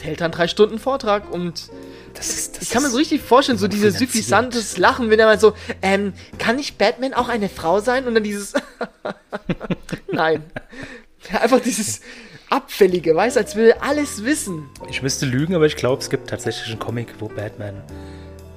hält 0.00 0.20
dann 0.20 0.30
drei 0.30 0.46
Stunden 0.46 0.78
Vortrag 0.78 1.28
und 1.32 1.70
Das 2.14 2.28
ist, 2.30 2.56
das 2.56 2.62
ich 2.62 2.70
kann 2.70 2.84
mir 2.84 2.88
so 2.88 2.96
richtig 2.98 3.20
vorstellen, 3.20 3.58
so 3.58 3.66
dieses 3.66 3.98
suffisantes 3.98 4.78
Lachen, 4.78 5.10
wenn 5.10 5.18
er 5.18 5.26
mal 5.26 5.40
so, 5.40 5.54
ähm, 5.82 6.12
kann 6.38 6.54
nicht 6.54 6.78
Batman 6.78 7.14
auch 7.14 7.28
eine 7.28 7.48
Frau 7.48 7.80
sein? 7.80 8.06
Und 8.06 8.14
dann 8.14 8.22
dieses, 8.22 8.54
nein. 10.12 10.44
Einfach 11.32 11.60
dieses 11.60 12.00
Abfällige, 12.50 13.14
weißt 13.14 13.36
als 13.38 13.56
will 13.56 13.70
er 13.70 13.82
alles 13.82 14.24
wissen. 14.24 14.68
Ich 14.88 15.02
müsste 15.02 15.26
lügen, 15.26 15.54
aber 15.54 15.66
ich 15.66 15.76
glaube, 15.76 16.00
es 16.00 16.10
gibt 16.10 16.30
tatsächlich 16.30 16.68
einen 16.70 16.78
Comic, 16.78 17.14
wo 17.18 17.28
Batman 17.28 17.82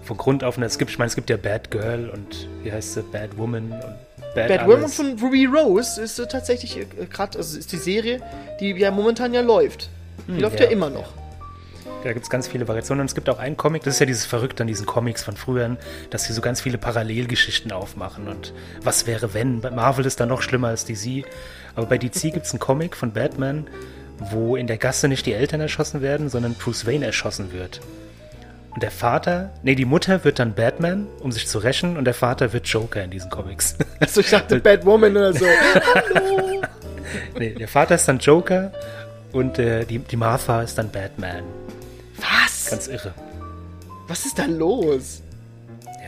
von 0.03 0.17
Grund 0.17 0.43
auf, 0.43 0.57
es 0.57 0.77
gibt, 0.77 0.91
ich 0.91 0.97
meine, 0.97 1.09
es 1.09 1.15
gibt 1.15 1.29
ja 1.29 1.37
Batgirl 1.37 2.09
und 2.09 2.47
wie 2.63 2.71
heißt 2.71 2.95
sie, 2.95 3.03
Batwoman 3.03 3.71
und 3.71 4.09
Bad 4.35 4.47
Batwoman 4.47 4.83
alles. 4.83 4.95
von 4.95 5.19
Ruby 5.19 5.45
Rose 5.45 6.01
ist 6.01 6.19
äh, 6.19 6.27
tatsächlich 6.27 6.77
äh, 6.77 6.85
gerade, 7.11 7.37
also 7.37 7.57
ist 7.57 7.71
die 7.71 7.77
Serie, 7.77 8.21
die 8.59 8.71
ja 8.71 8.91
momentan 8.91 9.33
ja 9.33 9.41
läuft. 9.41 9.89
Die 10.27 10.39
läuft 10.39 10.59
ja, 10.59 10.65
ja, 10.65 10.71
immer 10.71 10.89
noch. 10.89 11.13
Da 12.03 12.13
gibt 12.13 12.23
es 12.23 12.29
ganz 12.29 12.47
viele 12.47 12.67
Variationen. 12.67 13.01
Und 13.01 13.07
es 13.07 13.15
gibt 13.15 13.29
auch 13.29 13.39
einen 13.39 13.57
Comic, 13.57 13.83
das 13.83 13.95
ist 13.95 13.99
ja 13.99 14.05
dieses 14.05 14.25
Verrückte 14.25 14.63
an 14.63 14.67
diesen 14.67 14.85
Comics 14.85 15.23
von 15.23 15.35
früher, 15.35 15.77
dass 16.11 16.25
sie 16.25 16.33
so 16.33 16.41
ganz 16.41 16.61
viele 16.61 16.77
Parallelgeschichten 16.77 17.71
aufmachen. 17.71 18.27
Und 18.27 18.53
was 18.83 19.07
wäre, 19.07 19.33
wenn? 19.33 19.61
Bei 19.61 19.71
Marvel 19.71 20.05
ist 20.05 20.19
da 20.19 20.25
noch 20.25 20.41
schlimmer 20.41 20.69
als 20.69 20.85
DC. 20.85 21.25
Aber 21.79 21.87
bei 21.87 21.97
DC 21.97 22.33
gibt 22.33 22.45
es 22.45 22.51
einen 22.51 22.59
Comic 22.59 22.93
von 22.93 23.13
Batman, 23.13 23.65
wo 24.19 24.57
in 24.57 24.67
der 24.67 24.77
Gasse 24.77 25.07
nicht 25.07 25.25
die 25.25 25.31
Eltern 25.31 25.61
erschossen 25.61 26.01
werden, 26.01 26.27
sondern 26.27 26.55
Bruce 26.55 26.85
Wayne 26.85 27.05
erschossen 27.05 27.53
wird. 27.53 27.79
Und 28.73 28.83
der 28.83 28.91
Vater, 28.91 29.51
nee, 29.63 29.75
die 29.75 29.85
Mutter 29.85 30.25
wird 30.25 30.39
dann 30.39 30.55
Batman, 30.55 31.07
um 31.21 31.31
sich 31.31 31.47
zu 31.47 31.57
rächen, 31.57 31.95
und 31.95 32.03
der 32.03 32.13
Vater 32.13 32.51
wird 32.51 32.67
Joker 32.67 33.01
in 33.01 33.11
diesen 33.11 33.29
Comics. 33.29 33.77
Also 34.01 34.19
ich 34.19 34.29
dachte 34.29 34.59
Batwoman 34.59 35.11
oder 35.15 35.33
so. 35.33 35.45
nee, 37.37 37.51
der 37.51 37.67
Vater 37.69 37.95
ist 37.95 38.07
dann 38.07 38.19
Joker 38.19 38.73
und 39.31 39.57
äh, 39.57 39.85
die, 39.85 39.99
die 39.99 40.17
Martha 40.17 40.61
ist 40.61 40.77
dann 40.77 40.89
Batman. 40.89 41.43
Was? 42.17 42.69
Ganz 42.69 42.87
irre. 42.87 43.13
Was 44.07 44.25
ist 44.25 44.37
da 44.37 44.45
los? 44.45 45.21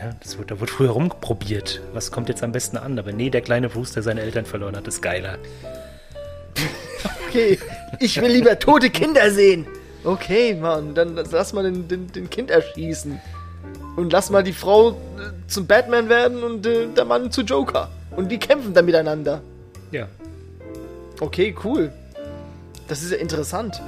Ja, 0.02 0.10
das 0.20 0.36
wird, 0.36 0.50
da 0.50 0.58
wird 0.58 0.68
früher 0.68 0.90
rumprobiert. 0.90 1.80
Was 1.92 2.10
kommt 2.10 2.28
jetzt 2.28 2.42
am 2.42 2.50
besten 2.50 2.76
an? 2.76 2.98
Aber 2.98 3.12
nee, 3.12 3.30
der 3.30 3.40
kleine 3.40 3.68
Bruce, 3.68 3.92
der 3.92 4.02
seine 4.02 4.22
Eltern 4.22 4.46
verloren 4.46 4.74
hat, 4.74 4.88
ist 4.88 5.00
geiler. 5.00 5.38
Okay, 7.28 7.56
ich 8.00 8.20
will 8.20 8.32
lieber 8.32 8.58
tote 8.58 8.90
Kinder 8.90 9.30
sehen. 9.30 9.64
Okay, 10.02 10.54
Mann, 10.54 10.96
dann 10.96 11.14
lass 11.14 11.52
mal 11.52 11.62
den, 11.62 11.86
den, 11.86 12.10
den 12.10 12.28
Kind 12.28 12.50
erschießen. 12.50 13.20
Und 13.94 14.12
lass 14.12 14.28
mal 14.30 14.42
die 14.42 14.52
Frau 14.52 14.90
äh, 14.90 14.94
zum 15.46 15.68
Batman 15.68 16.08
werden 16.08 16.42
und 16.42 16.66
äh, 16.66 16.88
der 16.88 17.04
Mann 17.04 17.30
zu 17.30 17.42
Joker. 17.42 17.88
Und 18.16 18.28
die 18.32 18.38
kämpfen 18.38 18.74
dann 18.74 18.86
miteinander. 18.86 19.40
Ja. 19.92 20.08
Okay, 21.20 21.54
cool. 21.62 21.92
Das 22.88 23.04
ist 23.04 23.12
ja 23.12 23.18
interessant. 23.18 23.80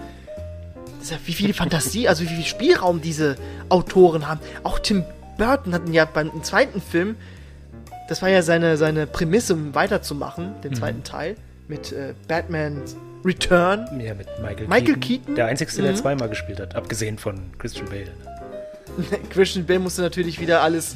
Das 1.01 1.07
ist 1.07 1.11
ja, 1.11 1.19
wie 1.25 1.33
viel 1.33 1.53
Fantasie, 1.55 2.07
also 2.07 2.23
wie 2.23 2.29
viel 2.29 2.45
Spielraum 2.45 3.01
diese 3.01 3.35
Autoren 3.69 4.29
haben. 4.29 4.39
Auch 4.63 4.79
Tim 4.79 5.05
Burton 5.37 5.75
hatten 5.75 5.93
ja 5.93 6.05
beim 6.05 6.43
zweiten 6.43 6.81
Film, 6.81 7.17
das 8.09 8.23
war 8.23 8.29
ja 8.29 8.43
seine, 8.43 8.77
seine 8.77 9.07
Prämisse, 9.07 9.55
um 9.55 9.75
weiterzumachen, 9.75 10.55
den 10.63 10.75
zweiten 10.75 11.03
Teil, 11.05 11.37
mit 11.69 11.93
äh, 11.93 12.15
Batman 12.29 12.83
Return. 13.25 13.87
Ja, 13.99 14.15
mit 14.15 14.27
Michael, 14.43 14.69
Michael 14.69 14.97
Keaton? 14.99 15.35
Der 15.35 15.47
einzige, 15.47 15.73
der 15.83 15.93
Mhm. 15.93 15.97
zweimal 15.97 16.29
gespielt 16.29 16.61
hat, 16.61 16.75
abgesehen 16.77 17.17
von 17.19 17.41
Christian 17.59 17.87
Bale. 17.89 18.09
Christian 19.31 19.65
Bale 19.67 19.79
musste 19.79 20.03
natürlich 20.03 20.41
wieder 20.41 20.61
alles 20.63 20.95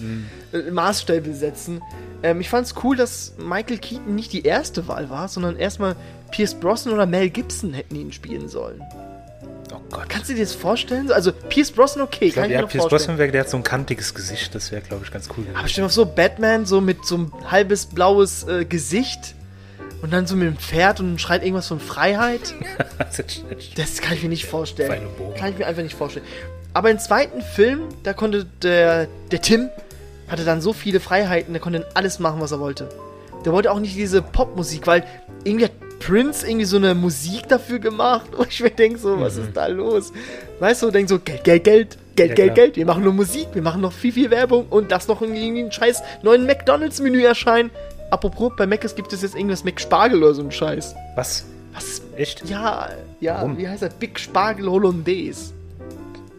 äh, 0.53 0.71
Maßstäbe 0.71 1.33
setzen. 1.35 1.81
Ähm, 2.23 2.41
ich 2.41 2.51
fand's 2.51 2.75
cool, 2.85 2.97
dass 2.97 3.35
Michael 3.39 3.79
Keaton 3.79 4.15
nicht 4.15 4.33
die 4.33 4.43
erste 4.43 4.87
Wahl 4.89 5.09
war, 5.09 5.29
sondern 5.29 5.57
erstmal 5.57 5.97
Pierce 6.31 6.55
Brosnan 6.55 6.95
oder 6.95 7.07
Mel 7.07 7.31
Gibson 7.31 7.73
hätten 7.73 7.95
ihn 7.97 8.13
spielen 8.13 8.49
sollen. 8.49 8.83
Gott. 9.91 10.09
Kannst 10.09 10.29
du 10.31 10.35
dir 10.35 10.43
das 10.43 10.53
vorstellen? 10.55 11.11
Also 11.11 11.33
Pierce 11.33 11.71
Brosnan, 11.73 12.05
okay, 12.07 12.27
Ich 12.27 12.35
kann 12.35 12.43
glaub, 12.43 12.45
ich 12.45 12.49
mir 12.51 12.55
ja, 12.57 12.61
noch 12.63 12.69
Pierce 12.69 12.83
vorstellen. 12.89 13.17
Brosnan, 13.17 13.19
wär- 13.19 13.33
der 13.33 13.41
hat 13.43 13.51
so 13.51 13.57
ein 13.57 13.63
kantiges 13.63 14.15
Gesicht. 14.15 14.55
Das 14.55 14.71
wäre, 14.71 14.83
glaube 14.83 15.05
ich, 15.05 15.11
ganz 15.11 15.29
cool 15.31 15.45
gewesen. 15.45 15.57
Aber 15.57 15.69
stell 15.69 15.83
dir 15.83 15.87
mal 15.89 15.93
so, 15.93 16.07
Batman 16.07 16.67
so 16.67 16.81
mit 16.81 17.05
so 17.07 17.15
einem 17.15 17.33
halbes 17.51 17.87
blaues 17.87 18.45
äh, 18.49 18.65
Gesicht 18.65 19.35
und 20.03 20.13
dann 20.13 20.27
so 20.27 20.37
mit 20.37 20.47
dem 20.47 20.57
Pferd 20.59 21.01
und 21.01 21.21
schreit 21.21 21.43
irgendwas 21.43 21.67
von 21.69 21.81
Freiheit. 21.81 22.55
Das 23.77 24.01
kann 24.01 24.15
ich 24.15 24.23
mir 24.23 24.29
nicht 24.29 24.47
vorstellen. 24.47 25.03
Kann 25.37 25.53
ich 25.53 25.59
mir 25.59 25.67
einfach 25.67 25.83
nicht 25.83 25.95
vorstellen. 25.97 26.27
Aber 26.75 26.91
im 26.91 26.99
zweiten 26.99 27.41
Film, 27.43 27.83
da 28.03 28.13
konnte 28.13 28.45
der, 28.63 29.07
der 29.31 29.41
Tim, 29.41 29.71
hatte 30.29 30.45
dann 30.45 30.61
so 30.61 30.73
viele 30.73 31.01
Freiheiten, 31.01 31.53
der 31.55 31.61
konnte 31.63 31.81
dann 31.81 31.89
alles 31.95 32.19
machen, 32.19 32.41
was 32.41 32.53
er 32.53 32.61
wollte. 32.61 32.89
Der 33.45 33.53
wollte 33.53 33.71
auch 33.73 33.81
nicht 33.81 33.97
diese 33.97 34.21
Popmusik, 34.21 34.87
weil 34.87 35.05
irgendwie 35.45 35.65
hat 35.67 35.73
Prince 35.99 36.47
irgendwie 36.47 36.65
so 36.65 36.77
eine 36.77 36.95
Musik 36.95 37.49
dafür 37.49 37.79
gemacht. 37.79 38.35
Und 38.37 38.49
ich 38.51 38.61
mir 38.63 38.71
denke 38.71 38.99
so, 38.99 39.21
was 39.21 39.37
ist 39.37 39.57
da 39.57 39.67
los? 39.67 40.13
Weißt 40.61 40.83
du, 40.83 40.91
denk 40.91 41.09
so, 41.09 41.19
Geld, 41.19 41.45
Geld, 41.45 41.65
Geld, 41.65 41.99
Geld, 42.17 42.31
Ja, 42.31 42.35
Geld, 42.35 42.37
klar. 42.37 42.55
Geld. 42.55 42.77
Wir 42.77 42.87
machen 42.87 43.05
nur 43.05 43.13
Musik, 43.13 43.49
wir 43.53 43.63
machen 43.63 43.81
noch 43.81 43.93
viel, 43.93 44.13
viel 44.13 44.31
Werbung 44.31 44.67
und 44.71 44.91
das 44.91 45.09
noch 45.09 45.23
irgendwie 45.23 45.61
ein 45.61 45.71
scheiß 45.73 46.03
neuen 46.23 46.47
McDonalds-Menü 46.47 47.23
erscheinen. 47.23 47.71
Apropos, 48.11 48.53
bei 48.57 48.67
Mc's 48.67 48.95
gibt 48.95 49.13
es 49.13 49.23
jetzt 49.23 49.35
irgendwas 49.35 49.65
McSpargel 49.65 50.23
oder 50.23 50.35
so 50.35 50.43
ein 50.43 50.51
Scheiß. 50.51 50.95
Was? 51.15 51.45
Was? 51.75 52.03
Echt? 52.17 52.49
Ja, 52.49 52.89
ja, 53.21 53.37
Warum? 53.37 53.59
wie 53.59 53.69
heißt 53.69 53.83
das? 53.83 53.95
Big 53.95 54.19
Spargel 54.19 54.69
Hollandaise. 54.69 55.53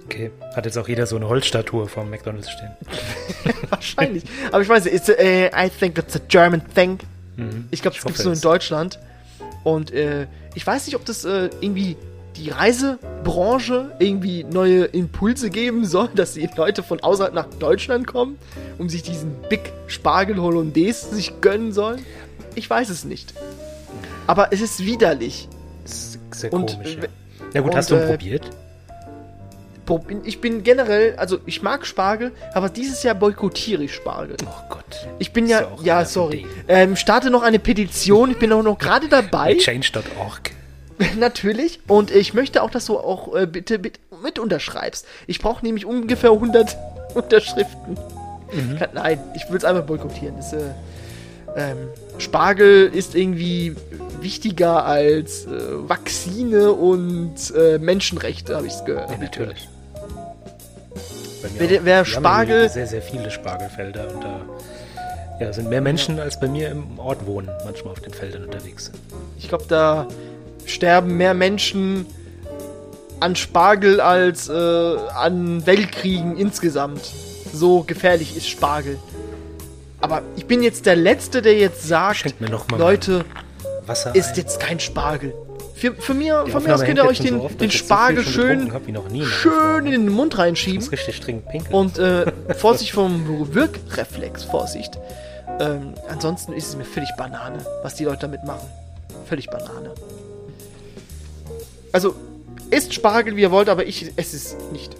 Okay. 0.06 0.32
Hat 0.56 0.66
jetzt 0.66 0.78
auch 0.78 0.88
jeder 0.88 1.06
so 1.06 1.16
eine 1.16 1.30
Holzstatue 1.30 1.88
vom 1.88 2.10
McDonalds 2.10 2.50
stehen. 2.50 2.72
Wahrscheinlich. 3.70 4.24
Aber 4.52 4.62
ich 4.62 4.68
weiß 4.68 4.86
nicht, 4.86 4.96
it's 4.96 5.10
a, 5.10 5.14
äh, 5.14 5.68
I 5.68 5.70
think 5.70 5.98
it's 6.00 6.16
a 6.16 6.20
German 6.28 6.64
thing. 6.74 6.98
Ich 7.72 7.82
glaube, 7.82 7.96
das 7.96 8.04
gibt 8.06 8.20
es 8.20 8.26
nur 8.26 8.34
in. 8.34 8.42
Deutschland. 8.42 9.00
Und 9.64 9.92
äh, 9.92 10.28
ich 10.56 10.66
weiß 10.66 10.86
nicht, 10.86 10.96
ob 10.96 11.06
das 11.06 11.26
äh, 11.26 11.50
irgendwie 11.62 11.98
die 12.36 12.50
Reisebranche 12.50 13.92
irgendwie 14.00 14.44
neue 14.46 14.86
Impulse 14.86 15.50
geben 15.50 15.86
soll, 15.86 16.10
dass 16.16 16.34
die 16.34 16.50
Leute 16.56 16.84
von 16.84 17.00
außerhalb 17.02 17.34
nach 17.34 17.48
Deutschland 17.60 18.08
kommen, 18.08 18.38
um 18.78 18.90
sich 18.90 19.04
diesen 19.04 19.36
Big 19.50 19.74
Spargel 19.88 20.42
Hollandaise 20.42 21.14
sich 21.14 21.42
gönnen 21.42 21.74
sollen. 21.74 22.04
Ich 22.56 22.70
weiß 22.70 22.90
es 22.90 23.04
nicht. 23.06 23.34
Aber 24.28 24.54
es 24.54 24.62
ist 24.62 24.86
widerlich. 24.86 25.48
Das 25.84 25.94
ist 25.94 26.20
sehr 26.32 26.54
Und, 26.54 26.74
komisch, 26.74 26.96
äh, 26.96 27.02
ja. 27.02 27.08
Ja 27.54 27.62
gut, 27.62 27.72
und, 27.72 27.78
hast 27.78 27.90
du 27.90 27.96
ihn 27.96 28.02
äh, 28.02 28.08
probiert? 28.08 28.50
Ich 30.24 30.42
bin 30.42 30.64
generell, 30.64 31.16
also 31.18 31.40
ich 31.46 31.62
mag 31.62 31.86
Spargel, 31.86 32.32
aber 32.54 32.70
dieses 32.70 33.04
Jahr 33.04 33.16
boykottiere 33.16 33.84
ich 33.84 33.94
Spargel. 33.94 34.38
Oh 34.46 34.64
Gott. 34.70 35.08
Ich 35.20 35.32
bin 35.34 35.48
ja, 35.48 35.68
ja 35.84 36.06
sorry. 36.06 36.46
Ähm, 36.68 36.96
starte 36.96 37.30
noch 37.30 37.42
eine 37.44 37.60
Petition. 37.60 38.32
Ich 38.32 38.38
bin 38.40 38.52
auch 38.54 38.64
noch 38.64 38.78
gerade 38.78 39.08
dabei, 39.08 39.56
Change.org. 39.56 40.52
natürlich. 41.18 41.80
Und 41.88 42.12
ich 42.12 42.34
möchte 42.34 42.62
auch, 42.62 42.70
dass 42.70 42.86
du 42.86 42.98
auch 43.00 43.36
äh, 43.36 43.48
bitte 43.48 43.80
mit, 43.80 44.00
mit 44.24 44.38
unterschreibst. 44.40 45.06
Ich 45.28 45.40
brauche 45.40 45.66
nämlich 45.66 45.86
ungefähr 45.86 46.32
100 46.32 46.78
Unterschriften. 47.16 47.98
Mhm. 48.52 48.78
Kann- 48.78 48.90
Nein, 48.94 49.20
ich 49.36 49.50
will 49.50 49.58
es 49.58 49.64
einfach 49.66 49.84
boykottieren. 49.84 50.36
Das, 50.38 50.54
äh, 50.54 50.60
ähm, 51.56 51.78
Spargel 52.20 52.88
ist 52.94 53.16
irgendwie 53.16 53.76
wichtiger 54.22 54.86
als 54.86 55.46
äh, 55.46 55.50
Vakzine 55.90 56.74
und 56.74 57.36
äh, 57.56 57.80
Menschenrechte, 57.80 58.56
habe 58.56 58.68
ich 58.68 58.74
es 58.74 58.86
gehört. 58.86 59.10
Ja, 59.10 59.18
natürlich. 59.18 59.68
Wer- 61.58 61.86
wer 61.86 62.06
Spargel- 62.06 62.70
sehr, 62.70 62.88
sehr 62.88 63.02
viele 63.02 63.32
Spargelfelder 63.32 64.08
und 64.14 64.24
da 64.24 64.42
ja, 65.40 65.54
sind 65.54 65.70
mehr 65.70 65.82
Menschen 65.82 66.20
als 66.20 66.40
bei 66.40 66.48
mir 66.48 66.70
im 66.70 67.00
Ort 67.00 67.26
wohnen, 67.26 67.50
manchmal 67.66 67.94
auf 67.94 68.02
den 68.02 68.14
Feldern 68.14 68.44
unterwegs. 68.44 68.92
Ich 69.38 69.48
glaube, 69.48 69.64
da 69.70 70.08
sterben 70.66 71.16
mehr 71.16 71.34
Menschen 71.34 72.06
an 73.22 73.36
Spargel 73.36 74.02
als 74.02 74.50
äh, 74.50 74.54
an 74.54 75.66
Weltkriegen 75.66 76.38
insgesamt. 76.38 77.02
So 77.54 77.84
gefährlich 77.84 78.36
ist 78.38 78.48
Spargel. 78.50 78.98
Aber 80.02 80.22
ich 80.36 80.46
bin 80.46 80.62
jetzt 80.62 80.86
der 80.86 80.96
Letzte, 80.96 81.42
der 81.42 81.58
jetzt 81.58 81.88
sagt, 81.88 82.34
Leute, 82.78 83.26
Wasser 83.86 84.14
ist 84.16 84.30
ein. 84.30 84.36
jetzt 84.36 84.60
kein 84.60 84.80
Spargel. 84.80 85.34
Für, 85.80 85.94
für 85.94 86.14
mir, 86.14 86.46
von 86.48 86.62
mir 86.62 86.76
aus 86.76 86.84
könnt 86.84 86.98
ihr 86.98 87.06
euch 87.06 87.20
den, 87.20 87.36
so 87.36 87.44
oft, 87.46 87.62
den 87.62 87.70
ich 87.70 87.78
so 87.78 87.86
Spargel 87.86 88.24
schon 88.24 88.70
schön, 88.70 89.24
schön 89.24 89.86
in 89.86 89.92
den 89.92 90.10
Mund 90.10 90.34
Ich 90.34 90.40
reinschieben. 90.40 90.80
muss 90.82 90.92
richtig 90.92 91.22
dringend 91.22 91.48
pinkeln. 91.48 91.74
Und 91.74 91.98
äh, 91.98 92.30
Vorsicht 92.58 92.92
vom 92.92 93.54
Wirkreflex, 93.54 94.44
Vorsicht. 94.44 95.00
Ähm, 95.62 95.94
ansonsten 96.10 96.52
ist 96.52 96.68
es 96.68 96.76
mir 96.76 96.84
völlig 96.84 97.10
Banane, 97.18 97.66
was 97.82 97.96
die 97.96 98.04
Leute 98.04 98.20
damit 98.22 98.44
machen. 98.44 98.68
Völlig 99.26 99.50
Banane. 99.50 99.92
Also, 101.94 102.14
isst 102.72 102.94
Spargel, 102.94 103.38
wie 103.38 103.42
ihr 103.42 103.52
wollt, 103.52 103.70
aber 103.70 103.86
ich 103.86 104.12
esse 104.18 104.36
es 104.36 104.58
nicht. 104.74 104.98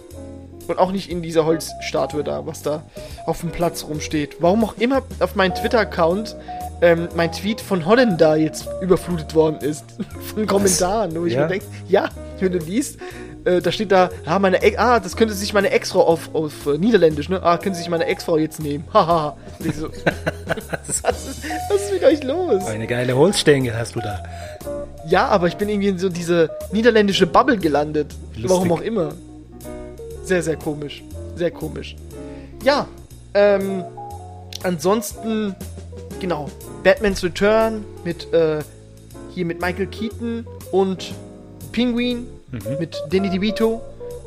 Und 0.66 0.78
auch 0.78 0.92
nicht 0.92 1.10
in 1.10 1.20
dieser 1.20 1.44
Holzstatue 1.44 2.24
da, 2.24 2.46
was 2.46 2.62
da 2.62 2.84
auf 3.26 3.40
dem 3.40 3.50
Platz 3.50 3.84
rumsteht. 3.84 4.36
Warum 4.40 4.64
auch 4.64 4.78
immer 4.78 5.02
auf 5.18 5.34
meinem 5.34 5.54
Twitter-Account 5.54 6.36
ähm, 6.82 7.08
mein 7.14 7.30
Tweet 7.32 7.60
von 7.60 7.84
Holländer 7.86 8.36
jetzt 8.36 8.68
überflutet 8.80 9.34
worden 9.34 9.58
ist. 9.60 9.84
Von 10.34 10.46
Kommentaren. 10.46 11.14
Wo 11.14 11.26
ich 11.26 11.34
Ja? 11.34 11.42
mir 11.42 11.48
denke, 11.48 11.66
ja, 11.88 12.08
wenn 12.38 12.52
du 12.52 12.58
liest, 12.58 12.98
äh, 13.44 13.60
da 13.60 13.70
steht 13.72 13.90
da, 13.92 14.10
ah, 14.26 14.38
meine 14.38 14.62
Ex 14.62 14.78
ah, 14.78 15.00
das 15.00 15.16
könnte 15.16 15.34
sich 15.34 15.52
meine 15.52 15.70
Ex-Frau 15.70 16.02
auf, 16.06 16.34
auf 16.34 16.66
äh, 16.66 16.78
Niederländisch, 16.78 17.28
ne? 17.28 17.42
Ah, 17.42 17.58
könnte 17.58 17.78
sich 17.78 17.88
meine 17.88 18.06
Ex-Frau 18.06 18.36
jetzt 18.38 18.60
nehmen. 18.60 18.84
Haha. 18.92 19.36
So, 19.74 19.88
was, 20.84 20.88
ist, 20.88 21.04
was 21.04 21.82
ist 21.82 21.92
mit 21.92 22.04
euch 22.04 22.22
los? 22.22 22.64
Eine 22.66 22.86
geile 22.86 23.16
Holzstängel 23.16 23.76
hast 23.76 23.94
du 23.96 24.00
da. 24.00 24.22
Ja, 25.06 25.28
aber 25.28 25.48
ich 25.48 25.56
bin 25.56 25.68
irgendwie 25.68 25.88
in 25.88 25.98
so 25.98 26.08
diese 26.08 26.50
niederländische 26.72 27.26
Bubble 27.26 27.56
gelandet. 27.56 28.14
Lustig. 28.34 28.50
Warum 28.50 28.72
auch 28.72 28.80
immer. 28.82 29.12
Sehr, 30.24 30.42
sehr 30.42 30.56
komisch. 30.56 31.02
Sehr 31.36 31.50
komisch. 31.50 31.96
Ja, 32.62 32.86
ähm, 33.34 33.84
ansonsten, 34.62 35.54
genau, 36.20 36.48
Batman's 36.84 37.22
Return 37.24 37.84
mit, 38.04 38.32
äh, 38.32 38.60
hier 39.34 39.44
mit 39.44 39.60
Michael 39.60 39.86
Keaton 39.86 40.46
und 40.70 41.12
Penguin 41.72 42.26
mit 42.78 43.02
Danny 43.10 43.30
DeVito 43.30 43.80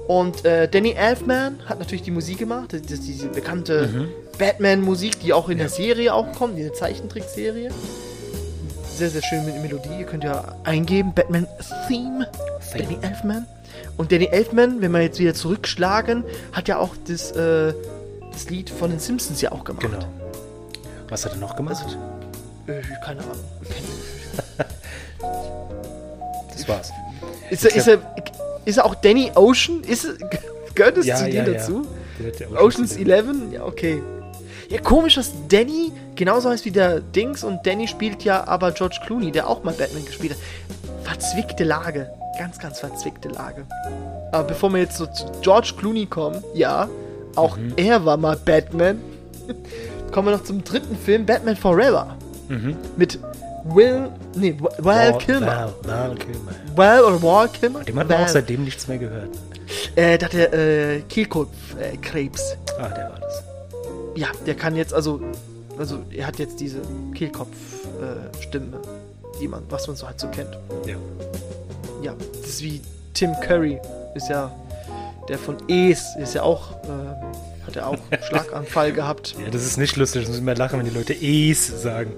und 0.08 0.44
äh, 0.44 0.68
Danny 0.68 0.92
Elfman 0.92 1.60
hat 1.66 1.80
natürlich 1.80 2.04
die 2.04 2.12
Musik 2.12 2.40
gemacht, 2.40 2.74
das 2.74 2.82
ist 2.82 3.08
diese 3.08 3.30
bekannte 3.30 4.10
Batman-Musik, 4.38 5.20
die 5.22 5.34
auch 5.34 5.50
in 5.50 5.58
der 5.58 5.70
Serie 5.70 6.14
auch 6.14 6.32
kommt, 6.34 6.58
diese 6.58 6.74
Zeichentrickserie. 6.74 7.70
Sehr, 8.96 9.10
sehr 9.10 9.24
schön 9.24 9.46
mit 9.46 9.60
Melodie. 9.62 10.00
Ihr 10.00 10.06
könnt 10.06 10.24
ja 10.24 10.56
eingeben, 10.64 11.14
Batman 11.14 11.48
Theme, 11.88 12.28
Theme. 12.72 12.84
Danny 12.86 12.98
Elfman. 13.02 13.48
Und 13.98 14.12
Danny 14.12 14.26
Elfman, 14.26 14.82
wenn 14.82 14.92
wir 14.92 15.02
jetzt 15.02 15.20
wieder 15.20 15.34
zurückschlagen, 15.34 16.24
hat 16.52 16.68
ja 16.68 16.78
auch 16.78 16.96
das, 17.08 17.32
äh, 17.32 17.74
das 18.32 18.50
Lied 18.50 18.70
von 18.70 18.92
den 18.92 19.00
Simpsons 19.00 19.42
ja 19.42 19.52
auch 19.52 19.64
gemacht. 19.64 19.84
Genau. 19.84 20.23
Was 21.10 21.26
hat 21.26 21.34
er 21.34 21.38
noch 21.40 21.56
gemacht? 21.56 21.98
Äh, 22.68 22.82
keine 23.06 23.22
Ahnung. 23.22 23.36
Das 26.54 26.68
war's. 26.68 26.92
Ist 27.50 27.66
er, 27.66 27.76
ist, 27.76 27.88
er, 27.88 28.00
ist 28.66 28.78
er 28.78 28.86
auch 28.86 28.96
Danny 28.96 29.32
Ocean? 29.36 29.82
Ist 29.84 30.06
er, 30.06 30.14
gehört 30.76 30.98
es 30.98 31.06
Ja, 31.06 31.16
zu 31.18 31.26
dir 31.26 31.34
ja. 31.34 31.46
dazu? 31.46 31.86
Ja 32.52 32.60
Ocean's 32.62 32.94
schon- 32.96 33.10
11? 33.10 33.28
Ja, 33.52 33.64
okay. 33.66 34.02
Ja, 34.70 34.80
komisch, 34.80 35.16
dass 35.16 35.32
Danny 35.50 35.92
genauso 36.16 36.50
heißt 36.50 36.64
wie 36.66 36.72
der 36.72 37.00
Dings 37.02 37.44
und 37.44 37.66
Danny 37.66 37.88
spielt 37.88 38.24
ja 38.24 38.48
aber 38.48 38.72
George 38.72 39.00
Clooney, 39.06 39.32
der 39.32 39.48
auch 39.50 39.64
mal 39.64 39.74
Batman 39.74 40.06
gespielt 40.06 40.34
hat. 40.34 40.40
Verzwickte 41.04 41.64
Lage. 41.64 42.10
Ganz, 42.40 42.58
ganz 42.60 42.80
verzwickte 42.80 43.30
Lage. 43.30 43.66
Aber 44.32 44.44
bevor 44.46 44.72
wir 44.72 44.80
jetzt 44.80 44.98
so 44.98 45.06
zu 45.08 45.26
George 45.42 45.74
Clooney 45.78 46.06
kommen, 46.06 46.44
ja, 46.54 46.88
auch 47.36 47.58
Mhm. 47.58 47.74
er 47.78 48.06
war 48.06 48.18
mal 48.18 48.36
Batman. 48.38 49.00
Kommen 50.14 50.28
wir 50.30 50.38
noch 50.38 50.44
zum 50.44 50.64
dritten 50.64 50.96
Film, 50.96 51.26
Batman 51.26 51.58
Forever. 51.58 52.16
Mhm. 52.48 52.78
Mit 52.96 53.20
Will, 53.66 54.10
nee, 54.36 54.56
Val 54.78 55.18
Kilmer. 55.18 55.74
Val, 55.84 56.16
Kilmer. 56.16 56.52
Val 56.76 57.04
oder 57.04 57.22
Val 57.22 57.50
Kilmer? 57.50 57.84
Dem 57.84 58.00
hat 58.00 58.08
man 58.08 58.24
auch 58.24 58.28
seitdem 58.28 58.64
nichts 58.64 58.88
mehr 58.88 58.98
gehört. 58.98 59.30
Äh, 59.96 60.18
der 60.18 60.28
hatte 60.28 60.54
äh, 60.54 61.02
Kehlkopfkrebs. 61.02 62.52
Äh. 62.52 62.82
Ah, 62.82 62.90
der 62.90 63.10
war 63.10 63.20
das. 63.20 63.44
Ja, 64.16 64.28
der 64.46 64.56
kann 64.56 64.76
jetzt 64.76 64.94
also, 64.94 65.22
also 65.78 66.00
er 66.12 66.28
hat 66.28 66.40
jetzt 66.40 66.60
diese 66.60 66.82
Kehlkopf-Stimme, 67.16 68.78
äh, 68.78 69.40
die 69.40 69.48
man, 69.48 69.64
was 69.70 69.88
man 69.88 69.96
so 69.96 70.06
halt 70.06 70.20
so 70.20 70.28
kennt. 70.28 70.58
Ja. 70.86 70.96
Ja, 72.04 72.14
das 72.42 72.50
ist 72.50 72.64
wie 72.64 72.82
Tim 73.14 73.32
Curry, 73.42 73.80
ist 74.14 74.30
ja 74.30 74.52
der 75.30 75.38
von 75.38 75.56
Es, 75.70 76.16
ist 76.18 76.36
ja 76.36 76.44
auch, 76.44 76.72
äh, 76.84 77.53
hat 77.68 77.76
er 77.76 77.88
auch 77.88 77.98
Schlaganfall 78.28 78.92
gehabt. 78.94 79.36
ja, 79.44 79.50
das 79.50 79.64
ist 79.66 79.78
nicht 79.78 79.96
lustig. 79.96 80.24
Ich 80.24 80.28
muss 80.28 80.38
immer 80.38 80.56
lachen, 80.56 80.80
wenn 80.80 80.86
die 80.86 80.92
Leute 80.96 81.14
Es 81.14 81.68
sagen. 81.82 82.14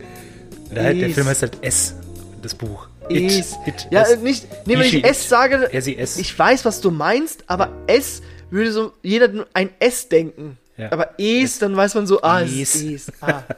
Der, 0.73 0.93
der 0.93 1.07
Es. 1.09 1.13
Film 1.13 1.27
heißt 1.27 1.41
halt 1.43 1.57
S. 1.61 1.95
Das 2.41 2.55
Buch. 2.55 2.87
Es. 3.09 3.55
It. 3.65 3.87
Ja, 3.91 4.01
S. 4.03 4.11
äh, 4.13 4.17
nicht, 4.17 4.47
nee, 4.65 4.73
wenn 4.73 4.81
ich 4.85 5.03
S 5.03 5.29
sage, 5.29 5.71
S. 5.71 6.17
ich 6.17 6.37
weiß, 6.39 6.65
was 6.65 6.81
du 6.81 6.89
meinst, 6.91 7.43
aber 7.47 7.71
S 7.87 8.21
würde 8.49 8.71
so 8.71 8.93
jeder 9.03 9.27
nur 9.27 9.47
ein 9.53 9.69
S 9.79 10.09
denken. 10.09 10.57
Ja. 10.77 10.91
Aber 10.91 11.11
Es, 11.19 11.59
dann 11.59 11.75
weiß 11.75 11.93
man 11.95 12.05
so, 12.07 12.21
ah, 12.21 12.41
es 12.41 12.51
ist 12.51 12.75
Es. 12.75 12.83
Es. 13.07 13.11
Ah. 13.21 13.43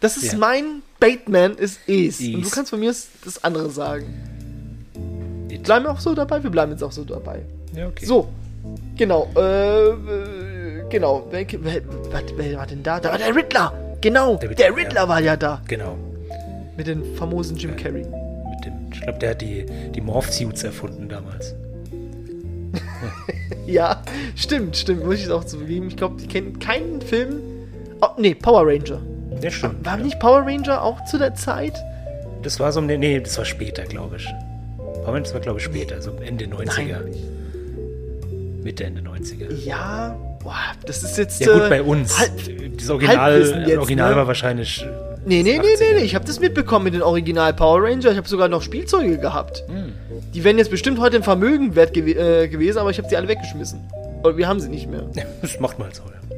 Das 0.00 0.16
ist 0.16 0.32
Ja. 0.32 0.38
mein 0.38 0.82
Bateman, 0.98 1.54
ist 1.56 1.78
Es. 1.86 2.18
Und 2.20 2.32
du 2.32 2.40
Es. 2.40 2.50
kannst 2.50 2.70
von 2.70 2.80
mir 2.80 2.92
das 3.24 3.44
andere 3.44 3.70
sagen. 3.70 4.06
It. 5.48 5.62
Bleiben 5.62 5.84
wir 5.84 5.92
auch 5.92 6.00
so 6.00 6.12
dabei? 6.14 6.42
Wir 6.42 6.50
bleiben 6.50 6.72
jetzt 6.72 6.82
auch 6.82 6.90
so 6.90 7.04
dabei. 7.04 7.42
Ja, 7.74 7.86
okay. 7.86 8.04
So, 8.04 8.28
genau. 8.96 9.28
Äh, 9.36 10.88
genau. 10.88 11.26
Wer, 11.30 11.46
wer, 11.50 11.82
wer, 12.10 12.22
wer 12.36 12.58
war 12.58 12.66
denn 12.66 12.82
da? 12.82 13.00
Da 13.00 13.10
war 13.10 13.18
der 13.18 13.34
Riddler. 13.34 13.72
Genau, 14.00 14.36
der 14.36 14.48
Der 14.50 14.76
Riddler, 14.76 15.02
ja. 15.02 15.08
war 15.08 15.20
ja 15.20 15.36
da. 15.36 15.62
Genau. 15.68 15.96
Mit 16.76 16.86
dem 16.88 17.14
famosen 17.14 17.56
Jim 17.56 17.76
Carrey. 17.76 18.04
Mit 18.04 18.64
dem, 18.64 18.88
ich 18.92 19.00
glaube, 19.00 19.18
der 19.20 19.30
hat 19.30 19.40
die, 19.40 19.64
die 19.94 20.00
Morph-Suits 20.00 20.64
erfunden 20.64 21.08
damals. 21.08 21.54
Ja, 23.64 24.02
stimmt, 24.34 24.76
stimmt, 24.76 25.04
muss 25.04 25.16
ich 25.16 25.24
es 25.24 25.30
auch 25.30 25.44
zugeben. 25.44 25.86
Ich 25.86 25.96
glaube, 25.96 26.20
ich 26.20 26.28
kenne 26.28 26.52
keinen 26.54 27.00
Film. 27.00 27.40
Oh, 28.00 28.08
nee, 28.18 28.34
Power 28.34 28.66
Ranger. 28.66 29.00
Ja, 29.40 29.50
stimmt. 29.50 29.84
War 29.86 29.98
ja. 29.98 30.04
nicht 30.04 30.18
Power 30.18 30.42
Ranger 30.44 30.82
auch 30.82 31.04
zu 31.04 31.16
der 31.16 31.34
Zeit? 31.34 31.74
Das 32.42 32.58
war 32.58 32.72
so 32.72 32.80
nee, 32.80 33.20
das 33.20 33.38
war 33.38 33.44
später, 33.44 33.84
glaube 33.84 34.16
ich. 34.16 34.28
Aber 35.06 35.20
das 35.20 35.32
war, 35.32 35.40
glaube 35.40 35.58
ich, 35.58 35.64
später, 35.64 36.02
so 36.02 36.10
Ende 36.24 36.46
90er. 36.46 36.66
Nein. 36.66 37.14
Mitte, 38.62 38.84
Ende 38.84 39.00
90er. 39.02 39.52
Ja, 39.64 40.16
boah, 40.42 40.54
das 40.86 41.02
ist 41.02 41.18
jetzt. 41.18 41.40
Ja, 41.40 41.52
gut, 41.52 41.62
äh, 41.62 41.68
bei 41.68 41.82
uns. 41.82 42.18
Halb, 42.18 42.30
das 42.78 42.90
Original, 42.90 43.64
jetzt, 43.66 43.78
Original 43.78 44.10
ne? 44.10 44.16
war 44.16 44.26
wahrscheinlich. 44.26 44.84
nee, 45.24 45.42
nee, 45.42 45.58
nee, 45.58 45.58
80er. 45.58 45.80
nee, 45.80 45.94
nee, 45.98 46.04
ich 46.04 46.14
habe 46.14 46.24
das 46.24 46.40
mitbekommen 46.40 46.84
mit 46.84 46.94
den 46.94 47.02
Original 47.02 47.52
Power 47.54 47.82
Ranger. 47.82 48.10
Ich 48.10 48.16
habe 48.16 48.28
sogar 48.28 48.48
noch 48.48 48.62
Spielzeuge 48.62 49.18
gehabt. 49.18 49.64
Hm. 49.68 49.92
Die 50.34 50.44
wären 50.44 50.58
jetzt 50.58 50.70
bestimmt 50.70 51.00
heute 51.00 51.16
im 51.16 51.22
Vermögen 51.22 51.74
wert 51.74 51.92
gew 51.94 52.06
äh, 52.08 52.48
gewesen, 52.48 52.78
aber 52.78 52.90
ich 52.90 52.98
habe 52.98 53.08
sie 53.08 53.16
alle 53.16 53.28
weggeschmissen. 53.28 53.80
Oder 54.22 54.36
wir 54.36 54.48
haben 54.48 54.60
sie 54.60 54.68
nicht 54.68 54.88
mehr. 54.88 55.04
Das 55.42 55.58
macht 55.60 55.78
man 55.78 55.88
halt 55.88 55.96
so, 55.96 56.02
ja. 56.04 56.36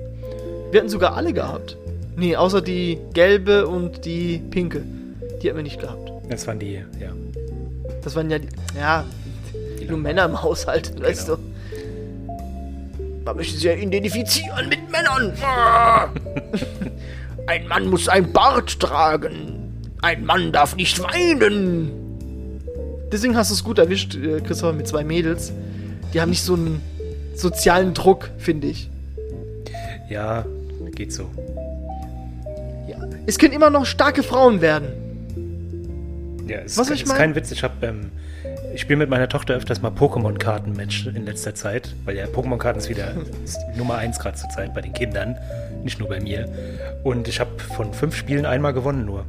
Wir 0.72 0.80
hatten 0.80 0.88
sogar 0.90 1.14
alle 1.16 1.32
gehabt. 1.32 1.76
Nee, 2.16 2.36
außer 2.36 2.60
die 2.62 2.98
gelbe 3.12 3.66
und 3.66 4.04
die 4.04 4.38
pinke. 4.50 4.82
Die 5.42 5.48
hatten 5.48 5.56
wir 5.58 5.62
nicht 5.62 5.80
gehabt. 5.80 6.10
Das 6.30 6.46
waren 6.46 6.58
die, 6.58 6.74
ja. 6.74 6.82
Das 8.02 8.16
waren 8.16 8.30
ja 8.30 8.38
die, 8.38 8.48
ja, 8.78 9.04
Die 9.80 9.84
nur. 9.86 9.98
Männer 9.98 10.24
im 10.24 10.42
Haushalt, 10.42 11.00
weißt 11.02 11.26
Genau. 11.26 11.36
du. 11.38 11.53
Man 13.24 13.36
möchte 13.36 13.54
sich 13.54 13.62
ja 13.64 13.72
identifizieren 13.72 14.68
mit 14.68 14.90
Männern. 14.90 15.32
Ein 17.46 17.66
Mann 17.68 17.86
muss 17.88 18.08
ein 18.08 18.32
Bart 18.32 18.80
tragen. 18.80 19.72
Ein 20.02 20.24
Mann 20.24 20.50
darf 20.52 20.76
nicht 20.76 20.98
weinen. 21.02 21.90
Deswegen 23.12 23.36
hast 23.36 23.50
du 23.50 23.54
es 23.54 23.62
gut 23.64 23.78
erwischt, 23.78 24.14
äh, 24.16 24.40
Christopher, 24.40 24.72
mit 24.72 24.88
zwei 24.88 25.04
Mädels. 25.04 25.52
Die 26.12 26.20
haben 26.20 26.30
nicht 26.30 26.42
so 26.42 26.54
einen 26.54 26.80
sozialen 27.34 27.92
Druck, 27.94 28.30
finde 28.38 28.68
ich. 28.68 28.88
Ja, 30.08 30.44
geht 30.94 31.12
so. 31.12 31.30
Ja. 32.88 32.96
Es 33.26 33.38
können 33.38 33.52
immer 33.52 33.70
noch 33.70 33.84
starke 33.86 34.22
Frauen 34.22 34.60
werden. 34.60 34.86
Ja, 36.48 36.58
es 36.58 36.76
Was 36.78 36.88
ist, 36.88 36.94
ich 36.96 37.02
ist 37.02 37.08
mein- 37.08 37.18
kein 37.18 37.34
Witz. 37.34 37.50
Ich 37.50 37.62
habe, 37.62 37.74
ähm, 37.86 38.10
ich 38.74 38.80
spiele 38.80 38.96
mit 38.96 39.08
meiner 39.08 39.28
Tochter 39.28 39.54
öfters 39.54 39.80
mal 39.80 39.92
Pokémon-Karten-Match 39.92 41.06
in 41.06 41.24
letzter 41.26 41.54
Zeit, 41.54 41.94
weil 42.04 42.16
ja 42.16 42.26
Pokémon-Karten 42.26 42.80
ist 42.80 42.88
wieder 42.88 43.14
ist 43.44 43.58
Nummer 43.76 43.96
eins 43.96 44.18
gerade 44.18 44.36
zur 44.36 44.50
Zeit 44.50 44.74
bei 44.74 44.80
den 44.80 44.92
Kindern, 44.92 45.36
nicht 45.84 46.00
nur 46.00 46.08
bei 46.08 46.20
mir. 46.20 46.48
Und 47.04 47.28
ich 47.28 47.38
habe 47.38 47.50
von 47.76 47.94
fünf 47.94 48.16
Spielen 48.16 48.46
einmal 48.46 48.72
gewonnen 48.72 49.04
nur. 49.04 49.26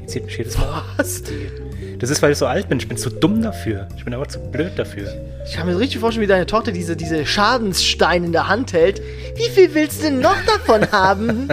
Die 0.00 0.06
zieht 0.06 0.24
mich 0.24 0.38
jedes 0.38 0.56
Mal. 0.56 0.82
Was? 0.96 1.22
Die, 1.22 1.98
das 1.98 2.08
ist, 2.08 2.22
weil 2.22 2.32
ich 2.32 2.38
so 2.38 2.46
alt 2.46 2.70
bin. 2.70 2.78
Ich 2.78 2.88
bin 2.88 2.96
zu 2.96 3.10
dumm 3.10 3.42
dafür. 3.42 3.86
Ich 3.98 4.04
bin 4.04 4.14
aber 4.14 4.26
zu 4.26 4.40
blöd 4.40 4.72
dafür. 4.76 5.12
Ich 5.44 5.54
kann 5.54 5.66
mir 5.66 5.78
richtig 5.78 6.00
vorstellen, 6.00 6.22
wie 6.22 6.28
deine 6.28 6.46
Tochter 6.46 6.72
diese, 6.72 6.96
diese 6.96 7.26
Schadenssteine 7.26 8.24
in 8.24 8.32
der 8.32 8.48
Hand 8.48 8.72
hält. 8.72 9.02
Wie 9.36 9.50
viel 9.50 9.74
willst 9.74 10.00
du 10.00 10.04
denn 10.04 10.20
noch 10.20 10.36
davon 10.46 10.90
haben? 10.90 11.48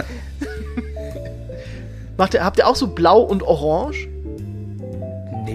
Macht 2.16 2.32
ihr, 2.32 2.42
habt 2.42 2.58
ihr 2.58 2.66
auch 2.66 2.76
so 2.76 2.86
blau 2.86 3.20
und 3.20 3.42
orange? 3.42 4.08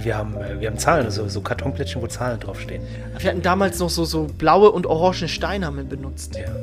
Wir 0.03 0.17
haben, 0.17 0.35
äh, 0.35 0.59
wir 0.59 0.69
haben 0.69 0.77
Zahlen, 0.77 1.05
also 1.05 1.27
so 1.27 1.41
Kartonplättchen, 1.41 2.01
wo 2.01 2.07
Zahlen 2.07 2.39
draufstehen. 2.39 2.83
Wir 3.17 3.29
hatten 3.29 3.41
damals 3.41 3.79
noch 3.79 3.89
so, 3.89 4.05
so 4.05 4.25
blaue 4.37 4.71
und 4.71 4.85
orange 4.85 5.27
Steine 5.27 5.65
haben 5.65 5.77
wir 5.77 5.83
benutzt. 5.83 6.35
Ja. 6.35 6.53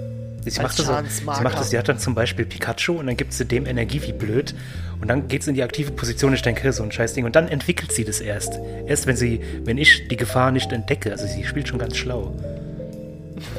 Sie 0.43 0.61
macht, 0.63 0.79
das 0.79 0.87
so, 0.87 0.95
sie 1.07 1.25
macht 1.25 1.59
das, 1.59 1.69
sie 1.69 1.77
hat 1.77 1.89
dann 1.89 1.99
zum 1.99 2.15
Beispiel 2.15 2.47
Pikachu 2.47 2.95
und 2.95 3.07
dann 3.07 3.17
gibt 3.17 3.35
sie 3.35 3.45
dem 3.45 3.67
Energie 3.67 4.01
wie 4.03 4.13
blöd 4.13 4.55
und 5.01 5.09
dann 5.09 5.29
geht 5.29 5.43
es 5.43 5.49
in 5.49 5.55
die 5.55 5.63
aktive 5.63 5.93
Position. 5.93 6.33
Ich 6.35 6.43
denke, 6.43 6.73
so 6.73 6.83
ein 6.83 6.93
Scheißding. 6.93 7.25
Und 7.25 7.37
dann 7.37 7.49
entwickelt 7.49 7.93
sie 7.93 8.05
das 8.05 8.21
erst. 8.21 8.59
Erst 8.87 9.07
wenn 9.07 9.17
sie, 9.17 9.41
wenn 9.65 9.79
ich 9.79 10.09
die 10.09 10.17
Gefahr 10.17 10.51
nicht 10.51 10.73
entdecke. 10.73 11.11
Also 11.11 11.27
sie 11.27 11.45
spielt 11.45 11.69
schon 11.69 11.79
ganz 11.79 11.97
schlau. 11.97 12.35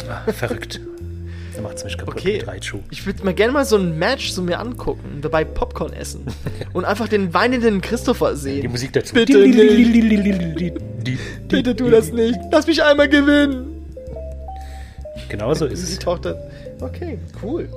Ah, 0.07 0.31
verrückt. 0.31 0.79
Dann 1.53 1.63
macht 1.63 1.83
mich 1.83 1.97
kaputt 1.97 2.15
Okay. 2.15 2.37
mit 2.39 2.47
Raichu. 2.47 2.79
Ich 2.91 3.05
würde 3.05 3.23
mir 3.25 3.33
gerne 3.33 3.51
mal 3.51 3.65
so 3.65 3.75
ein 3.77 3.97
Match 3.99 4.31
so 4.31 4.41
mir 4.41 4.59
angucken 4.59 5.11
und 5.15 5.25
dabei 5.25 5.43
Popcorn 5.43 5.91
essen. 5.93 6.25
und 6.73 6.85
einfach 6.85 7.07
den 7.09 7.33
weinenden 7.33 7.81
Christopher 7.81 8.31
Die 8.31 8.37
sehen. 8.39 8.71
Musik 8.71 8.93
dazu. 8.93 9.13
Bitte 9.13 9.39
Bitte 11.47 11.75
tu 11.75 11.89
das 11.89 12.11
nicht. 12.11 12.39
Lass 12.51 12.67
mich 12.67 12.81
einmal 12.81 13.09
gewinnen. 13.09 13.67
Genau 15.29 15.53
so 15.53 15.65
ist 15.65 15.87
Die 15.87 15.93
es. 15.93 15.99
Tochter. 15.99 16.37
Okay, 16.79 17.19
cool. 17.43 17.67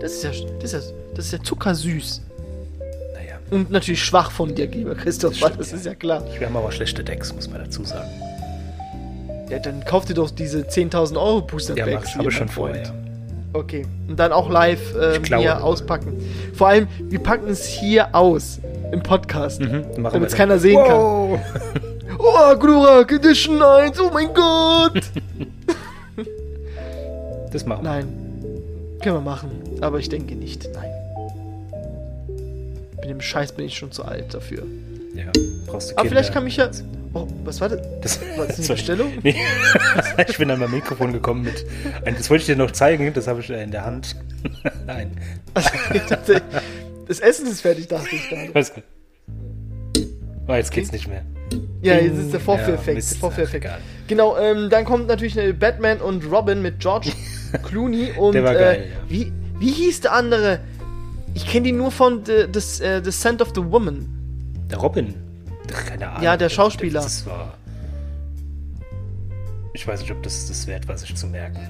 Das 0.00 0.12
ist 0.12 0.24
ja, 0.24 0.30
das 0.60 0.72
ist 0.72 0.86
ja, 0.90 0.94
das 1.14 1.24
ist 1.26 1.32
ja 1.32 1.42
zuckersüß. 1.42 2.22
Naja. 3.14 3.38
Und 3.50 3.70
natürlich 3.70 4.02
schwach 4.02 4.30
von 4.30 4.54
dir, 4.54 4.66
lieber 4.66 4.94
Christopher, 4.94 5.50
das, 5.50 5.66
stimmt, 5.66 5.80
ist 5.80 5.84
ja. 5.86 5.92
ja 5.92 5.94
klar. 5.96 6.24
Wir 6.38 6.46
haben 6.46 6.56
aber 6.56 6.72
schlechte 6.72 7.04
Decks, 7.04 7.32
muss 7.34 7.48
man 7.48 7.62
dazu 7.64 7.84
sagen. 7.84 8.08
Ja, 9.50 9.58
dann 9.58 9.84
kauf 9.84 10.04
dir 10.04 10.14
doch 10.14 10.30
diese 10.30 10.60
10.000 10.62 11.16
Euro 11.16 11.40
Booster 11.42 11.76
Ja, 11.76 11.84
Packs. 11.86 11.94
mach, 12.04 12.08
hier, 12.12 12.18
habe 12.18 12.28
ich 12.28 12.34
schon 12.36 12.46
mein 12.46 12.54
vor, 12.54 12.68
Freund. 12.70 12.86
ja. 12.86 12.94
Okay. 13.52 13.86
Und 14.08 14.18
dann 14.18 14.32
auch 14.32 14.50
live 14.50 14.94
klaue 15.22 15.40
hier 15.40 15.64
auspacken. 15.64 16.22
Vor 16.54 16.68
allem, 16.68 16.86
wir 17.08 17.18
packen 17.18 17.48
es 17.48 17.64
hier 17.66 18.14
aus. 18.14 18.60
Im 18.92 19.02
Podcast. 19.02 19.60
Mhm, 19.60 19.84
Damit 20.02 20.28
es 20.28 20.34
keiner 20.34 20.58
sehen 20.58 20.82
kann. 20.84 20.96
Wow. 20.96 21.40
Oh, 22.18 22.56
Glurak 22.58 23.12
Edition 23.12 23.62
1, 23.62 24.00
oh 24.00 24.10
mein 24.12 24.32
Gott! 24.34 25.02
Das 27.50 27.64
machen 27.64 27.82
wir. 27.84 27.90
Nein. 27.90 28.08
Können 29.02 29.16
wir 29.16 29.20
machen. 29.20 29.50
Aber 29.80 29.98
ich 29.98 30.08
denke 30.10 30.34
nicht. 30.34 30.68
Nein. 30.74 30.90
Mit 32.96 33.08
dem 33.08 33.20
Scheiß 33.20 33.52
bin 33.52 33.64
ich 33.64 33.76
schon 33.76 33.90
zu 33.90 34.04
alt 34.04 34.34
dafür. 34.34 34.64
Ja, 35.18 35.24
brauchst 35.66 35.90
du 35.90 35.94
Aber 35.96 36.02
Kinder. 36.02 36.08
vielleicht 36.08 36.32
kann 36.32 36.44
mich 36.44 36.56
ja. 36.56 36.70
Oh, 37.12 37.26
was 37.44 37.60
war 37.60 37.68
das? 37.70 37.80
Das, 38.02 38.20
War 38.36 38.46
das 38.46 38.58
eine. 38.58 38.68
Bestellung? 38.76 39.12
Nee. 39.22 39.34
ich 40.28 40.38
bin 40.38 40.50
an 40.50 40.60
mein 40.60 40.70
Mikrofon 40.70 41.12
gekommen 41.12 41.42
mit. 41.42 41.66
Das 42.04 42.30
wollte 42.30 42.42
ich 42.42 42.46
dir 42.46 42.56
noch 42.56 42.70
zeigen, 42.70 43.12
das 43.14 43.26
habe 43.26 43.40
ich 43.40 43.50
äh, 43.50 43.62
in 43.62 43.70
der 43.70 43.84
Hand. 43.84 44.14
Nein. 44.86 45.10
Also, 45.54 45.70
ich 45.94 46.02
dachte, 46.02 46.42
das 47.08 47.20
Essen 47.20 47.46
ist 47.48 47.62
fertig, 47.62 47.88
dachte 47.88 48.14
ich 48.14 48.28
gerade. 48.28 48.54
Was? 48.54 48.72
Oh, 50.46 50.54
jetzt 50.54 50.70
geht's 50.70 50.92
nicht 50.92 51.08
mehr. 51.08 51.24
Ja, 51.82 51.94
jetzt 51.94 52.18
ist 52.18 52.32
der 52.32 52.40
Vorführeffekt. 52.40 53.10
Der 53.10 53.18
Vorführeffekt. 53.18 53.66
Genau, 54.06 54.36
ähm, 54.36 54.68
dann 54.70 54.84
kommt 54.84 55.08
natürlich 55.08 55.36
Batman 55.58 55.98
und 56.00 56.30
Robin 56.30 56.62
mit 56.62 56.78
George 56.78 57.10
Clooney 57.64 58.12
und 58.18 58.34
Der 58.34 58.44
war 58.44 58.54
äh, 58.54 58.58
geil, 58.58 58.86
ja. 58.90 58.96
wie, 59.08 59.32
wie 59.58 59.70
hieß 59.70 60.02
der 60.02 60.12
andere? 60.12 60.60
Ich 61.34 61.46
kenne 61.46 61.64
die 61.64 61.72
nur 61.72 61.90
von 61.90 62.24
The, 62.24 62.46
the, 62.52 62.84
äh, 62.84 63.02
the 63.02 63.10
Scent 63.12 63.40
of 63.42 63.52
the 63.54 63.62
Woman. 63.64 64.17
Der 64.70 64.78
Robin. 64.78 65.14
Ach, 65.74 65.86
keine 65.86 66.08
Ahnung. 66.10 66.22
Ja, 66.22 66.36
der 66.36 66.48
Schauspieler. 66.48 67.00
Das 67.02 67.26
war. 67.26 67.54
Ich 69.74 69.86
weiß 69.86 70.00
nicht, 70.00 70.10
ob 70.10 70.22
das 70.22 70.46
das 70.48 70.66
wert 70.66 70.88
war, 70.88 70.96
sich 70.98 71.14
zu 71.14 71.26
merken. 71.26 71.60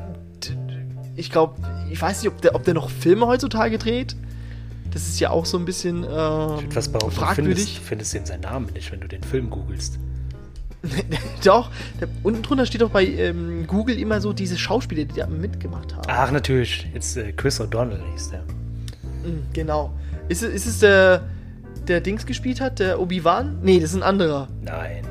Ich 1.17 1.31
glaube, 1.31 1.61
ich 1.91 2.01
weiß 2.01 2.23
nicht, 2.23 2.33
ob 2.33 2.41
der, 2.41 2.55
ob 2.55 2.65
der 2.65 2.75
noch 2.75 2.91
Filme 2.91 3.27
heutzutage 3.27 3.77
dreht. 3.79 4.17
Das 4.93 5.07
ist 5.09 5.21
ja 5.21 5.31
auch 5.31 5.45
so 5.45 5.59
ein 5.59 5.65
bisschen 5.65 6.05
ähm, 6.05 6.65
Ich 6.67 6.73
fast 6.73 6.93
behaupten, 6.93 7.11
findest, 7.11 7.19
fragwürdig. 7.19 7.75
du 7.79 7.83
findest 7.83 8.15
den 8.15 8.25
seinen 8.25 8.41
Namen 8.41 8.73
nicht, 8.73 8.91
wenn 8.93 9.01
du 9.01 9.09
den 9.09 9.23
Film 9.23 9.51
googelst. 9.51 9.99
Doch, 11.45 11.71
der, 12.01 12.09
unten 12.23 12.43
drunter 12.43 12.65
steht 12.65 12.81
doch 12.83 12.91
bei 12.91 13.05
ähm, 13.05 13.67
Google 13.67 13.99
immer 13.99 14.21
so 14.21 14.33
diese 14.33 14.57
Schauspieler, 14.57 15.05
die 15.05 15.17
da 15.17 15.27
mitgemacht 15.27 15.93
haben. 15.95 16.05
Ach, 16.07 16.31
natürlich. 16.31 16.87
Jetzt 16.95 17.17
äh, 17.17 17.33
Chris 17.33 17.61
O'Donnell 17.61 18.01
hieß 18.15 18.31
der. 18.31 18.43
Mhm, 19.25 19.43
Genau. 19.53 19.93
Ist, 20.29 20.43
es- 20.43 20.55
ist 20.55 20.67
es 20.67 20.79
der, 20.79 21.23
der 21.89 22.01
Dings 22.01 22.27
gespielt 22.27 22.61
hat, 22.61 22.79
der 22.79 23.01
Obi-Wan? 23.01 23.59
Nee, 23.63 23.81
das 23.81 23.91
ist 23.91 23.97
ein 23.97 24.03
anderer. 24.03 24.49
Nein. 24.63 25.05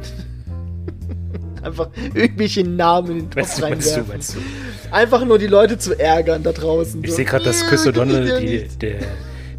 Einfach 1.63 1.89
irgendwelche 2.13 2.63
Namen 2.63 3.11
in 3.11 3.17
den 3.17 3.31
Topf 3.31 3.43
Weißt 3.43 3.59
du, 3.59 3.63
weißt 3.63 3.85
du, 3.85 3.99
reinwerfen. 3.99 4.13
weißt 4.13 4.35
du. 4.35 4.39
Einfach 4.91 5.25
nur 5.25 5.37
die 5.37 5.47
Leute 5.47 5.77
zu 5.77 5.99
ärgern 5.99 6.43
da 6.43 6.51
draußen. 6.51 7.03
Ich 7.03 7.09
so. 7.09 7.15
sehe 7.17 7.25
gerade, 7.25 7.43
dass 7.45 7.65
Chris 7.67 7.85
O'Donnell 7.85 8.39
die, 8.39 8.67
der, 8.77 8.99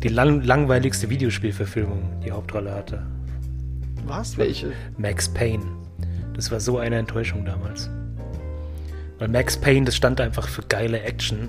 die 0.03 0.09
lang, 0.09 0.43
langweiligste 0.43 1.11
Videospielverfilmung 1.11 2.23
die 2.25 2.31
Hauptrolle 2.31 2.73
hatte. 2.73 3.03
Was? 4.07 4.39
Welche? 4.39 4.73
Max 4.97 5.29
Payne. 5.29 5.65
Das 6.35 6.51
war 6.51 6.61
so 6.61 6.79
eine 6.79 6.97
Enttäuschung 6.97 7.45
damals. 7.45 7.91
Weil 9.19 9.29
Max 9.29 9.57
Payne, 9.57 9.85
das 9.85 9.97
stand 9.97 10.21
einfach 10.21 10.49
für 10.49 10.63
geile 10.63 11.03
Action. 11.03 11.49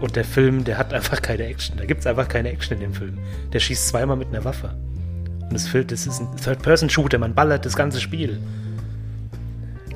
Und 0.00 0.14
der 0.14 0.24
Film, 0.24 0.64
der 0.64 0.78
hat 0.78 0.92
einfach 0.92 1.20
keine 1.22 1.44
Action. 1.44 1.76
Da 1.76 1.86
gibt 1.86 2.00
es 2.00 2.06
einfach 2.06 2.28
keine 2.28 2.50
Action 2.50 2.76
in 2.76 2.82
dem 2.82 2.94
Film. 2.94 3.18
Der 3.52 3.58
schießt 3.58 3.88
zweimal 3.88 4.16
mit 4.16 4.28
einer 4.28 4.44
Waffe. 4.44 4.76
Und 5.48 5.54
das, 5.54 6.06
ist 6.06 6.20
ein 6.20 6.28
Third-Person-Shooter, 6.42 7.18
man 7.18 7.34
ballert 7.34 7.64
das 7.64 7.74
ganze 7.76 8.00
Spiel. 8.00 8.38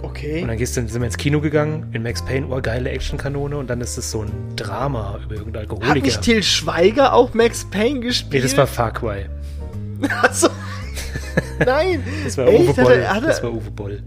Okay. 0.03 0.42
Und 0.42 0.48
dann 0.48 0.57
gehst 0.59 0.76
du, 0.76 0.86
sind 0.86 1.00
wir 1.00 1.07
ins 1.07 1.16
Kino 1.16 1.40
gegangen, 1.40 1.88
in 1.92 2.03
Max 2.03 2.22
Payne, 2.22 2.46
oh, 2.50 2.61
geile 2.61 2.90
Actionkanone. 2.90 3.57
Und 3.57 3.68
dann 3.70 3.80
ist 3.80 3.96
es 3.96 4.11
so 4.11 4.22
ein 4.22 4.32
Drama 4.57 5.18
über 5.24 5.34
irgendeinen 5.36 5.64
Hat 5.66 5.70
Alkoholiker. 5.72 6.07
nicht 6.07 6.22
Till 6.22 6.42
Schweiger 6.42 7.12
auch 7.12 7.34
Max 7.34 7.64
Payne 7.64 8.00
gespielt? 8.00 8.32
nee, 8.42 8.48
das 8.48 8.57
war 8.57 8.66
Far 8.66 8.92
Cry. 8.92 9.26
Achso. 10.22 10.48
Nein. 11.64 12.03
Das 12.24 12.36
war 12.38 12.46
Echt? 12.48 12.61
Uwe 12.62 12.76
Hat 12.76 12.84
Boll. 12.84 13.07
hat 13.07 13.22
er- 13.22 13.28
Das 13.28 13.42
war 13.42 13.53
Uwe 13.53 13.70
Boll. 13.70 14.03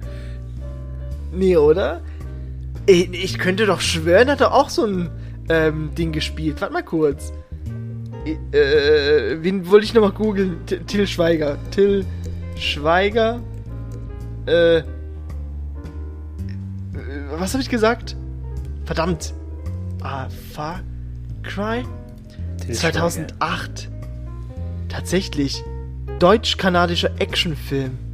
Nee, 1.34 1.58
oder? 1.58 2.02
Ich, 2.86 3.12
ich 3.14 3.38
könnte 3.40 3.66
doch 3.66 3.82
schwören, 3.82 4.30
hat 4.30 4.42
er 4.42 4.54
auch 4.54 4.70
so 4.70 4.86
ein 4.86 5.10
ähm, 5.50 5.92
Ding 5.96 6.12
gespielt. 6.12 6.60
Warte 6.62 6.74
mal 6.74 6.84
kurz. 6.84 7.32
Äh, 8.26 9.38
wen 9.42 9.70
wollte 9.70 9.86
ich 9.86 9.94
nochmal 9.94 10.12
googeln? 10.12 10.58
Till 10.66 11.08
Schweiger. 11.08 11.58
Till 11.72 12.06
Schweiger. 12.58 13.40
Äh. 14.48 14.78
äh, 14.78 14.84
Was 17.38 17.54
habe 17.54 17.62
ich 17.62 17.70
gesagt? 17.70 18.16
Verdammt. 18.86 19.34
Ah, 20.02 20.28
Far 20.54 20.82
Cry? 21.44 21.84
Til 22.66 22.76
2008. 22.76 23.90
Tatsächlich. 24.90 25.64
Deutsch-kanadischer 26.20 27.12
Actionfilm. 27.20 27.92
Schweiger. 27.92 28.06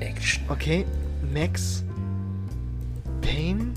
Action. 0.00 0.44
Okay. 0.48 0.84
Max. 1.32 1.84
Payne. 3.20 3.69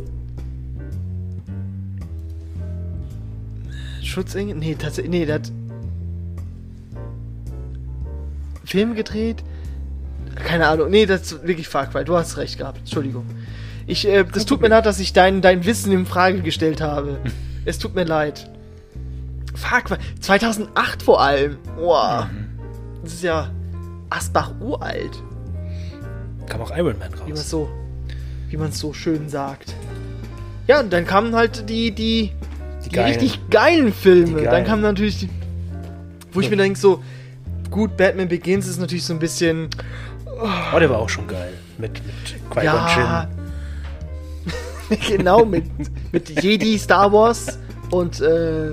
Schutzengel? 4.13 4.55
Nee, 4.55 4.75
tatsächlich. 4.75 5.11
Nee, 5.11 5.25
der 5.25 5.35
hat. 5.35 5.51
Film 8.63 8.95
gedreht? 8.95 9.43
Keine 10.35 10.67
Ahnung. 10.67 10.89
Nee, 10.89 11.05
das 11.05 11.23
ist 11.23 11.47
wirklich 11.47 11.67
Far 11.67 11.87
Cry. 11.87 12.05
Du 12.05 12.15
hast 12.15 12.37
recht 12.37 12.57
gehabt. 12.57 12.79
Entschuldigung. 12.79 13.25
Ich, 13.85 14.07
äh, 14.07 14.23
das 14.23 14.45
tut 14.45 14.61
mir 14.61 14.69
leid, 14.69 14.85
dass 14.85 14.99
ich 14.99 15.13
dein, 15.13 15.41
dein 15.41 15.65
Wissen 15.65 15.91
in 15.91 16.05
Frage 16.05 16.41
gestellt 16.41 16.79
habe. 16.79 17.19
es 17.65 17.79
tut 17.79 17.95
mir 17.95 18.05
leid. 18.05 18.49
Far 19.53 19.81
Cry. 19.81 19.97
2008 20.21 21.03
vor 21.03 21.21
allem. 21.21 21.57
Wow. 21.77 22.25
Das 23.03 23.13
ist 23.13 23.23
ja 23.23 23.51
Asbach 24.09 24.53
uralt. 24.61 25.21
Kam 26.47 26.61
auch 26.61 26.75
Iron 26.75 26.97
Man 26.99 27.11
Wie 27.13 27.29
man 27.29 27.31
raus. 27.31 27.49
so, 27.49 27.69
wie 28.49 28.57
man 28.57 28.71
so 28.71 28.93
schön 28.93 29.27
sagt. 29.27 29.73
Ja, 30.67 30.79
und 30.79 30.93
dann 30.93 31.05
kamen 31.05 31.35
halt 31.35 31.69
die, 31.69 31.91
die, 31.91 32.31
die, 32.85 32.89
geilen. 32.95 33.07
richtig 33.07 33.39
geilen 33.49 33.93
Filme. 33.93 34.25
Die 34.27 34.33
Dann 34.35 34.43
geilen. 34.45 34.65
kamen 34.65 34.81
natürlich 34.81 35.19
die, 35.19 35.29
wo 36.31 36.41
ich 36.41 36.49
mir 36.49 36.57
denke 36.57 36.77
so, 36.79 37.03
gut, 37.71 37.95
Batman 37.97 38.27
Begins 38.27 38.67
ist 38.67 38.79
natürlich 38.79 39.05
so 39.05 39.13
ein 39.13 39.19
bisschen, 39.19 39.69
Oh, 40.75 40.79
der 40.79 40.89
war 40.89 40.99
auch 40.99 41.09
schon 41.09 41.27
geil. 41.27 41.53
Mit, 41.77 41.91
mit 42.05 42.49
Qui-Gon 42.49 42.63
ja, 42.63 43.27
genau, 45.07 45.45
mit, 45.45 45.65
mit 46.11 46.41
Jedi 46.43 46.77
Star 46.77 47.11
Wars 47.11 47.57
und, 47.91 48.19
äh, 48.21 48.71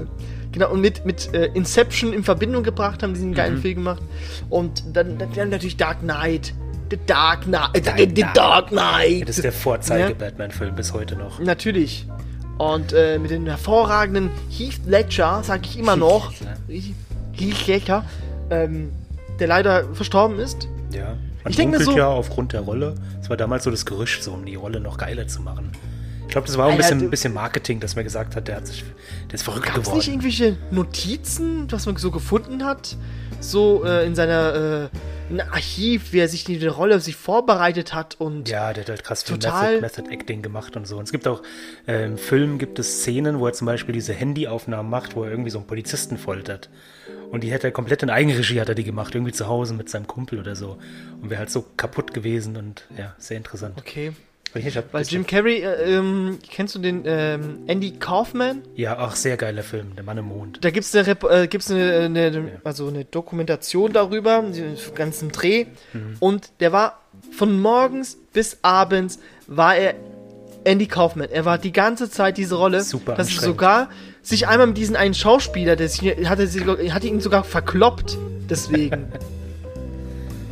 genau, 0.53 0.71
und 0.71 0.81
mit, 0.81 1.05
mit 1.07 1.33
äh, 1.35 1.47
Inception 1.55 2.13
in 2.13 2.25
Verbindung 2.25 2.63
gebracht, 2.63 3.03
haben 3.03 3.15
diesen 3.15 3.31
Mhm. 3.31 3.35
geilen 3.35 3.59
Film 3.59 3.77
gemacht. 3.77 4.03
Und 4.49 4.85
dann, 4.93 5.17
dann, 5.19 5.29
dann 5.35 5.51
natürlich 5.51 5.77
Dark 5.77 6.01
Knight. 6.01 6.53
The 6.91 6.99
Dark 7.07 7.43
Knight. 7.45 7.71
The, 7.77 7.81
Dark 7.83 7.99
the 7.99 8.07
Knight. 8.07 8.37
Dark 8.37 8.69
Knight. 8.69 9.29
Das 9.29 9.37
ist 9.39 9.45
der 9.45 9.53
Ja. 9.53 9.57
Vorzeige-Batman-Film 9.59 10.75
bis 10.75 10.93
heute 10.93 11.15
noch. 11.17 11.39
Natürlich. 11.41 12.07
Und 12.61 12.93
äh, 12.93 13.19
mit 13.19 13.31
dem 13.31 13.47
hervorragenden 13.47 14.31
Heath 14.51 14.81
Ledger, 14.87 15.41
sag 15.43 15.65
ich 15.65 15.79
immer 15.79 15.97
noch. 15.97 16.31
Ledger. 16.69 16.93
Heath 17.33 17.67
Ledger, 17.67 18.05
ähm, 18.51 18.93
der 19.39 19.49
leider 19.49 19.95
verstorben 19.95 20.39
ist. 20.39 20.69
Ja. 20.93 21.17
Man 21.43 21.51
Ich 21.53 21.57
denk 21.57 21.71
mir 21.71 21.83
so- 21.83 21.97
ja 21.97 22.09
aufgrund 22.09 22.53
der 22.53 22.61
Rolle. 22.61 22.97
Es 23.23 23.31
war 23.31 23.39
damals 23.39 23.65
so 23.65 23.71
das 23.71 23.87
Gerücht, 23.87 24.23
so 24.23 24.33
um 24.33 24.45
die 24.45 24.57
Rolle 24.57 24.79
noch 24.79 24.99
geiler 24.99 25.27
zu 25.27 25.41
machen. 25.41 25.73
Ich 26.31 26.33
glaube, 26.33 26.47
das 26.47 26.57
war 26.57 26.69
auch 26.69 26.71
ein 26.71 26.77
bisschen, 26.77 27.01
ein 27.01 27.11
bisschen 27.11 27.35
Marketing, 27.35 27.81
dass 27.81 27.97
man 27.97 28.05
gesagt 28.05 28.37
hat, 28.37 28.47
der 28.47 28.59
hat 28.59 28.67
sich, 28.69 28.85
der 29.27 29.35
ist 29.35 29.43
verrückt 29.43 29.67
Gab 29.67 29.79
es 29.79 29.83
geworden. 29.83 29.97
nicht 29.99 30.07
irgendwelche 30.07 30.57
Notizen, 30.71 31.67
was 31.73 31.87
man 31.87 31.97
so 31.97 32.13
gefunden 32.13 32.65
hat? 32.65 32.97
So 33.41 33.85
äh, 33.85 34.07
in 34.07 34.15
seiner 34.15 34.91
äh, 35.29 35.35
ein 35.35 35.41
Archiv, 35.41 36.13
wie 36.13 36.21
er 36.21 36.29
sich 36.29 36.45
die, 36.45 36.65
Rolle 36.69 37.01
sich 37.01 37.17
vorbereitet 37.17 37.95
hat 37.95 38.21
und 38.21 38.49
Ja, 38.49 38.73
der 38.73 38.85
hat 38.85 38.91
halt 38.91 39.03
krass 39.03 39.25
viel 39.25 39.39
Method, 39.39 39.81
Method 39.81 40.09
Acting 40.09 40.41
gemacht 40.41 40.77
und 40.77 40.87
so. 40.87 40.99
Und 40.99 41.03
es 41.03 41.11
gibt 41.11 41.27
auch, 41.27 41.43
äh, 41.89 42.05
im 42.05 42.17
Film 42.17 42.59
gibt 42.59 42.79
es 42.79 43.01
Szenen, 43.01 43.41
wo 43.41 43.49
er 43.49 43.53
zum 43.53 43.67
Beispiel 43.67 43.93
diese 43.93 44.13
Handyaufnahmen 44.13 44.89
macht, 44.89 45.17
wo 45.17 45.25
er 45.25 45.33
irgendwie 45.33 45.51
so 45.51 45.59
einen 45.59 45.67
Polizisten 45.67 46.17
foltert. 46.17 46.71
Und 47.33 47.43
die 47.43 47.51
hätte 47.51 47.67
er 47.67 47.73
komplett 47.73 48.05
in 48.05 48.11
Eigenregie 48.11 48.61
hat 48.61 48.69
er 48.69 48.77
die 48.77 48.85
gemacht, 48.85 49.17
irgendwie 49.17 49.33
zu 49.33 49.49
Hause 49.49 49.75
mit 49.75 49.89
seinem 49.89 50.07
Kumpel 50.07 50.39
oder 50.39 50.55
so. 50.55 50.79
Und 51.21 51.29
wäre 51.29 51.41
halt 51.41 51.51
so 51.51 51.67
kaputt 51.77 52.15
gewesen 52.15 52.57
und 52.57 52.85
ja, 52.97 53.17
sehr 53.19 53.37
interessant. 53.37 53.75
okay. 53.77 54.13
Weil 54.53 55.05
Jim 55.05 55.27
Carrey, 55.27 55.63
äh, 55.63 55.97
ähm, 55.97 56.39
kennst 56.51 56.75
du 56.75 56.79
den 56.79 57.03
ähm, 57.07 57.61
Andy 57.67 57.93
Kaufman? 57.93 58.63
Ja, 58.75 58.99
auch 58.99 59.15
sehr 59.15 59.37
geiler 59.37 59.63
Film, 59.63 59.95
Der 59.97 60.05
Mann 60.05 60.19
im 60.19 60.27
Mond. 60.27 60.59
Da 60.65 60.71
gibt 60.71 60.85
es 60.87 60.95
eine, 60.95 61.17
äh, 61.31 61.47
gibt's 61.47 61.71
eine, 61.71 62.01
eine, 62.01 62.61
also 62.65 62.89
eine 62.89 63.05
Dokumentation 63.05 63.93
darüber, 63.93 64.43
den 64.43 64.77
ganzen 64.95 65.31
Dreh. 65.31 65.67
Und 66.19 66.51
der 66.61 66.73
war 66.73 67.01
von 67.33 67.61
morgens 67.61 68.17
bis 68.33 68.59
abends 68.63 69.19
war 69.47 69.77
er 69.77 69.95
Andy 70.65 70.87
Kaufman. 70.87 71.31
Er 71.31 71.45
war 71.45 71.59
die 71.59 71.73
ganze 71.73 72.11
Zeit 72.11 72.37
diese 72.37 72.55
Rolle. 72.57 72.83
Super 72.83 73.15
dass 73.15 73.35
er 73.35 73.41
sogar 73.41 73.89
sich 74.23 74.49
einmal 74.49 74.67
mit 74.67 74.77
diesem 74.77 74.97
einen 74.97 75.15
Schauspieler, 75.15 75.77
der 75.77 75.89
sich, 75.89 76.03
hat 76.29 76.39
er, 76.39 76.95
hat 76.95 77.05
ihn 77.05 77.21
sogar 77.21 77.45
verkloppt. 77.45 78.19
Deswegen. 78.49 79.13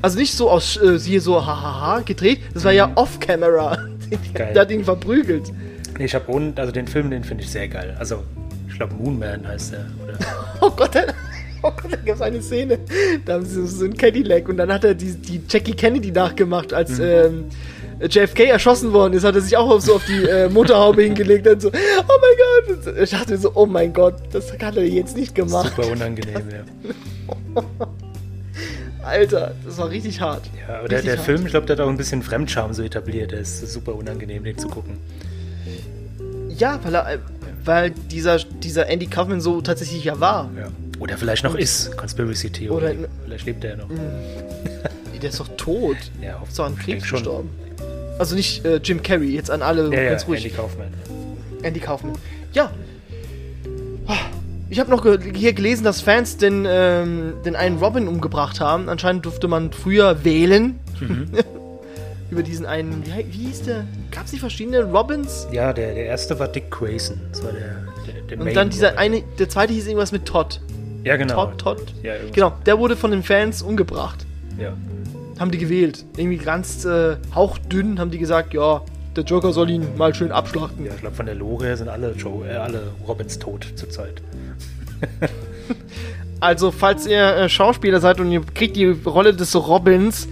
also 0.02 0.18
nicht 0.18 0.34
so 0.34 0.50
aus 0.50 0.76
äh, 0.76 0.98
hier 0.98 1.20
so 1.20 1.44
hahaha 1.44 2.00
gedreht. 2.00 2.40
Das 2.54 2.64
war 2.64 2.72
ja 2.72 2.90
off-camera. 2.94 3.78
Geil. 4.34 4.52
der 4.54 4.62
hat 4.62 4.70
ihn 4.70 4.84
verprügelt. 4.84 5.52
Nee, 5.98 6.06
ich 6.06 6.14
habe 6.14 6.30
und 6.32 6.58
also 6.58 6.72
den 6.72 6.86
Film, 6.86 7.10
den 7.10 7.24
finde 7.24 7.44
ich 7.44 7.50
sehr 7.50 7.68
geil. 7.68 7.94
Also, 7.98 8.22
ich 8.68 8.76
glaube 8.76 8.94
Moonman 8.94 9.46
heißt 9.46 9.72
der. 9.72 9.86
Oder? 10.02 10.18
Oh 10.60 10.70
Gott, 10.70 10.94
da, 10.94 11.00
oh 11.62 11.70
Gott, 11.70 11.92
da 11.92 11.96
gab 11.96 12.16
es 12.16 12.22
eine 12.22 12.42
Szene. 12.42 12.78
Da 13.24 13.34
haben 13.34 13.44
sie 13.44 13.54
so, 13.54 13.66
so 13.66 13.84
ein 13.84 13.96
Cadillac 13.96 14.48
und 14.48 14.56
dann 14.56 14.72
hat 14.72 14.84
er 14.84 14.94
die, 14.94 15.14
die 15.14 15.40
Jackie 15.48 15.74
Kennedy 15.74 16.10
nachgemacht, 16.10 16.72
als 16.72 16.98
ähm, 16.98 17.46
JFK 18.00 18.48
erschossen 18.48 18.92
worden 18.92 19.14
ist, 19.14 19.24
hat 19.24 19.34
er 19.34 19.40
sich 19.40 19.56
auch 19.56 19.70
auf, 19.70 19.82
so 19.82 19.96
auf 19.96 20.04
die 20.04 20.24
äh, 20.24 20.48
Motorhaube 20.48 21.02
hingelegt 21.02 21.46
und 21.48 21.60
so, 21.60 21.68
oh 21.68 21.72
mein 21.72 22.86
Gott. 22.86 22.96
Ich 23.02 23.10
dachte 23.10 23.32
mir 23.32 23.38
so, 23.38 23.52
oh 23.54 23.66
mein 23.66 23.92
Gott, 23.92 24.14
das 24.32 24.52
hat 24.52 24.76
er 24.76 24.84
jetzt 24.84 25.16
nicht 25.16 25.34
gemacht. 25.34 25.74
Super 25.76 25.92
unangenehm, 25.92 26.44
ja. 26.50 27.62
Alter, 29.08 29.54
das 29.64 29.78
war 29.78 29.90
richtig 29.90 30.20
hart. 30.20 30.48
Ja, 30.68 30.78
aber 30.78 30.88
der, 30.88 31.02
der. 31.02 31.18
Film, 31.18 31.44
ich 31.44 31.50
glaube, 31.50 31.66
der 31.66 31.76
hat 31.76 31.84
auch 31.84 31.88
ein 31.88 31.96
bisschen 31.96 32.22
Fremdscham 32.22 32.72
so 32.74 32.82
etabliert. 32.82 33.32
Der 33.32 33.40
ist 33.40 33.60
super 33.72 33.94
unangenehm, 33.94 34.44
den 34.44 34.56
zu 34.58 34.68
gucken. 34.68 34.98
Ja, 36.56 36.78
weil, 36.82 36.94
er, 36.94 37.18
weil 37.64 37.90
dieser, 37.90 38.38
dieser 38.38 38.86
Andy 38.88 39.06
Kaufman 39.06 39.40
so 39.40 39.60
tatsächlich 39.60 40.04
ja 40.04 40.18
war. 40.20 40.50
Ja. 40.56 40.68
Oder 40.98 41.16
vielleicht 41.16 41.44
noch 41.44 41.54
ist, 41.54 41.96
Conspiracy 41.96 42.50
Theory. 42.50 42.70
Oder- 42.76 43.08
vielleicht 43.24 43.46
lebt 43.46 43.64
er 43.64 43.70
ja 43.70 43.76
noch. 43.76 43.88
Der 45.20 45.30
ist 45.30 45.40
doch 45.40 45.48
tot. 45.56 45.96
Ja, 46.22 46.40
Ist 46.46 46.58
doch 46.58 46.66
an 46.66 46.76
Krebs 46.76 47.04
schon. 47.06 47.18
gestorben. 47.18 47.50
Also 48.18 48.34
nicht 48.34 48.64
äh, 48.64 48.76
Jim 48.82 49.02
Carrey, 49.02 49.34
jetzt 49.34 49.50
an 49.50 49.62
alle 49.62 49.92
Ja, 49.94 50.02
ja, 50.02 50.10
ganz 50.10 50.26
ruhig. 50.26 50.44
Andy 50.44 50.56
Kaufman. 50.56 50.88
Andy 51.62 51.80
Kaufman. 51.80 52.12
Ja. 52.52 52.70
Ich 54.70 54.78
habe 54.78 54.90
noch 54.90 55.02
ge 55.02 55.18
hier 55.34 55.54
gelesen, 55.54 55.84
dass 55.84 56.00
Fans 56.02 56.36
den, 56.36 56.66
ähm, 56.68 57.34
den 57.44 57.56
einen 57.56 57.78
Robin 57.78 58.06
umgebracht 58.06 58.60
haben. 58.60 58.88
Anscheinend 58.88 59.24
durfte 59.24 59.48
man 59.48 59.72
früher 59.72 60.24
wählen. 60.24 60.78
Mhm. 61.00 61.28
Über 62.30 62.42
diesen 62.42 62.66
einen. 62.66 63.02
Wie, 63.06 63.10
wie 63.32 63.46
hieß 63.46 63.62
der? 63.62 63.86
Gab 64.10 64.26
es 64.26 64.32
nicht 64.32 64.40
verschiedene 64.42 64.82
Robins? 64.84 65.48
Ja, 65.50 65.72
der, 65.72 65.94
der 65.94 66.04
erste 66.06 66.38
war 66.38 66.48
Dick 66.48 66.70
Grayson. 66.70 67.18
Das 67.32 67.42
war 67.42 67.52
der, 67.52 67.76
der, 68.06 68.36
der 68.36 68.40
Und 68.46 68.54
dann 68.54 68.68
dieser 68.68 68.88
Robin. 68.90 68.98
eine, 69.00 69.22
der 69.38 69.48
zweite 69.48 69.72
hieß 69.72 69.86
irgendwas 69.86 70.12
mit 70.12 70.26
Todd. 70.26 70.60
Ja, 71.04 71.16
genau. 71.16 71.46
Todd, 71.46 71.58
Todd. 71.58 71.94
Ja, 72.02 72.12
Genau, 72.32 72.52
der 72.66 72.78
wurde 72.78 72.96
von 72.96 73.10
den 73.10 73.22
Fans 73.22 73.62
umgebracht. 73.62 74.26
Ja. 74.58 74.74
Haben 75.38 75.50
die 75.50 75.58
gewählt. 75.58 76.04
Irgendwie 76.18 76.36
ganz 76.36 76.84
äh, 76.84 77.16
hauchdünn 77.34 77.98
haben 77.98 78.10
die 78.10 78.18
gesagt, 78.18 78.52
ja, 78.52 78.82
der 79.16 79.24
Joker 79.24 79.52
soll 79.54 79.70
ihn 79.70 79.96
mal 79.96 80.14
schön 80.14 80.30
abschlachten. 80.30 80.84
ja, 80.84 80.92
ich 80.92 81.00
glaube, 81.00 81.16
von 81.16 81.24
der 81.24 81.36
Lore 81.36 81.64
her 81.64 81.76
sind 81.78 81.88
alle, 81.88 82.12
Joe, 82.12 82.46
äh, 82.46 82.56
alle 82.56 82.82
Robins 83.06 83.38
tot 83.38 83.66
zurzeit. 83.76 84.20
Also, 86.40 86.70
falls 86.70 87.04
ihr 87.06 87.20
äh, 87.36 87.48
Schauspieler 87.48 87.98
seid 88.00 88.20
und 88.20 88.30
ihr 88.30 88.40
kriegt 88.54 88.76
die 88.76 88.86
Rolle 88.86 89.34
des 89.34 89.56
Robins, 89.56 90.28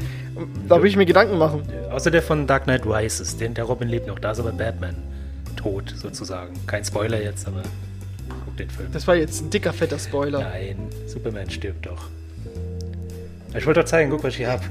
da 0.68 0.76
würde 0.76 0.86
ich 0.88 0.96
mir 0.96 1.04
Gedanken 1.04 1.36
machen. 1.36 1.62
Außer 1.90 2.12
der 2.12 2.22
von 2.22 2.46
Dark 2.46 2.64
Knight 2.64 2.86
Rises. 2.86 3.36
Den, 3.38 3.54
der 3.54 3.64
Robin 3.64 3.88
lebt 3.88 4.06
noch. 4.06 4.20
Da 4.20 4.30
ist 4.30 4.38
aber 4.38 4.52
Batman 4.52 4.94
tot, 5.56 5.92
sozusagen. 6.00 6.54
Kein 6.68 6.84
Spoiler 6.84 7.20
jetzt, 7.20 7.48
aber 7.48 7.62
guck 8.44 8.56
den 8.56 8.70
Film. 8.70 8.88
Das 8.92 9.08
war 9.08 9.16
jetzt 9.16 9.42
ein 9.42 9.50
dicker, 9.50 9.72
fetter 9.72 9.98
Spoiler. 9.98 10.38
Nein, 10.40 10.76
Superman 11.08 11.50
stirbt 11.50 11.86
doch. 11.86 12.08
Ich 13.56 13.66
wollte 13.66 13.80
doch 13.80 13.86
zeigen, 13.88 14.08
guck, 14.10 14.22
was 14.22 14.34
ich 14.34 14.38
hier 14.38 14.52
habe. 14.52 14.62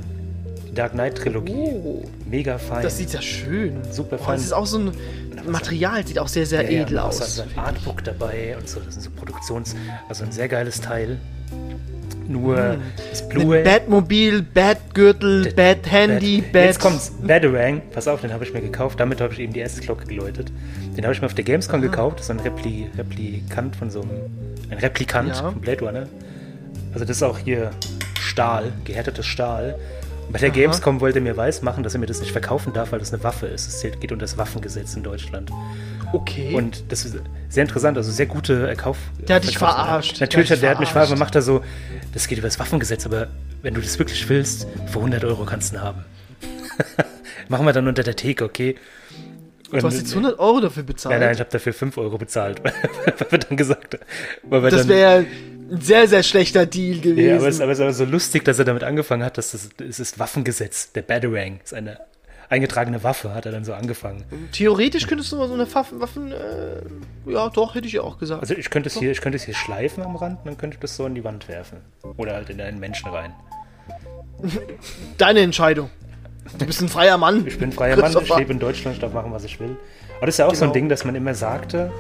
Die 0.70 0.74
Dark 0.74 0.94
Knight 0.94 1.18
Trilogie. 1.18 1.54
Oh, 1.54 2.04
Mega 2.30 2.58
fein. 2.58 2.82
das 2.82 2.98
sieht 2.98 3.12
ja 3.12 3.22
schön. 3.22 3.82
Super 3.92 4.18
Oh, 4.22 4.24
fein. 4.24 4.36
das 4.36 4.46
ist 4.46 4.54
auch 4.54 4.66
so 4.68 4.78
ein 4.80 4.92
Material, 5.48 6.06
sieht 6.06 6.20
auch 6.20 6.28
sehr, 6.28 6.46
sehr 6.46 6.64
Ja, 6.64 6.82
edel 6.84 6.96
ja, 6.98 7.04
aus. 7.04 7.22
außer 7.22 7.44
ein 7.44 7.58
Artbook 7.60 8.04
dabei 8.04 8.56
und 8.60 8.68
so. 8.68 8.80
Das 8.80 8.96
ist 8.98 9.04
so 9.04 9.10
Produktions-, 9.12 9.76
also 10.10 10.24
ein 10.24 10.32
sehr 10.32 10.48
geiles 10.48 10.82
Teil. 10.82 11.18
Nur 12.28 12.78
das 13.12 13.22
Mit 13.22 13.30
Blu-ray. 13.30 13.64
Batmobil, 13.64 14.42
Batgürtel, 14.42 15.54
Bat 15.54 15.92
Handy, 15.92 16.42
Bad-. 16.42 16.66
Jetzt 16.66 16.80
kommt's. 16.80 17.12
Batarang. 17.22 17.82
Pass 17.94 18.08
auf, 18.08 18.22
den 18.22 18.34
habe 18.34 18.44
ich 18.44 18.52
mir 18.54 18.62
gekauft. 18.62 19.00
Damit 19.00 19.22
habe 19.22 19.32
ich 19.34 19.40
eben 19.40 19.54
die 19.54 19.60
erste 19.60 19.82
Glocke 19.82 20.06
geläutet. 20.08 20.52
Den 20.98 21.04
habe 21.04 21.14
ich 21.14 21.22
mir 21.22 21.28
auf 21.28 21.36
der 21.36 21.44
Gamescom 21.44 21.82
gekauft. 21.82 22.18
Das 22.20 22.26
ist 22.26 22.32
ein 22.32 22.40
Repli 22.40 22.90
Replikant 22.98 23.76
von 23.76 23.92
so 23.92 24.02
einem. 24.02 24.12
Ein 24.72 24.80
Replikant 24.80 25.30
Ja. 25.30 25.52
von 25.52 25.62
Blade 25.62 25.86
Runner. 25.86 26.08
Also, 26.94 27.06
das 27.06 27.18
ist 27.18 27.24
auch 27.24 27.38
hier 27.38 27.70
Stahl, 28.20 28.72
gehärtetes 28.86 29.28
Stahl. 29.28 29.76
Und 30.28 30.34
bei 30.34 30.40
der 30.40 30.50
Gamescom 30.50 31.02
wollte 31.02 31.20
er 31.20 31.24
mir 31.24 31.38
weiß 31.38 31.62
machen, 31.62 31.84
dass 31.84 31.94
er 31.94 32.00
mir 32.00 32.06
das 32.08 32.20
nicht 32.20 32.32
verkaufen 32.32 32.74
darf, 32.74 32.92
weil 32.92 33.00
das 33.00 33.14
eine 33.14 33.24
Waffe 33.24 33.48
ist. 33.48 33.68
Es 33.68 33.82
geht 33.82 34.12
unter 34.12 34.24
das 34.26 34.38
Waffengesetz 34.38 34.96
in 34.96 35.04
Deutschland. 35.04 35.52
Okay. 36.14 36.54
Und 36.54 36.92
das 36.92 37.06
ist 37.06 37.18
sehr 37.50 37.64
interessant, 37.64 37.98
also 37.98 38.12
sehr 38.12 38.26
gute 38.26 38.70
äh, 38.70 38.76
Kauf. 38.76 38.98
Der 39.28 39.38
hat 39.38 39.44
dich 39.44 39.58
verarscht. 39.58 40.22
Natürlich, 40.22 40.48
Der 40.50 40.58
der, 40.58 40.70
hat 40.72 40.80
mich 40.80 40.90
verarscht. 40.90 41.12
Man 41.12 41.20
macht 41.20 41.36
da 41.36 41.42
so, 41.42 41.62
das 42.14 42.28
geht 42.28 42.38
über 42.38 42.48
das 42.48 42.60
Waffengesetz, 42.60 43.06
aber 43.06 43.28
wenn 43.62 43.74
du 43.74 43.82
das 43.82 44.00
wirklich 44.00 44.28
willst, 44.30 44.68
für 44.88 45.00
100 45.00 45.24
Euro 45.26 45.46
kannst 45.46 45.72
du 45.72 45.78
ihn 45.78 45.82
haben. 45.82 46.06
Machen 47.50 47.66
wir 47.66 47.74
dann 47.74 47.88
unter 47.88 48.04
der 48.04 48.16
Theke, 48.16 48.46
okay? 48.46 48.76
Und, 49.72 49.82
du 49.82 49.88
hast 49.88 49.98
jetzt 49.98 50.12
100 50.12 50.40
Euro 50.40 50.62
dafür 50.62 50.84
bezahlt? 50.84 51.14
Nein, 51.14 51.22
nein, 51.22 51.34
ich 51.34 51.40
habe 51.40 51.50
dafür 51.50 51.74
5 51.74 51.98
Euro 51.98 52.18
bezahlt, 52.18 52.62
weil 52.64 53.32
wir 53.32 53.40
dann 53.40 53.58
gesagt 53.58 53.98
wir 54.44 54.62
Das 54.70 54.88
wäre 54.88 55.26
ein 55.72 55.82
sehr, 55.82 56.08
sehr 56.08 56.24
schlechter 56.24 56.66
Deal 56.66 57.00
gewesen. 57.00 57.30
Ja, 57.30 57.38
aber 57.38 57.48
es, 57.48 57.62
aber 57.62 57.72
es 57.72 57.80
ist 57.80 57.84
aber 57.84 57.94
so 57.94 58.06
lustig, 58.06 58.44
dass 58.46 58.60
er 58.60 58.66
damit 58.66 58.84
angefangen 58.84 59.24
hat, 59.24 59.38
dass 59.38 59.52
das, 59.52 59.70
es 59.88 60.00
ist 60.00 60.20
Waffengesetz, 60.20 60.92
der 60.92 61.02
Batarang 61.02 61.60
ist 61.64 61.74
eine 61.74 62.00
eingetragene 62.50 63.04
Waffe, 63.04 63.34
hat 63.34 63.46
er 63.46 63.52
dann 63.52 63.66
so 63.66 63.74
angefangen. 63.74 64.24
Theoretisch 64.52 65.08
könntest 65.08 65.32
du 65.32 65.38
mal 65.38 65.48
so 65.48 65.54
eine 65.56 65.74
Waffen, 65.74 66.00
Waffen 66.00 66.32
äh, 66.32 67.32
ja 67.32 67.50
doch, 67.50 67.76
hätte 67.76 67.88
ich 67.88 67.94
ja 67.94 68.02
auch 68.02 68.18
gesagt. 68.18 68.42
Also 68.42 68.54
ich 68.54 68.70
könnte 68.70 68.88
es 68.88 68.98
hier, 68.98 69.12
ich 69.12 69.22
könnte 69.22 69.38
es 69.38 69.44
hier 69.44 69.56
schleifen 69.56 70.04
am 70.04 70.16
Rand 70.16 70.40
und 70.40 70.46
dann 70.46 70.58
könnte 70.58 70.76
ich 70.76 70.80
das 70.80 70.96
so 70.96 71.06
in 71.06 71.16
die 71.16 71.24
Wand 71.24 71.48
werfen. 71.48 71.80
Oder 72.18 72.36
halt 72.36 72.50
in 72.50 72.62
einen 72.62 72.80
Menschen 72.80 73.10
rein. 73.10 73.34
Deine 75.18 75.40
Entscheidung. 75.40 75.90
Du 76.60 76.66
bist 76.66 76.82
ein 76.82 76.90
freier 76.90 77.18
Mann. 77.18 77.48
Ich 77.48 77.58
bin 77.58 77.70
ein 77.70 77.74
freier 77.74 77.98
Mann, 77.98 78.16
ich 78.22 78.36
lebe 78.36 78.54
in 78.54 78.60
Deutschland, 78.60 78.96
ich 78.96 79.02
darf 79.02 79.14
machen, 79.14 79.32
was 79.32 79.44
ich 79.44 79.60
will. 79.60 79.78
Aber 80.18 80.28
das 80.28 80.36
ist 80.36 80.40
ja 80.40 80.46
auch 80.46 80.50
genau. 80.50 80.60
so 80.60 80.66
ein 80.66 80.68
genau. 80.68 80.74
Ding, 80.74 80.90
dass 80.90 81.04
man 81.04 81.16
immer 81.16 81.34
sagte, 81.34 81.92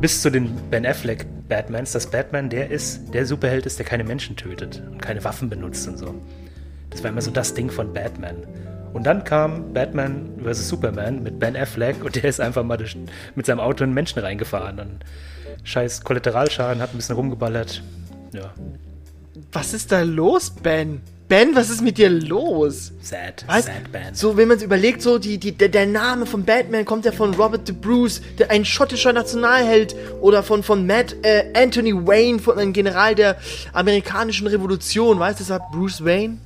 bis 0.00 0.22
zu 0.22 0.30
den 0.30 0.54
Ben 0.70 0.86
Affleck 0.86 1.26
Batmans, 1.48 1.92
dass 1.92 2.10
Batman 2.10 2.48
der 2.48 2.70
ist, 2.70 3.12
der 3.12 3.26
Superheld 3.26 3.66
ist, 3.66 3.78
der 3.78 3.86
keine 3.86 4.04
Menschen 4.04 4.36
tötet 4.36 4.82
und 4.90 5.02
keine 5.02 5.22
Waffen 5.24 5.50
benutzt 5.50 5.86
und 5.88 5.98
so. 5.98 6.14
Das 6.90 7.02
war 7.02 7.10
immer 7.10 7.22
so 7.22 7.30
das 7.30 7.54
Ding 7.54 7.70
von 7.70 7.92
Batman. 7.92 8.36
Und 8.92 9.04
dann 9.04 9.22
kam 9.24 9.72
Batman 9.72 10.30
vs. 10.42 10.68
Superman 10.68 11.22
mit 11.22 11.38
Ben 11.38 11.56
Affleck 11.56 12.04
und 12.04 12.16
der 12.16 12.24
ist 12.24 12.40
einfach 12.40 12.64
mal 12.64 12.78
mit 13.34 13.46
seinem 13.46 13.60
Auto 13.60 13.84
in 13.84 13.94
Menschen 13.94 14.18
reingefahren. 14.18 14.80
Und 14.80 15.04
scheiß 15.64 16.02
Kollateralschaden, 16.02 16.82
hat 16.82 16.92
ein 16.92 16.96
bisschen 16.96 17.14
rumgeballert. 17.16 17.82
Ja. 18.32 18.52
Was 19.52 19.74
ist 19.74 19.92
da 19.92 20.02
los, 20.02 20.50
Ben? 20.50 21.00
Ben, 21.30 21.54
was 21.54 21.70
ist 21.70 21.80
mit 21.80 21.96
dir 21.96 22.10
los? 22.10 22.90
Sad, 23.00 23.46
weißt, 23.46 23.68
sad 23.68 23.92
Ben. 23.92 24.14
So, 24.14 24.36
wenn 24.36 24.48
man 24.48 24.56
es 24.56 24.64
überlegt, 24.64 25.00
so 25.00 25.16
die, 25.16 25.38
die, 25.38 25.52
der, 25.52 25.68
der, 25.68 25.86
Name 25.86 26.26
von 26.26 26.44
Batman 26.44 26.84
kommt 26.84 27.04
ja 27.04 27.12
von 27.12 27.32
Robert 27.34 27.68
de 27.68 27.74
Bruce, 27.74 28.20
der, 28.36 28.50
ein 28.50 28.64
schottischer 28.64 29.12
Nationalheld, 29.12 29.94
oder 30.20 30.42
von, 30.42 30.64
von 30.64 30.88
Matt 30.88 31.14
äh, 31.22 31.44
Anthony 31.54 31.94
Wayne, 31.94 32.40
von 32.40 32.58
einem 32.58 32.72
General 32.72 33.14
der 33.14 33.36
amerikanischen 33.72 34.48
Revolution, 34.48 35.20
weißt 35.20 35.38
du, 35.38 35.44
deshalb 35.44 35.62
Bruce 35.70 36.04
Wayne? 36.04 36.38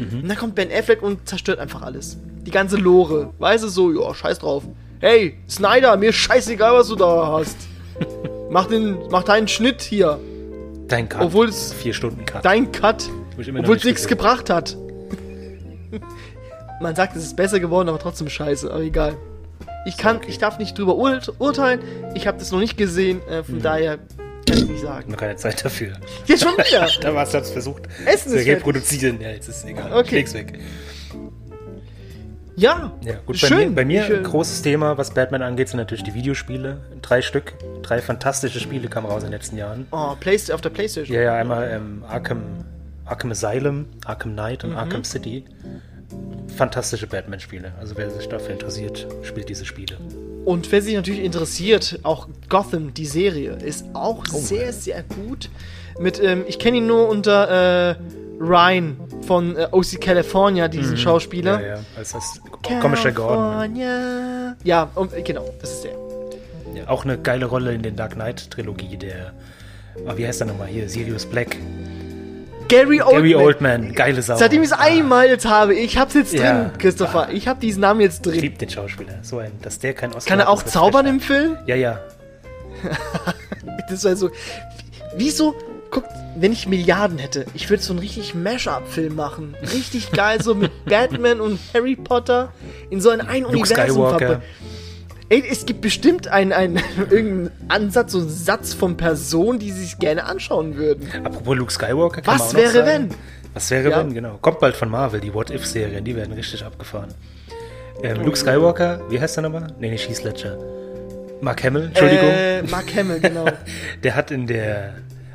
Mhm. 0.00 0.22
Und 0.22 0.28
dann 0.28 0.36
kommt 0.36 0.56
Ben 0.56 0.68
Affleck 0.72 1.00
und 1.00 1.28
zerstört 1.28 1.60
einfach 1.60 1.82
alles. 1.82 2.18
Die 2.44 2.50
ganze 2.50 2.74
Lore. 2.74 3.32
Weißt 3.38 3.62
du, 3.62 3.68
so, 3.68 3.92
ja, 3.92 4.12
scheiß 4.12 4.40
drauf. 4.40 4.64
Hey, 4.98 5.36
Snyder, 5.48 5.96
mir 5.96 6.08
ist 6.08 6.16
scheißegal, 6.16 6.74
was 6.74 6.88
du 6.88 6.96
da 6.96 7.28
hast. 7.38 7.56
mach, 8.50 8.66
den, 8.66 8.98
mach 9.12 9.22
deinen 9.22 9.46
Schnitt 9.46 9.80
hier. 9.80 10.18
Dein 10.88 11.08
Cut. 11.08 11.22
Obwohl 11.22 11.48
es. 11.48 11.72
Vier 11.72 11.94
Stunden 11.94 12.26
Cut. 12.26 12.44
Dein 12.44 12.72
Cut. 12.72 13.08
Obwohl 13.38 13.76
es 13.76 13.84
nichts 13.84 14.06
gebracht 14.06 14.50
hat. 14.50 14.76
Man 16.80 16.96
sagt, 16.96 17.16
es 17.16 17.24
ist 17.24 17.36
besser 17.36 17.60
geworden, 17.60 17.88
aber 17.88 17.98
trotzdem 17.98 18.28
scheiße. 18.28 18.70
Aber 18.70 18.82
egal. 18.82 19.16
Ich 19.86 19.96
kann, 19.96 20.16
okay. 20.16 20.26
ich 20.28 20.38
darf 20.38 20.58
nicht 20.58 20.78
drüber 20.78 20.96
ur 20.96 21.20
urteilen. 21.38 21.80
Ich 22.14 22.26
habe 22.26 22.38
das 22.38 22.50
noch 22.50 22.58
nicht 22.58 22.76
gesehen. 22.76 23.20
Äh, 23.28 23.44
von 23.44 23.56
mhm. 23.56 23.62
daher 23.62 23.98
kann 24.46 24.58
ich 24.58 24.68
nicht 24.68 24.82
sagen. 24.82 25.10
Noch 25.10 25.18
keine 25.18 25.36
Zeit 25.36 25.64
dafür. 25.64 25.92
Jetzt 26.26 26.42
schon 26.42 26.52
wieder. 26.52 26.88
da 27.00 27.14
warst 27.14 27.34
du 27.34 27.38
es 27.38 27.50
versucht 27.50 27.82
Essen 28.06 28.32
zu 28.32 28.38
reproduzieren. 28.38 29.20
Ja, 29.20 29.30
jetzt 29.30 29.48
ist 29.48 29.58
es 29.58 29.64
egal. 29.64 29.92
Okay. 29.92 30.16
Leg's 30.16 30.34
weg. 30.34 30.58
Ja, 32.56 32.92
ja 33.04 33.14
gut, 33.26 33.36
schön. 33.36 33.74
Bei 33.74 33.84
mir, 33.84 34.02
bei 34.02 34.08
mir 34.08 34.18
ein 34.18 34.22
großes 34.22 34.62
Thema, 34.62 34.96
was 34.96 35.12
Batman 35.12 35.42
angeht, 35.42 35.68
sind 35.68 35.78
natürlich 35.78 36.04
die 36.04 36.14
Videospiele. 36.14 36.80
Drei 37.02 37.20
Stück, 37.20 37.54
drei 37.82 38.00
fantastische 38.00 38.60
Spiele 38.60 38.88
kamen 38.88 39.06
raus 39.06 39.24
in 39.24 39.30
den 39.30 39.32
letzten 39.32 39.56
Jahren. 39.56 39.86
Oh, 39.90 40.14
Play 40.20 40.38
auf 40.52 40.60
der 40.60 40.70
Playstation. 40.70 41.16
Ja, 41.16 41.22
ja, 41.22 41.34
einmal 41.34 41.68
ähm, 41.68 42.04
Arkham, 42.08 42.64
Arkham 43.06 43.30
Asylum, 43.30 43.86
Arkham 44.04 44.32
Knight 44.32 44.64
und 44.64 44.70
mhm. 44.70 44.76
Arkham 44.76 45.04
City. 45.04 45.44
Fantastische 46.56 47.06
Batman-Spiele. 47.06 47.72
Also 47.80 47.96
wer 47.96 48.10
sich 48.10 48.28
dafür 48.28 48.52
interessiert, 48.52 49.06
spielt 49.22 49.48
diese 49.48 49.64
Spiele. 49.64 49.96
Und 50.44 50.70
wer 50.70 50.82
sich 50.82 50.94
natürlich 50.94 51.24
interessiert, 51.24 52.00
auch 52.02 52.28
Gotham, 52.48 52.94
die 52.94 53.06
Serie, 53.06 53.52
ist 53.52 53.86
auch 53.94 54.24
oh, 54.32 54.36
sehr, 54.36 54.72
sehr 54.72 55.02
gut. 55.02 55.48
Mit, 55.98 56.22
ähm, 56.22 56.44
ich 56.46 56.58
kenne 56.58 56.78
ihn 56.78 56.86
nur 56.86 57.08
unter 57.08 57.90
äh, 57.90 57.96
Ryan 58.38 58.96
von 59.26 59.56
äh, 59.56 59.68
OC 59.70 60.00
California, 60.00 60.68
diesen 60.68 60.92
mhm. 60.92 60.98
Schauspieler. 60.98 61.60
Ja, 61.60 61.66
ja, 61.66 61.80
als 61.96 62.12
das 62.12 62.40
komische 62.62 63.12
Gordon. 63.12 63.76
Ja, 63.76 64.90
um, 64.94 65.08
genau, 65.24 65.48
das 65.60 65.72
ist 65.72 65.84
der. 65.84 65.92
Ja, 66.74 66.88
auch 66.88 67.04
eine 67.04 67.18
geile 67.18 67.46
Rolle 67.46 67.72
in 67.72 67.82
den 67.82 67.96
Dark 67.96 68.14
Knight-Trilogie, 68.14 68.96
der, 68.96 69.32
oh, 70.06 70.16
wie 70.16 70.26
heißt 70.26 70.40
der 70.40 70.48
nochmal 70.48 70.68
hier, 70.68 70.88
Sirius 70.88 71.24
Black. 71.24 71.56
Gary 72.68 73.00
Oldman. 73.00 73.22
Gary 73.22 73.34
Oldman, 73.34 73.94
geile 73.94 74.22
Sau. 74.22 74.36
Seitdem 74.36 74.62
ich 74.62 74.70
es 74.70 74.72
einmal 74.72 75.28
jetzt 75.28 75.46
habe, 75.46 75.74
ich 75.74 75.98
hab's 75.98 76.14
jetzt 76.14 76.32
drin, 76.32 76.42
ja, 76.42 76.72
Christopher. 76.78 77.28
Ich 77.32 77.48
hab 77.48 77.60
diesen 77.60 77.80
Namen 77.80 78.00
jetzt 78.00 78.24
drin. 78.24 78.34
Ich 78.34 78.42
lieb 78.42 78.58
den 78.58 78.70
Schauspieler. 78.70 79.18
So 79.22 79.38
ein, 79.38 79.52
dass 79.62 79.78
der 79.78 79.94
kein 79.94 80.12
Oscar 80.14 80.28
Kann 80.28 80.40
er 80.40 80.48
auch 80.48 80.62
zaubern 80.62 81.06
im 81.06 81.20
Film? 81.20 81.56
Ja, 81.66 81.76
ja. 81.76 82.00
das 83.88 84.04
war 84.04 84.16
so. 84.16 84.30
Wieso? 85.16 85.54
Guck, 85.90 86.04
wenn 86.36 86.52
ich 86.52 86.66
Milliarden 86.66 87.18
hätte, 87.18 87.46
ich 87.54 87.70
würde 87.70 87.82
so 87.82 87.92
einen 87.92 88.00
richtig 88.00 88.34
Mash-up-Film 88.34 89.14
machen. 89.14 89.54
Richtig 89.72 90.10
geil, 90.10 90.42
so 90.42 90.54
mit 90.54 90.72
Batman 90.86 91.40
und 91.40 91.60
Harry 91.72 91.94
Potter 91.94 92.52
in 92.90 93.00
so 93.00 93.10
ein, 93.10 93.20
ein 93.20 93.44
Universum 93.44 94.08
verbunden. 94.08 94.42
Ey, 94.42 94.73
es 95.42 95.66
gibt 95.66 95.80
bestimmt 95.80 96.28
einen, 96.28 96.52
einen 96.52 96.76
irgendeinen 97.10 97.50
Ansatz, 97.68 98.12
so 98.12 98.18
einen 98.18 98.28
Satz 98.28 98.74
von 98.74 98.96
Personen, 98.96 99.58
die 99.58 99.70
sich 99.72 99.98
gerne 99.98 100.24
anschauen 100.24 100.76
würden. 100.76 101.08
Apropos 101.24 101.56
Luke 101.56 101.72
Skywalker, 101.72 102.22
kann 102.22 102.38
Was 102.38 102.54
wäre 102.54 102.72
sagen. 102.72 102.86
wenn? 102.86 103.14
Was 103.54 103.70
wäre 103.70 103.90
ja. 103.90 103.98
wenn, 103.98 104.12
genau. 104.12 104.38
Kommt 104.40 104.60
bald 104.60 104.76
von 104.76 104.90
Marvel, 104.90 105.20
die 105.20 105.32
What-If-Serien, 105.32 106.04
die 106.04 106.16
werden 106.16 106.32
richtig 106.32 106.64
abgefahren. 106.64 107.14
Ähm, 108.02 108.22
Luke 108.22 108.36
Skywalker, 108.36 109.00
wie 109.08 109.20
heißt 109.20 109.36
der 109.36 109.42
nochmal? 109.44 109.72
Nee, 109.78 109.90
nicht 109.90 110.08
Heath 110.08 110.24
Ledger. 110.24 110.58
Mark 111.40 111.62
Hamill, 111.62 111.84
Entschuldigung. 111.84 112.28
Äh, 112.28 112.62
Mark 112.64 112.94
Hamill, 112.94 113.20
genau. 113.20 113.44
der 114.02 114.16
hat 114.16 114.30
in 114.30 114.46
der 114.46 114.94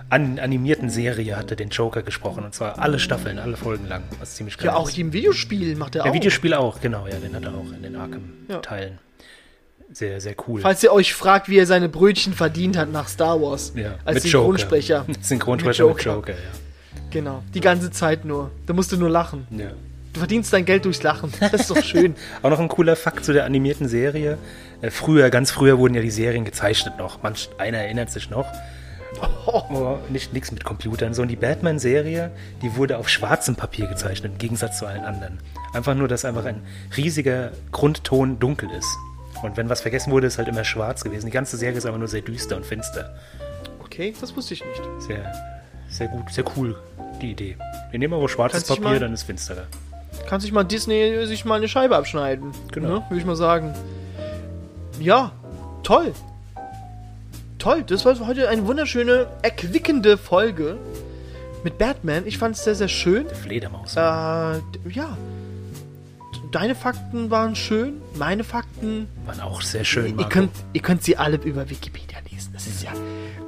an, 0.09 0.39
animierten 0.39 0.89
Serie 0.89 1.37
hatte 1.37 1.55
den 1.55 1.69
Joker 1.69 2.01
gesprochen 2.01 2.43
und 2.43 2.53
zwar 2.53 2.79
alle 2.79 2.99
Staffeln, 2.99 3.37
alle 3.37 3.57
Folgen 3.57 3.87
lang, 3.87 4.03
was 4.19 4.35
ziemlich 4.35 4.57
geil 4.57 4.67
Ja, 4.67 4.75
auch 4.75 4.89
im 4.97 5.13
Videospiel 5.13 5.75
macht 5.75 5.95
er 5.95 6.01
auch. 6.01 6.07
Ja, 6.07 6.13
Videospiel 6.13 6.53
auch, 6.55 6.81
genau, 6.81 7.07
ja, 7.07 7.15
den 7.17 7.35
hat 7.35 7.43
er 7.43 7.53
auch 7.53 7.71
in 7.71 7.83
den 7.83 7.95
Arkham-Teilen. 7.95 8.93
Ja 8.93 9.08
sehr, 9.91 10.21
sehr 10.21 10.35
cool. 10.47 10.61
Falls 10.61 10.83
ihr 10.83 10.91
euch 10.91 11.13
fragt, 11.13 11.49
wie 11.49 11.57
er 11.57 11.65
seine 11.65 11.89
Brötchen 11.89 12.33
verdient 12.33 12.77
hat 12.77 12.91
nach 12.91 13.07
Star 13.07 13.41
Wars. 13.41 13.73
Ja, 13.75 13.95
als 14.05 14.23
Synchronsprecher. 14.23 15.05
Synchronsprecher 15.21 15.87
mit 15.87 16.03
Joker. 16.03 16.15
mit 16.15 16.27
Joker, 16.27 16.33
ja. 16.33 16.99
Genau, 17.11 17.43
die 17.53 17.61
ganze 17.61 17.89
Zeit 17.91 18.23
nur. 18.25 18.51
Da 18.67 18.73
musst 18.73 18.91
du 18.91 18.97
nur 18.97 19.09
lachen. 19.09 19.47
Ja. 19.49 19.71
Du 20.13 20.19
verdienst 20.19 20.51
dein 20.53 20.65
Geld 20.65 20.85
durchs 20.85 21.03
Lachen. 21.03 21.31
Das 21.39 21.53
ist 21.53 21.69
doch 21.69 21.83
schön. 21.83 22.15
Auch 22.41 22.49
noch 22.49 22.59
ein 22.59 22.67
cooler 22.67 22.95
Fakt 22.95 23.25
zu 23.25 23.33
der 23.33 23.45
animierten 23.45 23.87
Serie. 23.87 24.37
Äh, 24.81 24.91
früher, 24.91 25.29
ganz 25.29 25.51
früher 25.51 25.77
wurden 25.77 25.93
ja 25.93 26.01
die 26.01 26.11
Serien 26.11 26.45
gezeichnet 26.45 26.97
noch. 26.97 27.21
Manch 27.21 27.49
einer 27.57 27.79
erinnert 27.79 28.11
sich 28.11 28.29
noch. 28.29 28.47
Oh. 29.21 29.27
Oh, 29.71 29.97
nicht 30.09 30.33
nichts 30.33 30.51
mit 30.51 30.63
Computern. 30.63 31.13
So, 31.13 31.21
und 31.21 31.27
die 31.27 31.35
Batman-Serie, 31.35 32.31
die 32.61 32.75
wurde 32.75 32.97
auf 32.97 33.07
schwarzem 33.07 33.55
Papier 33.55 33.87
gezeichnet, 33.87 34.33
im 34.33 34.37
Gegensatz 34.39 34.79
zu 34.79 34.85
allen 34.87 35.03
anderen. 35.03 35.39
Einfach 35.73 35.95
nur, 35.95 36.07
dass 36.07 36.25
einfach 36.25 36.45
ein 36.45 36.61
riesiger 36.97 37.51
Grundton 37.71 38.39
dunkel 38.39 38.69
ist. 38.71 38.97
Und 39.41 39.57
wenn 39.57 39.69
was 39.69 39.81
vergessen 39.81 40.11
wurde, 40.11 40.27
ist 40.27 40.37
halt 40.37 40.47
immer 40.47 40.63
schwarz 40.63 41.03
gewesen. 41.03 41.27
Die 41.27 41.31
ganze 41.31 41.57
Serie 41.57 41.77
ist 41.77 41.85
aber 41.85 41.97
nur 41.97 42.07
sehr 42.07 42.21
düster 42.21 42.57
und 42.57 42.65
finster. 42.65 43.15
Okay, 43.83 44.13
das 44.19 44.35
wusste 44.35 44.53
ich 44.53 44.63
nicht. 44.63 44.81
Sehr, 44.99 45.33
sehr 45.89 46.07
gut, 46.07 46.31
sehr 46.31 46.43
cool, 46.57 46.75
die 47.21 47.31
Idee. 47.31 47.57
Wir 47.91 47.99
nehmen 47.99 48.13
aber 48.13 48.29
schwarzes 48.29 48.65
Papier, 48.65 48.83
mal, 48.83 48.99
dann 48.99 49.13
ist 49.13 49.23
finsterer. 49.23 49.63
Kann 50.27 50.39
sich 50.39 50.51
mal 50.51 50.63
Disney 50.63 51.25
sich 51.25 51.45
mal 51.45 51.55
eine 51.55 51.67
Scheibe 51.67 51.95
abschneiden. 51.95 52.51
Genau. 52.71 52.87
Ne? 52.87 53.05
Würde 53.09 53.19
ich 53.19 53.25
mal 53.25 53.35
sagen. 53.35 53.73
Ja, 54.99 55.31
toll. 55.83 56.13
Toll, 57.57 57.83
das 57.83 58.05
war 58.05 58.17
heute 58.25 58.47
eine 58.47 58.65
wunderschöne, 58.67 59.27
erquickende 59.41 60.17
Folge 60.17 60.77
mit 61.63 61.77
Batman. 61.77 62.25
Ich 62.25 62.37
fand 62.37 62.55
es 62.55 62.63
sehr, 62.63 62.75
sehr 62.75 62.87
schön. 62.87 63.25
Der 63.25 63.35
Fledermaus. 63.35 63.95
Äh, 63.95 63.99
ja, 63.99 65.17
deine 66.51 66.75
Fakten 66.75 67.29
waren 67.29 67.55
schön, 67.55 68.01
meine 68.15 68.43
Fakten 68.43 69.07
waren 69.25 69.39
auch 69.41 69.61
sehr 69.61 69.83
schön. 69.83 70.17
Ihr 70.17 70.25
könnt, 70.25 70.51
ihr 70.73 70.81
könnt 70.81 71.03
sie 71.03 71.17
alle 71.17 71.37
über 71.37 71.69
Wikipedia 71.69 72.19
lesen. 72.31 72.51
Das 72.53 72.67
ist 72.67 72.83
ja, 72.83 72.91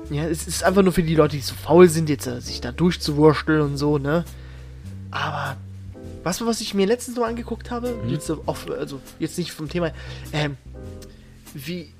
ja, 0.09 0.23
es 0.23 0.47
ist 0.47 0.63
einfach 0.63 0.83
nur 0.83 0.93
für 0.93 1.03
die 1.03 1.15
Leute, 1.15 1.35
die 1.35 1.41
so 1.41 1.55
faul 1.55 1.89
sind, 1.89 2.09
jetzt 2.09 2.27
äh, 2.27 2.41
sich 2.41 2.61
da 2.61 2.71
durchzuwursteln 2.71 3.61
und 3.61 3.77
so, 3.77 3.97
ne? 3.97 4.23
Aber 5.09 5.57
was, 6.23 6.45
was 6.45 6.61
ich 6.61 6.73
mir 6.73 6.85
letztens 6.85 7.17
noch 7.17 7.25
angeguckt 7.25 7.71
habe, 7.71 7.89
hm? 7.89 8.09
jetzt 8.09 8.31
auf, 8.45 8.69
also 8.69 9.01
jetzt 9.19 9.37
nicht 9.37 9.51
vom 9.51 9.67
Thema, 9.69 9.91
ähm, 10.33 10.57
wie 11.53 11.93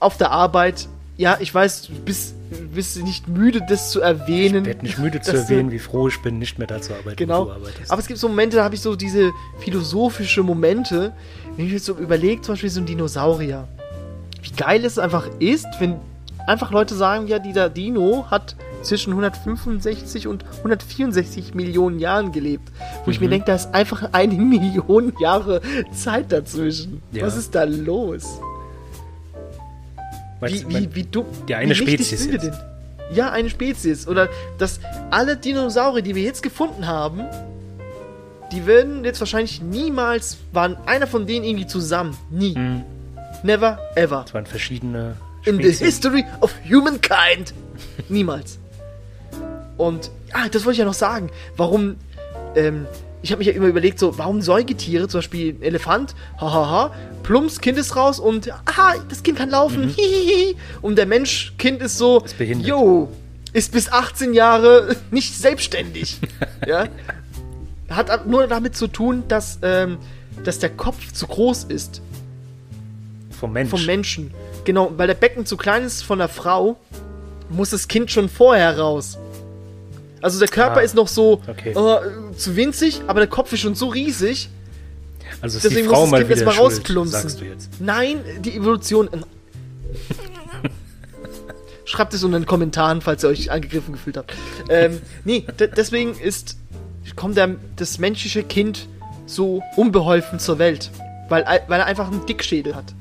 auf 0.00 0.16
der 0.16 0.30
Arbeit 0.30 0.88
ja, 1.18 1.36
ich 1.40 1.52
weiß, 1.52 1.82
du 1.82 1.92
bist, 2.04 2.34
bist 2.74 3.02
nicht 3.02 3.28
müde, 3.28 3.60
das 3.68 3.90
zu 3.90 4.00
erwähnen. 4.00 4.62
Ich 4.62 4.66
werde 4.66 4.84
nicht 4.84 4.98
müde 4.98 5.20
zu 5.20 5.36
erwähnen, 5.36 5.70
wie 5.70 5.78
froh 5.78 6.08
ich 6.08 6.20
bin, 6.22 6.38
nicht 6.38 6.58
mehr 6.58 6.66
da 6.66 6.80
zu 6.80 6.94
arbeiten, 6.94 7.16
genau. 7.16 7.42
wo 7.42 7.44
du 7.46 7.52
arbeitest. 7.52 7.90
Aber 7.90 8.00
es 8.00 8.06
gibt 8.06 8.18
so 8.20 8.28
Momente, 8.28 8.56
da 8.56 8.64
habe 8.64 8.74
ich 8.74 8.80
so 8.80 8.96
diese 8.96 9.30
philosophische 9.60 10.42
Momente, 10.42 11.12
wenn 11.56 11.66
ich 11.66 11.72
jetzt 11.72 11.84
so 11.86 11.94
überlege, 11.94 12.40
zum 12.42 12.54
Beispiel 12.54 12.70
so 12.70 12.80
ein 12.80 12.86
Dinosaurier. 12.86 13.68
Wie 14.42 14.50
geil 14.56 14.84
es 14.84 14.98
einfach 14.98 15.28
ist, 15.40 15.66
wenn 15.80 15.96
einfach 16.46 16.70
Leute 16.70 16.94
sagen, 16.94 17.26
ja, 17.26 17.38
dieser 17.38 17.68
Dino 17.68 18.26
hat 18.30 18.56
zwischen 18.82 19.10
165 19.10 20.28
und 20.28 20.44
164 20.58 21.54
Millionen 21.54 21.98
Jahren 21.98 22.30
gelebt. 22.32 22.70
Wo 23.04 23.10
ich 23.10 23.20
mir 23.20 23.26
Mhm. 23.26 23.30
denke, 23.32 23.46
da 23.46 23.54
ist 23.56 23.74
einfach 23.74 24.10
eine 24.12 24.34
Million 24.38 25.12
Jahre 25.20 25.60
Zeit 25.92 26.30
dazwischen. 26.32 27.02
Ja. 27.12 27.26
Was 27.26 27.36
ist 27.36 27.54
da 27.54 27.64
los? 27.64 28.40
Wie, 30.40 30.60
du, 30.60 30.68
wie, 30.68 30.94
wie 30.94 31.02
dumm. 31.04 31.26
die 31.48 31.54
eine 31.54 31.74
Spezies 31.74 32.22
sind 32.22 32.32
jetzt. 32.32 32.44
denn? 32.44 32.54
Ja, 33.12 33.30
eine 33.30 33.48
Spezies. 33.50 34.06
Oder 34.06 34.28
dass 34.58 34.80
alle 35.10 35.36
Dinosaurier, 35.36 36.02
die 36.02 36.14
wir 36.14 36.22
jetzt 36.22 36.42
gefunden 36.42 36.86
haben, 36.86 37.24
die 38.52 38.66
werden 38.66 39.04
jetzt 39.04 39.20
wahrscheinlich 39.20 39.60
niemals, 39.62 40.38
waren 40.52 40.76
einer 40.86 41.06
von 41.06 41.26
denen 41.26 41.44
irgendwie 41.44 41.66
zusammen. 41.66 42.16
Nie. 42.30 42.54
Hm, 42.54 42.82
Never, 43.42 43.78
ever. 43.94 44.24
es 44.26 44.34
waren 44.34 44.46
verschiedene 44.46 45.16
In 45.44 45.56
the 45.56 45.62
Spezies. 45.64 45.78
history 45.80 46.24
of 46.40 46.54
humankind. 46.68 47.52
Niemals. 48.08 48.58
Und, 49.76 50.10
ah, 50.32 50.48
das 50.50 50.64
wollte 50.64 50.72
ich 50.72 50.78
ja 50.78 50.84
noch 50.84 50.94
sagen. 50.94 51.30
Warum, 51.56 51.96
ähm, 52.56 52.86
ich 53.22 53.30
habe 53.32 53.38
mich 53.38 53.48
ja 53.48 53.52
immer 53.52 53.66
überlegt, 53.66 53.98
so, 53.98 54.16
warum 54.18 54.40
Säugetiere, 54.42 55.08
zum 55.08 55.18
Beispiel 55.18 55.54
ein 55.54 55.62
Elefant, 55.62 56.14
hahaha, 56.40 56.92
plumps, 57.22 57.60
Kind 57.60 57.78
ist 57.78 57.96
raus 57.96 58.20
und, 58.20 58.50
aha, 58.66 58.94
das 59.08 59.22
Kind 59.22 59.38
kann 59.38 59.50
laufen, 59.50 59.88
hihihi. 59.88 60.56
Und 60.82 60.96
der 60.96 61.06
Mensch, 61.06 61.52
Kind 61.58 61.82
ist 61.82 61.98
so, 61.98 62.20
Mhm. 62.20 62.24
Ist 62.26 62.38
behindert. 62.38 62.66
yo, 62.68 63.08
ist 63.52 63.72
bis 63.72 63.90
18 63.90 64.34
Jahre 64.34 64.94
nicht 65.10 65.34
selbstständig. 65.36 66.18
ja. 66.66 66.86
Hat 67.90 68.26
nur 68.26 68.46
damit 68.46 68.76
zu 68.76 68.86
tun, 68.86 69.24
dass, 69.28 69.58
ähm, 69.62 69.98
dass 70.44 70.58
der 70.58 70.70
Kopf 70.70 71.12
zu 71.12 71.26
groß 71.26 71.64
ist 71.64 72.02
Vom 73.30 73.52
Mensch. 73.52 73.70
vom 73.70 73.84
Menschen. 73.86 74.30
Genau, 74.64 74.92
weil 74.96 75.06
der 75.06 75.14
Becken 75.14 75.46
zu 75.46 75.56
klein 75.56 75.84
ist 75.84 76.02
von 76.04 76.18
der 76.18 76.28
Frau, 76.28 76.76
muss 77.48 77.70
das 77.70 77.88
Kind 77.88 78.10
schon 78.10 78.28
vorher 78.28 78.78
raus. 78.78 79.16
Also 80.20 80.38
der 80.38 80.48
Körper 80.48 80.78
Ah, 80.78 80.82
ist 80.82 80.94
noch 80.94 81.08
so 81.08 81.42
okay. 81.46 81.70
äh, 81.70 82.36
zu 82.36 82.56
winzig, 82.56 83.02
aber 83.06 83.20
der 83.20 83.28
Kopf 83.28 83.52
ist 83.52 83.60
schon 83.60 83.74
so 83.74 83.86
riesig. 83.88 84.48
also 85.40 85.58
deswegen 85.58 85.82
die 85.82 85.88
muss 85.88 85.92
Frau 85.92 86.02
das 86.02 86.10
mal 86.10 86.18
Kind 86.18 86.30
wieder 86.30 86.36
erst 86.40 86.46
mal 86.46 86.52
schuld, 86.54 86.72
rausplumpsen. 86.80 87.56
Nein, 87.80 88.20
die 88.40 88.56
Evolution. 88.56 89.08
Schreibt 91.84 92.12
es 92.12 92.22
unter 92.22 92.38
den 92.38 92.46
Kommentaren, 92.46 93.00
falls 93.00 93.22
ihr 93.24 93.30
euch 93.30 93.50
angegriffen 93.50 93.92
gefühlt 93.92 94.16
habt. 94.18 94.34
Ähm, 94.68 95.00
nee, 95.24 95.44
de- 95.58 95.70
deswegen 95.74 96.14
ist 96.18 96.56
kommt 97.16 97.36
der, 97.38 97.56
das 97.76 97.98
menschliche 97.98 98.42
Kind 98.42 98.86
so 99.26 99.62
unbeholfen 99.76 100.38
zur 100.38 100.58
Welt. 100.58 100.90
Weil, 101.30 101.44
weil 101.66 101.80
er 101.80 101.86
einfach 101.86 102.08
einen 102.08 102.24
Dickschädel 102.26 102.74
hat. 102.76 102.94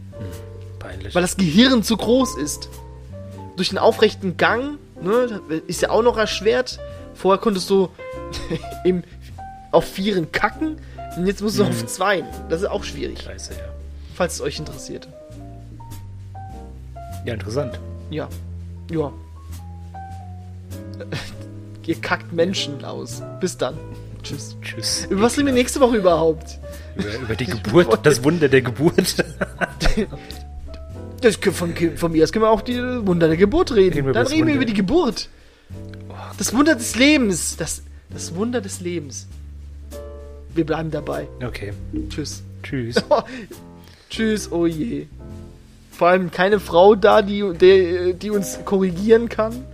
Peinlich. 0.80 1.14
Weil 1.14 1.22
das 1.22 1.36
Gehirn 1.38 1.84
zu 1.84 1.98
groß 1.98 2.38
ist. 2.38 2.70
Durch 3.58 3.70
den 3.70 3.78
aufrechten 3.78 4.38
Gang, 4.38 4.78
ne, 5.02 5.42
ist 5.68 5.82
ja 5.82 5.90
auch 5.90 6.02
noch 6.04 6.18
erschwert. 6.18 6.80
Vorher 7.18 7.42
konntest 7.42 7.70
du 7.70 7.90
im, 8.84 9.04
auf 9.72 9.86
Vieren 9.86 10.32
kacken 10.32 10.78
und 11.18 11.26
jetzt 11.26 11.42
musst 11.42 11.58
du 11.58 11.64
auf 11.64 11.86
Zweien. 11.88 12.26
Das 12.50 12.62
ist 12.62 12.68
auch 12.68 12.84
schwierig, 12.84 13.22
Scheiße, 13.22 13.54
ja. 13.54 13.60
falls 14.14 14.36
es 14.36 14.42
euch 14.42 14.60
interessiert. 14.60 15.08
Ja, 17.26 17.34
interessant. 17.34 17.80
Ja. 18.10 18.30
Ja. 18.92 19.12
Ihr 21.88 21.96
kackt 22.02 22.32
Menschen 22.34 22.86
aus. 22.86 23.24
Bis 23.40 23.58
dann. 23.58 23.78
Tschüss. 24.22 24.56
Tschüss. 24.62 25.08
Über 25.10 25.22
was 25.24 25.38
reden 25.38 25.48
wir 25.48 25.54
nächste 25.54 25.80
Woche 25.80 25.98
überhaupt? 25.98 26.60
Über, 26.96 27.16
über 27.16 27.36
die 27.36 27.46
Geburt, 27.48 28.06
das 28.06 28.24
Wunder 28.24 28.48
der 28.50 28.62
Geburt. 28.62 29.24
Das, 31.22 31.38
von, 31.38 31.74
von 31.96 32.12
mir 32.12 32.24
aus 32.24 32.32
können 32.32 32.46
wir 32.46 32.50
auch 32.50 32.62
die 32.62 32.78
Wunder 32.78 33.28
der 33.28 33.38
Geburt 33.38 33.74
reden. 33.74 33.96
Reden 33.96 34.14
Dann 34.14 34.28
reden 34.28 34.48
wir 34.48 34.56
über 34.56 34.66
die 34.66 34.74
Geburt. 34.74 35.30
Das 36.38 36.54
Wunder 36.54 36.76
des 36.76 36.96
Lebens. 36.96 37.58
Das, 37.58 37.82
das 38.10 38.36
Wunder 38.36 38.62
des 38.62 38.80
Lebens. 38.80 39.28
Wir 40.54 40.66
bleiben 40.66 40.92
dabei. 40.92 41.28
Okay. 41.44 41.74
Tschüss. 42.10 42.44
Tschüss. 42.64 42.96
Tschüss, 44.10 44.52
oh 44.52 44.66
je. 44.66 45.08
Vor 45.92 46.10
allem 46.10 46.32
keine 46.32 46.60
Frau 46.60 46.96
da, 46.96 47.22
die, 47.22 47.44
die, 47.60 48.14
die 48.14 48.30
uns 48.30 48.60
korrigieren 48.66 49.30
kann. 49.30 49.66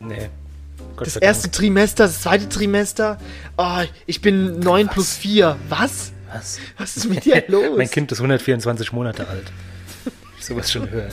Nee. 0.00 0.30
Gott 0.96 1.06
Das 1.06 1.16
erste 1.16 1.44
Dank. 1.48 1.54
Trimester, 1.54 2.04
das 2.04 2.22
zweite 2.22 2.48
Trimester. 2.48 3.18
Oh, 3.56 3.80
ich 4.06 4.20
bin 4.20 4.60
9 4.60 4.88
plus 4.88 5.14
4. 5.14 5.56
Was? 5.68 6.12
Was? 6.32 6.58
Was 6.78 6.96
ist 6.96 7.10
mit 7.10 7.24
dir 7.24 7.44
los? 7.48 7.76
Mein 7.76 7.90
Kind 7.90 8.10
ist 8.10 8.18
124 8.18 8.92
Monate 8.92 9.28
alt. 9.28 9.52
Ich 10.38 10.46
sowas 10.46 10.70
schon 10.70 10.88
höre. 10.90 11.08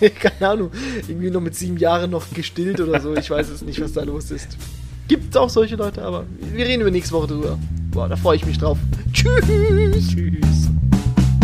Keine 0.20 0.50
Ahnung. 0.50 0.70
Irgendwie 1.08 1.30
noch 1.30 1.40
mit 1.40 1.54
sieben 1.54 1.76
Jahren 1.76 2.10
noch 2.10 2.30
gestillt 2.32 2.80
oder 2.80 3.00
so. 3.00 3.14
Ich 3.16 3.30
weiß 3.30 3.48
es 3.48 3.62
nicht, 3.62 3.80
was 3.80 3.92
da 3.92 4.02
los 4.02 4.30
ist. 4.30 4.56
Gibt 5.08 5.36
auch 5.36 5.50
solche 5.50 5.76
Leute, 5.76 6.02
aber 6.02 6.24
wir 6.52 6.66
reden 6.66 6.82
über 6.82 6.90
nächste 6.90 7.14
Woche 7.14 7.28
drüber. 7.28 7.58
Boah, 7.92 8.08
da 8.08 8.16
freue 8.16 8.36
ich 8.36 8.46
mich 8.46 8.58
drauf. 8.58 8.78
Tschüss. 9.12 9.44
Tschüss. 10.08 10.68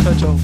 Ciao, 0.01 0.15
ciao. 0.17 0.39